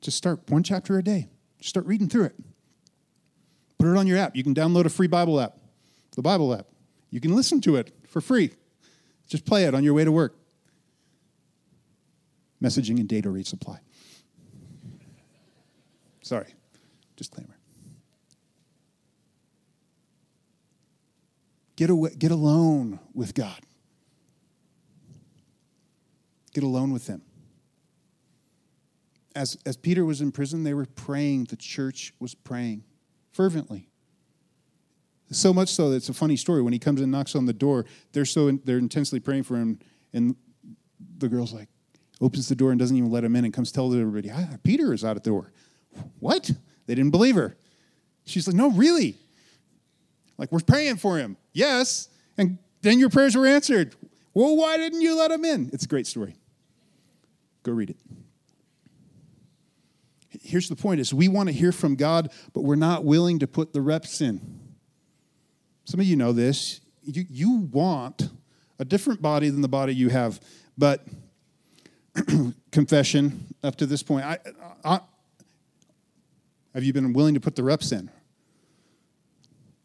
Just 0.05 0.19
start 0.19 0.51
one 0.51 0.63
chapter 0.63 0.99
a 0.99 1.03
day. 1.03 1.29
Just 1.57 1.71
start 1.71 1.87
reading 1.87 2.11
through 2.11 2.25
it. 2.25 2.35
Put 3.79 3.89
it 3.89 3.97
on 3.97 4.07
your 4.07 4.19
app. 4.19 4.37
You 4.37 4.45
can 4.45 4.55
download 4.55 4.85
a 4.85 4.91
free 4.91 5.07
Bible 5.07 5.41
app, 5.41 5.57
the 6.15 6.21
Bible 6.21 6.53
app. 6.53 6.67
You 7.09 7.21
can 7.21 7.35
listen 7.35 7.63
to 7.63 7.77
it 7.77 7.91
for 8.07 8.21
free. 8.21 8.53
Just 9.29 9.47
play 9.47 9.65
it 9.65 9.75
on 9.75 9.83
your 9.83 9.95
way 9.95 10.05
to 10.05 10.13
work. 10.13 10.37
Messaging 12.63 13.01
and 13.01 13.09
data 13.09 13.31
rate 13.31 13.47
supply. 13.47 13.81
Sorry, 16.21 16.53
disclaimer. 17.17 17.57
Get, 21.77 21.89
away, 21.89 22.11
get 22.19 22.31
alone 22.31 23.01
with 23.15 23.33
God. 23.33 23.61
Get 26.53 26.63
alone 26.63 26.93
with 26.93 27.07
Him 27.07 27.23
as, 29.35 29.59
as 29.67 29.77
Peter 29.77 30.05
was 30.05 30.21
in 30.21 30.33
prison, 30.33 30.65
they 30.65 30.75
were 30.75 30.87
praying. 30.87 31.45
The 31.45 31.57
church 31.57 32.15
was 32.21 32.35
praying 32.35 32.85
fervently. 33.33 33.89
So 35.31 35.53
much 35.53 35.71
so 35.71 35.91
that 35.91 35.97
it's 35.97 36.09
a 36.09 36.15
funny 36.15 36.37
story. 36.37 36.63
When 36.63 36.73
he 36.73 36.79
comes 36.79 37.01
and 37.01 37.11
knocks 37.11 37.35
on 37.35 37.47
the 37.47 37.53
door, 37.53 37.87
they're 38.13 38.25
so 38.25 38.49
in, 38.49 38.61
they're 38.65 38.79
intensely 38.79 39.19
praying 39.19 39.45
for 39.45 39.57
him, 39.57 39.81
and 40.13 40.37
the 41.19 41.29
girl's 41.29 41.53
like 41.53 41.69
opens 42.21 42.49
the 42.49 42.55
door 42.55 42.71
and 42.71 42.79
doesn't 42.79 42.97
even 42.97 43.11
let 43.11 43.25
him 43.25 43.35
in, 43.35 43.45
and 43.45 43.53
comes 43.53 43.73
tells 43.73 43.97
everybody, 43.97 44.31
ah, 44.31 44.57
"Peter 44.63 44.93
is 44.93 45.05
out 45.05 45.17
at 45.17 45.25
the 45.25 45.31
door." 45.31 45.51
What? 46.21 46.51
They 46.87 46.95
didn't 46.95 47.11
believe 47.11 47.35
her. 47.35 47.57
She's 48.27 48.47
like, 48.47 48.55
"No, 48.55 48.71
really? 48.71 49.17
Like 50.39 50.53
we're 50.53 50.61
praying 50.61 50.97
for 50.97 51.19
him. 51.19 51.37
Yes, 51.53 52.09
and 52.39 52.59
then 52.83 52.99
your 53.01 53.09
prayers 53.09 53.35
were 53.35 53.47
answered. 53.47 53.97
Well, 54.35 54.57
why 54.57 54.77
didn't 54.77 55.01
you 55.01 55.17
let 55.17 55.31
him 55.31 55.45
in? 55.45 55.71
It's 55.73 55.85
a 55.85 55.89
great 55.89 56.07
story. 56.07 56.37
Go 57.63 57.73
read 57.73 57.91
it 57.91 57.97
here's 60.45 60.69
the 60.69 60.77
point 60.77 61.01
is 61.01 61.13
we 61.13 61.29
want 61.29 61.49
to 61.49 61.53
hear 61.53 61.73
from 61.73 61.97
God, 61.97 62.31
but 62.53 62.63
we're 62.63 62.77
not 62.77 63.05
willing 63.05 63.39
to 63.41 63.47
put 63.47 63.73
the 63.73 63.81
reps 63.81 64.21
in. 64.21 64.61
Some 65.85 66.01
of 66.01 66.07
you 66.07 66.17
know 66.17 66.33
this. 66.33 66.81
You, 67.03 67.25
you 67.29 67.57
want 67.73 68.31
a 68.79 68.85
different 68.85 69.21
body 69.21 69.49
than 69.49 69.61
the 69.61 69.69
body 69.69 69.95
you 69.95 70.09
have. 70.11 70.41
But 70.77 71.07
confession 72.71 73.55
up 73.63 73.77
to 73.77 73.87
this 73.87 74.03
point, 74.03 74.25
I, 74.25 74.39
I, 74.85 75.01
have 76.75 76.85
you 76.85 76.93
been 76.93 77.13
willing 77.13 77.35
to 77.35 77.41
put 77.41 77.57
the 77.57 77.63
reps 77.63 77.93
in? 77.93 78.11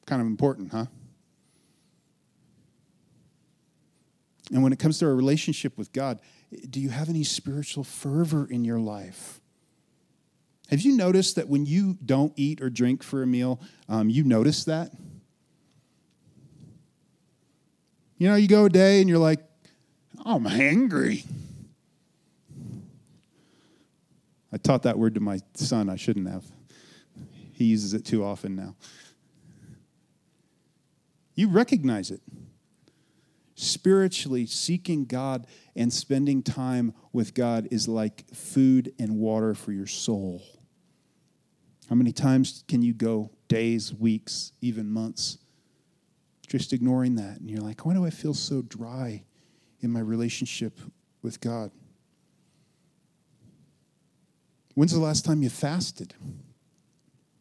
Kind 0.06 0.22
of 0.22 0.28
important, 0.28 0.72
huh? 0.72 0.86
And 4.52 4.64
when 4.64 4.74
it 4.74 4.80
comes 4.80 4.98
to 5.00 5.06
our 5.06 5.14
relationship 5.14 5.78
with 5.78 5.94
God, 5.94 6.20
do 6.70 6.80
you 6.80 6.90
have 6.90 7.10
any 7.10 7.24
spiritual 7.24 7.84
fervor 7.84 8.48
in 8.50 8.66
your 8.66 8.80
life? 8.80 9.40
Have 10.70 10.82
you 10.82 10.96
noticed 10.96 11.36
that 11.36 11.50
when 11.50 11.66
you 11.66 11.98
don't 12.06 12.32
eat 12.36 12.62
or 12.62 12.70
drink 12.70 13.02
for 13.02 13.24
a 13.24 13.28
meal, 13.28 13.60
um, 13.88 14.10
you 14.10 14.24
notice 14.24 14.66
that? 14.66 14.92
You 18.18 18.30
know, 18.30 18.36
you 18.36 18.48
go 18.48 18.66
a 18.66 18.70
day 18.70 19.00
and 19.00 19.10
you're 19.10 19.18
like, 19.18 19.40
I'm 20.24 20.44
hangry. 20.44 21.26
I 24.52 24.58
taught 24.58 24.84
that 24.84 25.00
word 25.00 25.16
to 25.16 25.22
my 25.22 25.40
son. 25.56 25.90
I 25.90 25.96
shouldn't 25.96 26.28
have. 26.28 26.46
He 27.54 27.66
uses 27.66 27.94
it 27.94 28.06
too 28.06 28.24
often 28.24 28.56
now. 28.56 28.76
You 31.34 31.50
recognize 31.50 32.12
it. 32.12 32.22
Spiritually, 33.56 34.46
seeking 34.46 35.06
God 35.06 35.48
and 35.76 35.92
spending 35.92 36.44
time 36.44 36.94
with 37.12 37.34
God 37.34 37.68
is 37.72 37.88
like 37.88 38.30
food 38.36 38.94
and 39.00 39.18
water 39.18 39.54
for 39.54 39.72
your 39.72 39.88
soul. 39.88 40.42
How 41.90 41.96
many 41.96 42.12
times 42.12 42.64
can 42.68 42.84
you 42.84 42.94
go 42.94 43.32
days, 43.48 43.92
weeks, 43.92 44.52
even 44.62 44.88
months, 44.92 45.40
just 46.48 46.72
ignoring 46.72 47.16
that? 47.16 47.40
And 47.40 47.50
you're 47.50 47.62
like, 47.62 47.84
why 47.84 47.96
do 47.96 48.06
I 48.06 48.12
feel 48.12 48.36
so 48.36 48.62
dry 48.62 49.24
in 49.82 49.90
my 49.90 50.00
relationship 50.00 50.80
with 51.24 51.42
God? 51.42 51.72
When's 54.76 54.94
the 54.94 55.00
last 55.00 55.26
time 55.26 55.42
you 55.42 55.50
fasted? 55.50 56.14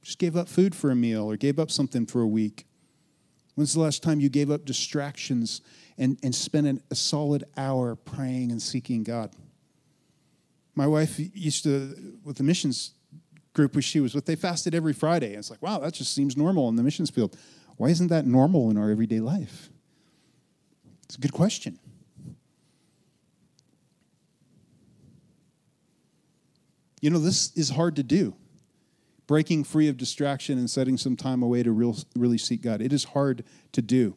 Just 0.03 0.18
gave 0.18 0.34
up 0.34 0.49
food 0.49 0.74
for 0.74 0.90
a 0.90 0.96
meal 0.96 1.30
or 1.30 1.36
gave 1.36 1.59
up 1.59 1.70
something 1.70 2.07
for 2.07 2.22
a 2.22 2.26
week? 2.26 2.66
When's 3.55 3.74
the 3.74 3.80
last 3.80 4.03
time 4.03 4.18
you 4.18 4.30
gave 4.30 4.51
up 4.51 4.64
distractions 4.64 5.61
and, 5.99 6.18
and 6.22 6.34
spent 6.34 6.66
an, 6.66 6.82
a 6.90 6.94
solid 6.94 7.44
hour 7.59 7.96
praying 7.96 8.51
and 8.51 8.62
seeking 8.62 9.03
God? 9.03 9.30
My 10.74 10.86
wife 10.86 11.20
used 11.34 11.64
to, 11.64 12.18
with 12.24 12.38
the 12.38 12.44
missions 12.44 12.92
group 13.59 13.74
which 13.74 13.84
she 13.84 13.98
was 13.98 14.14
with, 14.14 14.24
they 14.24 14.36
fasted 14.36 14.72
every 14.72 14.92
Friday. 14.92 15.30
And 15.30 15.38
it's 15.38 15.50
like, 15.50 15.61
wow, 15.61 15.80
that 15.80 15.92
just 15.92 16.14
seems 16.14 16.36
normal 16.36 16.68
in 16.68 16.76
the 16.76 16.82
missions 16.84 17.11
field. 17.11 17.36
Why 17.76 17.88
isn't 17.88 18.06
that 18.06 18.24
normal 18.24 18.70
in 18.70 18.76
our 18.76 18.88
everyday 18.88 19.18
life? 19.18 19.68
It's 21.02 21.16
a 21.16 21.20
good 21.20 21.32
question. 21.32 21.76
You 27.00 27.11
know, 27.11 27.18
this 27.18 27.52
is 27.56 27.70
hard 27.70 27.96
to 27.96 28.04
do. 28.04 28.36
Breaking 29.26 29.64
free 29.64 29.88
of 29.88 29.96
distraction 29.96 30.56
and 30.56 30.70
setting 30.70 30.96
some 30.96 31.16
time 31.16 31.42
away 31.42 31.64
to 31.64 31.72
real, 31.72 31.96
really 32.14 32.38
seek 32.38 32.62
God. 32.62 32.80
It 32.80 32.92
is 32.92 33.02
hard 33.02 33.42
to 33.72 33.82
do. 33.82 34.16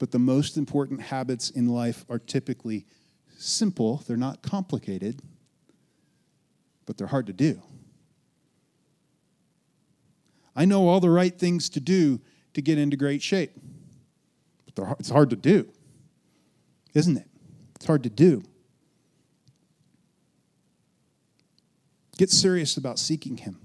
But 0.00 0.10
the 0.10 0.18
most 0.18 0.56
important 0.56 1.02
habits 1.02 1.50
in 1.50 1.68
life 1.68 2.04
are 2.08 2.18
typically 2.18 2.86
simple, 3.38 4.02
they're 4.08 4.16
not 4.16 4.42
complicated, 4.42 5.22
but 6.84 6.98
they're 6.98 7.06
hard 7.06 7.28
to 7.28 7.32
do. 7.32 7.62
I 10.54 10.64
know 10.64 10.88
all 10.88 11.00
the 11.00 11.10
right 11.10 11.36
things 11.36 11.68
to 11.70 11.80
do 11.80 12.20
to 12.54 12.62
get 12.62 12.78
into 12.78 12.96
great 12.96 13.22
shape. 13.22 13.52
But 14.74 14.96
it's 14.98 15.10
hard 15.10 15.30
to 15.30 15.36
do, 15.36 15.68
isn't 16.94 17.16
it? 17.16 17.28
It's 17.76 17.86
hard 17.86 18.02
to 18.04 18.10
do. 18.10 18.42
Get 22.16 22.30
serious 22.30 22.76
about 22.76 22.98
seeking 22.98 23.36
Him. 23.36 23.58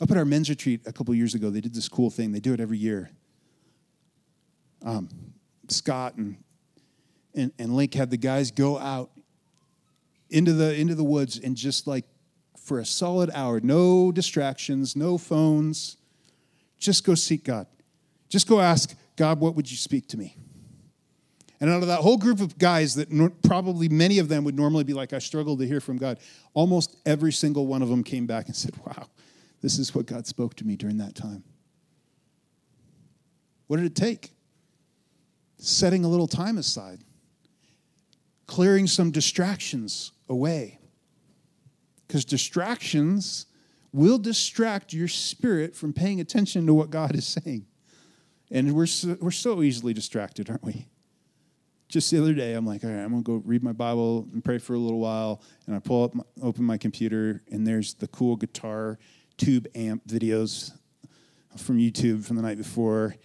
Up 0.00 0.10
at 0.10 0.16
our 0.16 0.24
men's 0.24 0.48
retreat 0.48 0.80
a 0.86 0.92
couple 0.92 1.14
years 1.14 1.34
ago, 1.34 1.50
they 1.50 1.60
did 1.60 1.74
this 1.74 1.88
cool 1.88 2.10
thing. 2.10 2.32
They 2.32 2.40
do 2.40 2.52
it 2.52 2.60
every 2.60 2.78
year. 2.78 3.10
Um, 4.84 5.08
Scott 5.68 6.16
and, 6.16 6.36
and, 7.34 7.52
and 7.58 7.76
Link 7.76 7.94
had 7.94 8.10
the 8.10 8.16
guys 8.16 8.50
go 8.50 8.78
out 8.78 9.10
into 10.28 10.52
the, 10.52 10.74
into 10.74 10.94
the 10.94 11.04
woods 11.04 11.38
and 11.38 11.56
just 11.56 11.86
like 11.86 12.04
for 12.62 12.78
a 12.78 12.84
solid 12.84 13.30
hour. 13.34 13.60
No 13.60 14.12
distractions, 14.12 14.94
no 14.94 15.18
phones. 15.18 15.96
Just 16.78 17.04
go 17.04 17.14
seek 17.14 17.44
God. 17.44 17.66
Just 18.28 18.48
go 18.48 18.60
ask 18.60 18.94
God, 19.16 19.40
what 19.40 19.54
would 19.56 19.70
you 19.70 19.76
speak 19.76 20.08
to 20.08 20.16
me? 20.16 20.36
And 21.60 21.70
out 21.70 21.82
of 21.82 21.88
that 21.88 22.00
whole 22.00 22.16
group 22.16 22.40
of 22.40 22.58
guys 22.58 22.96
that 22.96 23.12
no, 23.12 23.28
probably 23.28 23.88
many 23.88 24.18
of 24.18 24.28
them 24.28 24.42
would 24.44 24.56
normally 24.56 24.84
be 24.84 24.94
like, 24.94 25.12
I 25.12 25.18
struggle 25.18 25.56
to 25.58 25.66
hear 25.66 25.80
from 25.80 25.96
God, 25.96 26.18
almost 26.54 26.96
every 27.06 27.32
single 27.32 27.66
one 27.66 27.82
of 27.82 27.88
them 27.88 28.02
came 28.02 28.26
back 28.26 28.46
and 28.46 28.56
said, 28.56 28.74
Wow, 28.84 29.08
this 29.60 29.78
is 29.78 29.94
what 29.94 30.06
God 30.06 30.26
spoke 30.26 30.54
to 30.56 30.66
me 30.66 30.74
during 30.74 30.98
that 30.98 31.14
time. 31.14 31.44
What 33.68 33.76
did 33.76 33.86
it 33.86 33.94
take? 33.94 34.32
Setting 35.58 36.04
a 36.04 36.08
little 36.08 36.26
time 36.26 36.58
aside, 36.58 37.04
clearing 38.48 38.88
some 38.88 39.12
distractions 39.12 40.10
away 40.28 40.80
because 42.12 42.26
distractions 42.26 43.46
will 43.90 44.18
distract 44.18 44.92
your 44.92 45.08
spirit 45.08 45.74
from 45.74 45.94
paying 45.94 46.20
attention 46.20 46.66
to 46.66 46.74
what 46.74 46.90
God 46.90 47.16
is 47.16 47.26
saying. 47.26 47.64
And 48.50 48.74
we're 48.74 48.84
so, 48.84 49.16
we're 49.18 49.30
so 49.30 49.62
easily 49.62 49.94
distracted, 49.94 50.50
aren't 50.50 50.62
we? 50.62 50.88
Just 51.88 52.10
the 52.10 52.20
other 52.20 52.34
day, 52.34 52.52
I'm 52.52 52.66
like, 52.66 52.84
all 52.84 52.90
right, 52.90 53.02
I'm 53.02 53.16
to 53.16 53.22
go 53.22 53.42
read 53.46 53.62
my 53.62 53.72
Bible 53.72 54.28
and 54.34 54.44
pray 54.44 54.58
for 54.58 54.74
a 54.74 54.78
little 54.78 54.98
while. 54.98 55.40
And 55.66 55.74
I 55.74 55.78
pull 55.78 56.04
up, 56.04 56.14
my, 56.14 56.22
open 56.42 56.64
my 56.64 56.76
computer, 56.76 57.42
and 57.50 57.66
there's 57.66 57.94
the 57.94 58.08
cool 58.08 58.36
guitar 58.36 58.98
tube 59.38 59.66
amp 59.74 60.06
videos 60.06 60.72
from 61.56 61.78
YouTube 61.78 62.26
from 62.26 62.36
the 62.36 62.42
night 62.42 62.58
before. 62.58 63.16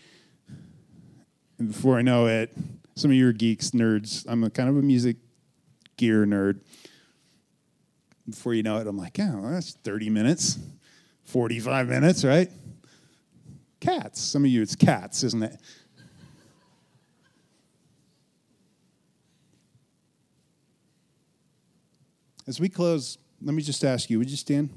And 1.60 1.68
before 1.68 1.98
I 1.98 2.04
know 2.04 2.28
it, 2.28 2.56
some 2.96 3.12
of 3.12 3.18
you 3.18 3.28
are 3.28 3.34
geeks, 3.34 3.72
nerds. 3.72 4.24
I'm 4.30 4.46
a 4.46 4.50
kind 4.50 4.70
of 4.70 4.78
a 4.78 4.82
music 4.82 5.18
gear 5.98 6.26
nerd 6.26 6.62
Before 8.30 8.54
you 8.54 8.64
know 8.64 8.78
it, 8.78 8.88
I'm 8.88 8.98
like, 8.98 9.18
yeah, 9.18 9.36
well, 9.36 9.52
that's 9.52 9.74
30 9.84 10.10
minutes, 10.10 10.60
45 11.26 11.88
minutes, 11.88 12.26
right? 12.26 12.50
Cats. 13.80 14.20
Some 14.20 14.44
of 14.44 14.50
you, 14.50 14.62
it's 14.62 14.76
cats, 14.76 15.24
isn't 15.24 15.44
it? 15.44 15.58
As 22.48 22.60
we 22.60 22.70
close, 22.70 23.18
let 23.42 23.54
me 23.54 23.62
just 23.62 23.84
ask 23.84 24.10
you 24.10 24.20
would 24.20 24.30
you 24.30 24.38
stand? 24.38 24.70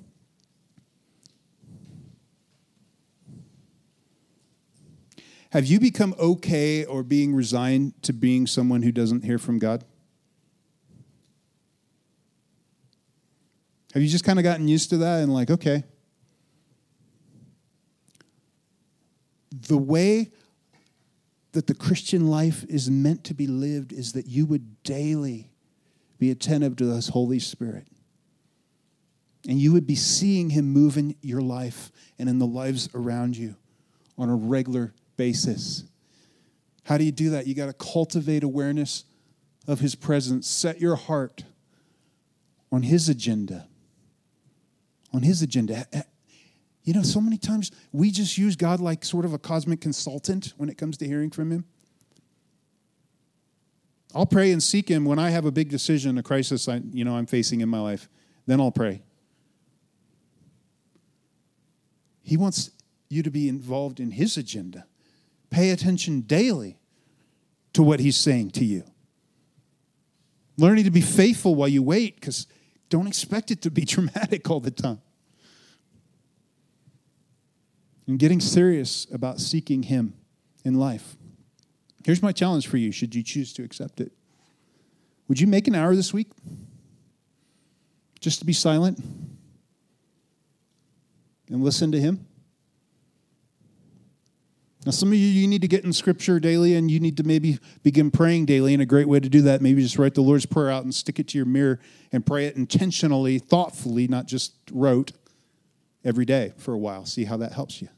Have 5.50 5.66
you 5.66 5.80
become 5.80 6.14
okay 6.18 6.84
or 6.84 7.02
being 7.02 7.34
resigned 7.34 8.00
to 8.02 8.12
being 8.12 8.46
someone 8.46 8.82
who 8.82 8.92
doesn't 8.92 9.24
hear 9.24 9.38
from 9.38 9.58
God? 9.58 9.84
Have 13.94 14.02
you 14.02 14.08
just 14.08 14.24
kind 14.24 14.38
of 14.38 14.44
gotten 14.44 14.68
used 14.68 14.90
to 14.90 14.98
that 14.98 15.22
and 15.22 15.32
like, 15.32 15.50
okay? 15.50 15.82
The 19.68 19.78
way 19.78 20.30
that 21.52 21.66
the 21.66 21.74
Christian 21.74 22.28
life 22.28 22.64
is 22.68 22.88
meant 22.88 23.24
to 23.24 23.34
be 23.34 23.46
lived 23.46 23.92
is 23.92 24.12
that 24.12 24.26
you 24.26 24.46
would 24.46 24.82
daily 24.84 25.50
be 26.18 26.30
attentive 26.30 26.76
to 26.76 26.86
this 26.86 27.08
Holy 27.08 27.40
Spirit. 27.40 27.88
And 29.48 29.58
you 29.58 29.72
would 29.72 29.86
be 29.86 29.96
seeing 29.96 30.50
Him 30.50 30.66
move 30.66 30.96
in 30.96 31.16
your 31.22 31.40
life 31.40 31.90
and 32.18 32.28
in 32.28 32.38
the 32.38 32.46
lives 32.46 32.88
around 32.94 33.36
you 33.36 33.56
on 34.16 34.28
a 34.28 34.36
regular 34.36 34.92
basis. 35.16 35.84
How 36.84 36.98
do 36.98 37.04
you 37.04 37.12
do 37.12 37.30
that? 37.30 37.46
You 37.46 37.54
got 37.54 37.66
to 37.66 37.72
cultivate 37.72 38.44
awareness 38.44 39.04
of 39.66 39.80
His 39.80 39.94
presence. 39.94 40.46
Set 40.46 40.80
your 40.80 40.96
heart 40.96 41.44
on 42.70 42.82
His 42.82 43.08
agenda. 43.08 43.66
On 45.12 45.22
His 45.22 45.42
agenda. 45.42 45.74
Eh, 45.74 45.84
eh, 45.92 46.02
you 46.84 46.94
know, 46.94 47.02
so 47.02 47.20
many 47.20 47.36
times 47.36 47.70
we 47.92 48.10
just 48.10 48.38
use 48.38 48.56
God 48.56 48.80
like 48.80 49.04
sort 49.04 49.24
of 49.24 49.32
a 49.32 49.38
cosmic 49.38 49.80
consultant 49.80 50.54
when 50.56 50.68
it 50.68 50.78
comes 50.78 50.96
to 50.98 51.06
hearing 51.06 51.30
from 51.30 51.50
Him. 51.50 51.64
I'll 54.14 54.26
pray 54.26 54.50
and 54.50 54.62
seek 54.62 54.88
Him 54.88 55.04
when 55.04 55.18
I 55.18 55.30
have 55.30 55.44
a 55.44 55.52
big 55.52 55.68
decision, 55.68 56.18
a 56.18 56.22
crisis 56.22 56.68
I, 56.68 56.80
you 56.92 57.04
know, 57.04 57.16
I'm 57.16 57.26
facing 57.26 57.60
in 57.60 57.68
my 57.68 57.80
life. 57.80 58.08
Then 58.46 58.60
I'll 58.60 58.72
pray. 58.72 59.02
He 62.22 62.36
wants 62.36 62.70
you 63.08 63.22
to 63.22 63.30
be 63.30 63.48
involved 63.48 64.00
in 64.00 64.12
His 64.12 64.36
agenda. 64.36 64.86
Pay 65.50 65.70
attention 65.70 66.22
daily 66.22 66.80
to 67.72 67.82
what 67.82 68.00
he's 68.00 68.16
saying 68.16 68.50
to 68.52 68.64
you. 68.64 68.84
Learning 70.56 70.84
to 70.84 70.90
be 70.90 71.00
faithful 71.00 71.54
while 71.54 71.68
you 71.68 71.82
wait, 71.82 72.16
because 72.16 72.46
don't 72.90 73.06
expect 73.06 73.50
it 73.50 73.62
to 73.62 73.70
be 73.70 73.84
dramatic 73.86 74.50
all 74.50 74.60
the 74.60 74.70
time. 74.70 75.00
And 78.06 78.18
getting 78.18 78.40
serious 78.40 79.06
about 79.12 79.40
seeking 79.40 79.84
him 79.84 80.14
in 80.64 80.74
life. 80.74 81.16
Here's 82.04 82.22
my 82.22 82.32
challenge 82.32 82.66
for 82.66 82.76
you, 82.76 82.92
should 82.92 83.14
you 83.14 83.22
choose 83.22 83.52
to 83.54 83.62
accept 83.62 84.00
it. 84.00 84.12
Would 85.28 85.40
you 85.40 85.46
make 85.46 85.68
an 85.68 85.74
hour 85.74 85.94
this 85.94 86.12
week 86.12 86.28
just 88.20 88.40
to 88.40 88.44
be 88.44 88.52
silent 88.52 88.98
and 91.48 91.62
listen 91.62 91.92
to 91.92 92.00
him? 92.00 92.26
Now, 94.86 94.92
some 94.92 95.10
of 95.10 95.14
you, 95.14 95.26
you 95.26 95.46
need 95.46 95.60
to 95.60 95.68
get 95.68 95.84
in 95.84 95.92
scripture 95.92 96.40
daily 96.40 96.74
and 96.74 96.90
you 96.90 97.00
need 97.00 97.18
to 97.18 97.22
maybe 97.22 97.58
begin 97.82 98.10
praying 98.10 98.46
daily. 98.46 98.72
And 98.72 98.82
a 98.82 98.86
great 98.86 99.08
way 99.08 99.20
to 99.20 99.28
do 99.28 99.42
that, 99.42 99.60
maybe 99.60 99.82
just 99.82 99.98
write 99.98 100.14
the 100.14 100.22
Lord's 100.22 100.46
Prayer 100.46 100.70
out 100.70 100.84
and 100.84 100.94
stick 100.94 101.18
it 101.18 101.28
to 101.28 101.38
your 101.38 101.44
mirror 101.44 101.80
and 102.12 102.24
pray 102.24 102.46
it 102.46 102.56
intentionally, 102.56 103.38
thoughtfully, 103.38 104.08
not 104.08 104.26
just 104.26 104.54
rote, 104.72 105.12
every 106.04 106.24
day 106.24 106.52
for 106.56 106.72
a 106.72 106.78
while. 106.78 107.04
See 107.04 107.24
how 107.24 107.36
that 107.38 107.52
helps 107.52 107.82
you. 107.82 107.88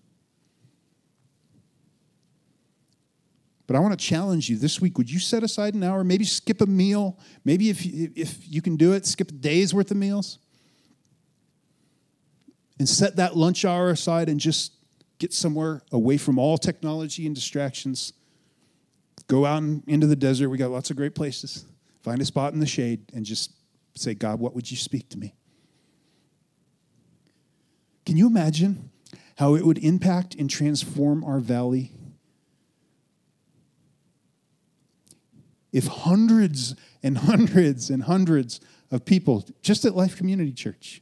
But 3.66 3.76
I 3.76 3.80
want 3.80 3.98
to 3.98 4.04
challenge 4.04 4.50
you 4.50 4.58
this 4.58 4.80
week. 4.80 4.98
Would 4.98 5.10
you 5.10 5.20
set 5.20 5.42
aside 5.42 5.74
an 5.74 5.82
hour? 5.84 6.02
Maybe 6.02 6.24
skip 6.24 6.60
a 6.60 6.66
meal. 6.66 7.18
Maybe 7.44 7.70
if 7.70 7.86
you, 7.86 8.10
if 8.16 8.52
you 8.52 8.60
can 8.60 8.76
do 8.76 8.92
it, 8.92 9.06
skip 9.06 9.30
a 9.30 9.34
day's 9.34 9.72
worth 9.72 9.90
of 9.90 9.96
meals. 9.96 10.38
And 12.78 12.88
set 12.88 13.16
that 13.16 13.36
lunch 13.36 13.64
hour 13.64 13.90
aside 13.90 14.28
and 14.28 14.40
just 14.40 14.72
get 15.22 15.32
somewhere 15.32 15.80
away 15.92 16.16
from 16.16 16.36
all 16.36 16.58
technology 16.58 17.26
and 17.26 17.34
distractions. 17.34 18.12
Go 19.28 19.46
out 19.46 19.62
into 19.86 20.08
the 20.08 20.16
desert. 20.16 20.48
We 20.48 20.58
got 20.58 20.72
lots 20.72 20.90
of 20.90 20.96
great 20.96 21.14
places. 21.14 21.64
Find 22.02 22.20
a 22.20 22.24
spot 22.24 22.54
in 22.54 22.58
the 22.58 22.66
shade 22.66 23.04
and 23.14 23.24
just 23.24 23.52
say, 23.94 24.14
God, 24.14 24.40
what 24.40 24.52
would 24.52 24.68
you 24.68 24.76
speak 24.76 25.08
to 25.10 25.18
me? 25.18 25.36
Can 28.04 28.16
you 28.16 28.26
imagine 28.26 28.90
how 29.36 29.54
it 29.54 29.64
would 29.64 29.78
impact 29.78 30.34
and 30.34 30.50
transform 30.50 31.22
our 31.22 31.38
valley? 31.38 31.92
If 35.72 35.86
hundreds 35.86 36.74
and 37.00 37.16
hundreds 37.16 37.90
and 37.90 38.02
hundreds 38.02 38.60
of 38.90 39.04
people, 39.04 39.46
just 39.62 39.84
at 39.84 39.94
Life 39.94 40.16
Community 40.16 40.52
Church, 40.52 41.00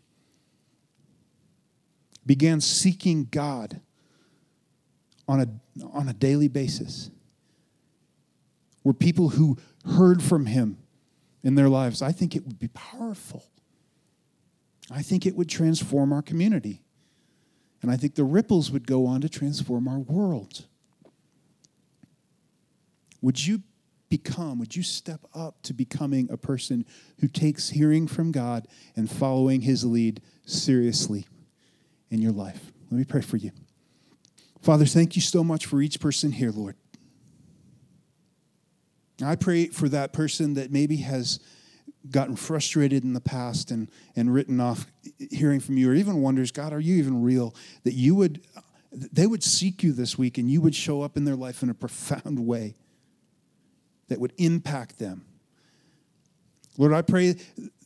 began 2.26 2.60
seeking 2.60 3.26
God 3.30 3.80
on 5.30 5.40
a, 5.40 5.86
on 5.92 6.08
a 6.08 6.12
daily 6.12 6.48
basis 6.48 7.10
were 8.82 8.92
people 8.92 9.30
who 9.30 9.56
heard 9.84 10.20
from 10.22 10.46
him 10.46 10.76
in 11.44 11.54
their 11.54 11.68
lives, 11.68 12.02
I 12.02 12.10
think 12.10 12.34
it 12.34 12.44
would 12.44 12.58
be 12.58 12.68
powerful. 12.68 13.44
I 14.90 15.02
think 15.02 15.26
it 15.26 15.36
would 15.36 15.48
transform 15.48 16.12
our 16.12 16.20
community. 16.20 16.82
And 17.80 17.92
I 17.92 17.96
think 17.96 18.16
the 18.16 18.24
ripples 18.24 18.72
would 18.72 18.88
go 18.88 19.06
on 19.06 19.20
to 19.20 19.28
transform 19.28 19.86
our 19.86 20.00
world. 20.00 20.66
Would 23.22 23.46
you 23.46 23.62
become, 24.08 24.58
would 24.58 24.74
you 24.74 24.82
step 24.82 25.20
up 25.32 25.62
to 25.62 25.72
becoming 25.72 26.28
a 26.30 26.36
person 26.36 26.84
who 27.20 27.28
takes 27.28 27.70
hearing 27.70 28.08
from 28.08 28.32
God 28.32 28.66
and 28.96 29.08
following 29.08 29.60
his 29.60 29.84
lead 29.84 30.20
seriously 30.44 31.26
in 32.10 32.20
your 32.20 32.32
life? 32.32 32.72
Let 32.90 32.98
me 32.98 33.04
pray 33.04 33.20
for 33.20 33.36
you. 33.36 33.52
Father, 34.60 34.84
thank 34.84 35.16
you 35.16 35.22
so 35.22 35.42
much 35.42 35.66
for 35.66 35.80
each 35.80 36.00
person 36.00 36.32
here, 36.32 36.50
Lord. 36.50 36.76
I 39.22 39.36
pray 39.36 39.66
for 39.68 39.88
that 39.88 40.12
person 40.12 40.54
that 40.54 40.70
maybe 40.70 40.98
has 40.98 41.40
gotten 42.10 42.36
frustrated 42.36 43.04
in 43.04 43.12
the 43.12 43.20
past 43.20 43.70
and, 43.70 43.90
and 44.16 44.32
written 44.32 44.60
off 44.60 44.86
hearing 45.30 45.60
from 45.60 45.76
you, 45.76 45.90
or 45.90 45.94
even 45.94 46.22
wonders, 46.22 46.50
God, 46.50 46.72
are 46.72 46.80
you 46.80 46.96
even 46.96 47.22
real? 47.22 47.54
That 47.84 47.92
you 47.92 48.14
would, 48.14 48.46
they 48.92 49.26
would 49.26 49.42
seek 49.42 49.82
you 49.82 49.92
this 49.92 50.16
week 50.16 50.38
and 50.38 50.50
you 50.50 50.60
would 50.62 50.74
show 50.74 51.02
up 51.02 51.16
in 51.16 51.24
their 51.24 51.36
life 51.36 51.62
in 51.62 51.68
a 51.68 51.74
profound 51.74 52.46
way 52.46 52.74
that 54.08 54.18
would 54.18 54.32
impact 54.38 54.98
them 54.98 55.24
Lord, 56.80 56.94
I 56.94 57.02
pray 57.02 57.36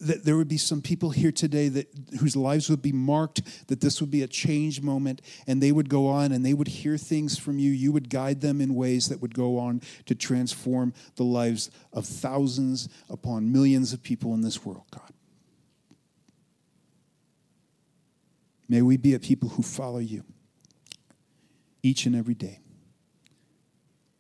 that 0.03 0.25
there 0.25 0.37
would 0.37 0.47
be 0.47 0.57
some 0.57 0.81
people 0.81 1.11
here 1.11 1.33
today 1.33 1.67
that 1.69 1.89
whose 2.21 2.37
lives 2.37 2.71
would 2.71 2.81
be 2.81 2.93
marked, 2.93 3.67
that 3.67 3.81
this 3.81 4.01
would 4.01 4.13
be 4.13 4.23
a 4.23 4.29
change 4.29 4.81
moment, 4.83 5.21
and 5.49 5.61
they 5.61 5.73
would 5.73 5.89
go 5.89 6.07
on 6.07 6.31
and 6.31 6.47
they 6.47 6.55
would 6.55 6.69
hear 6.69 6.97
things 6.97 7.37
from 7.37 7.59
you. 7.59 7.73
You 7.73 7.91
would 7.91 8.09
guide 8.09 8.41
them 8.41 8.61
in 8.61 8.77
ways 8.77 9.09
that 9.09 9.21
would 9.21 9.35
go 9.35 9.59
on 9.59 9.83
to 10.07 10.15
transform 10.15 10.95
the 11.17 11.25
lives 11.25 11.73
of 11.93 12.07
thousands 12.07 12.89
upon 13.11 13.51
millions 13.51 13.93
of 13.93 14.01
people 14.01 14.33
in 14.33 14.43
this 14.43 14.65
world, 14.65 14.85
God. 14.93 15.13
May 18.69 18.81
we 18.81 18.97
be 18.97 19.15
a 19.15 19.19
people 19.19 19.49
who 19.49 19.65
follow 19.65 19.99
you 19.99 20.23
each 21.83 22.07
and 22.07 22.15
every 22.15 22.35
day. 22.35 22.61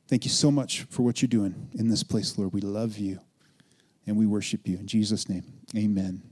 Thank 0.09 0.25
you 0.25 0.33
so 0.33 0.51
much 0.51 0.83
for 0.91 1.03
what 1.05 1.23
you're 1.23 1.29
doing 1.29 1.69
in 1.75 1.87
this 1.87 2.03
place, 2.03 2.37
Lord. 2.37 2.53
We 2.53 2.61
love 2.61 2.99
you 2.99 3.21
and 4.07 4.17
we 4.17 4.27
worship 4.27 4.67
you. 4.67 4.79
In 4.79 4.87
Jesus' 4.87 5.29
name, 5.29 5.45
amen. 5.77 6.23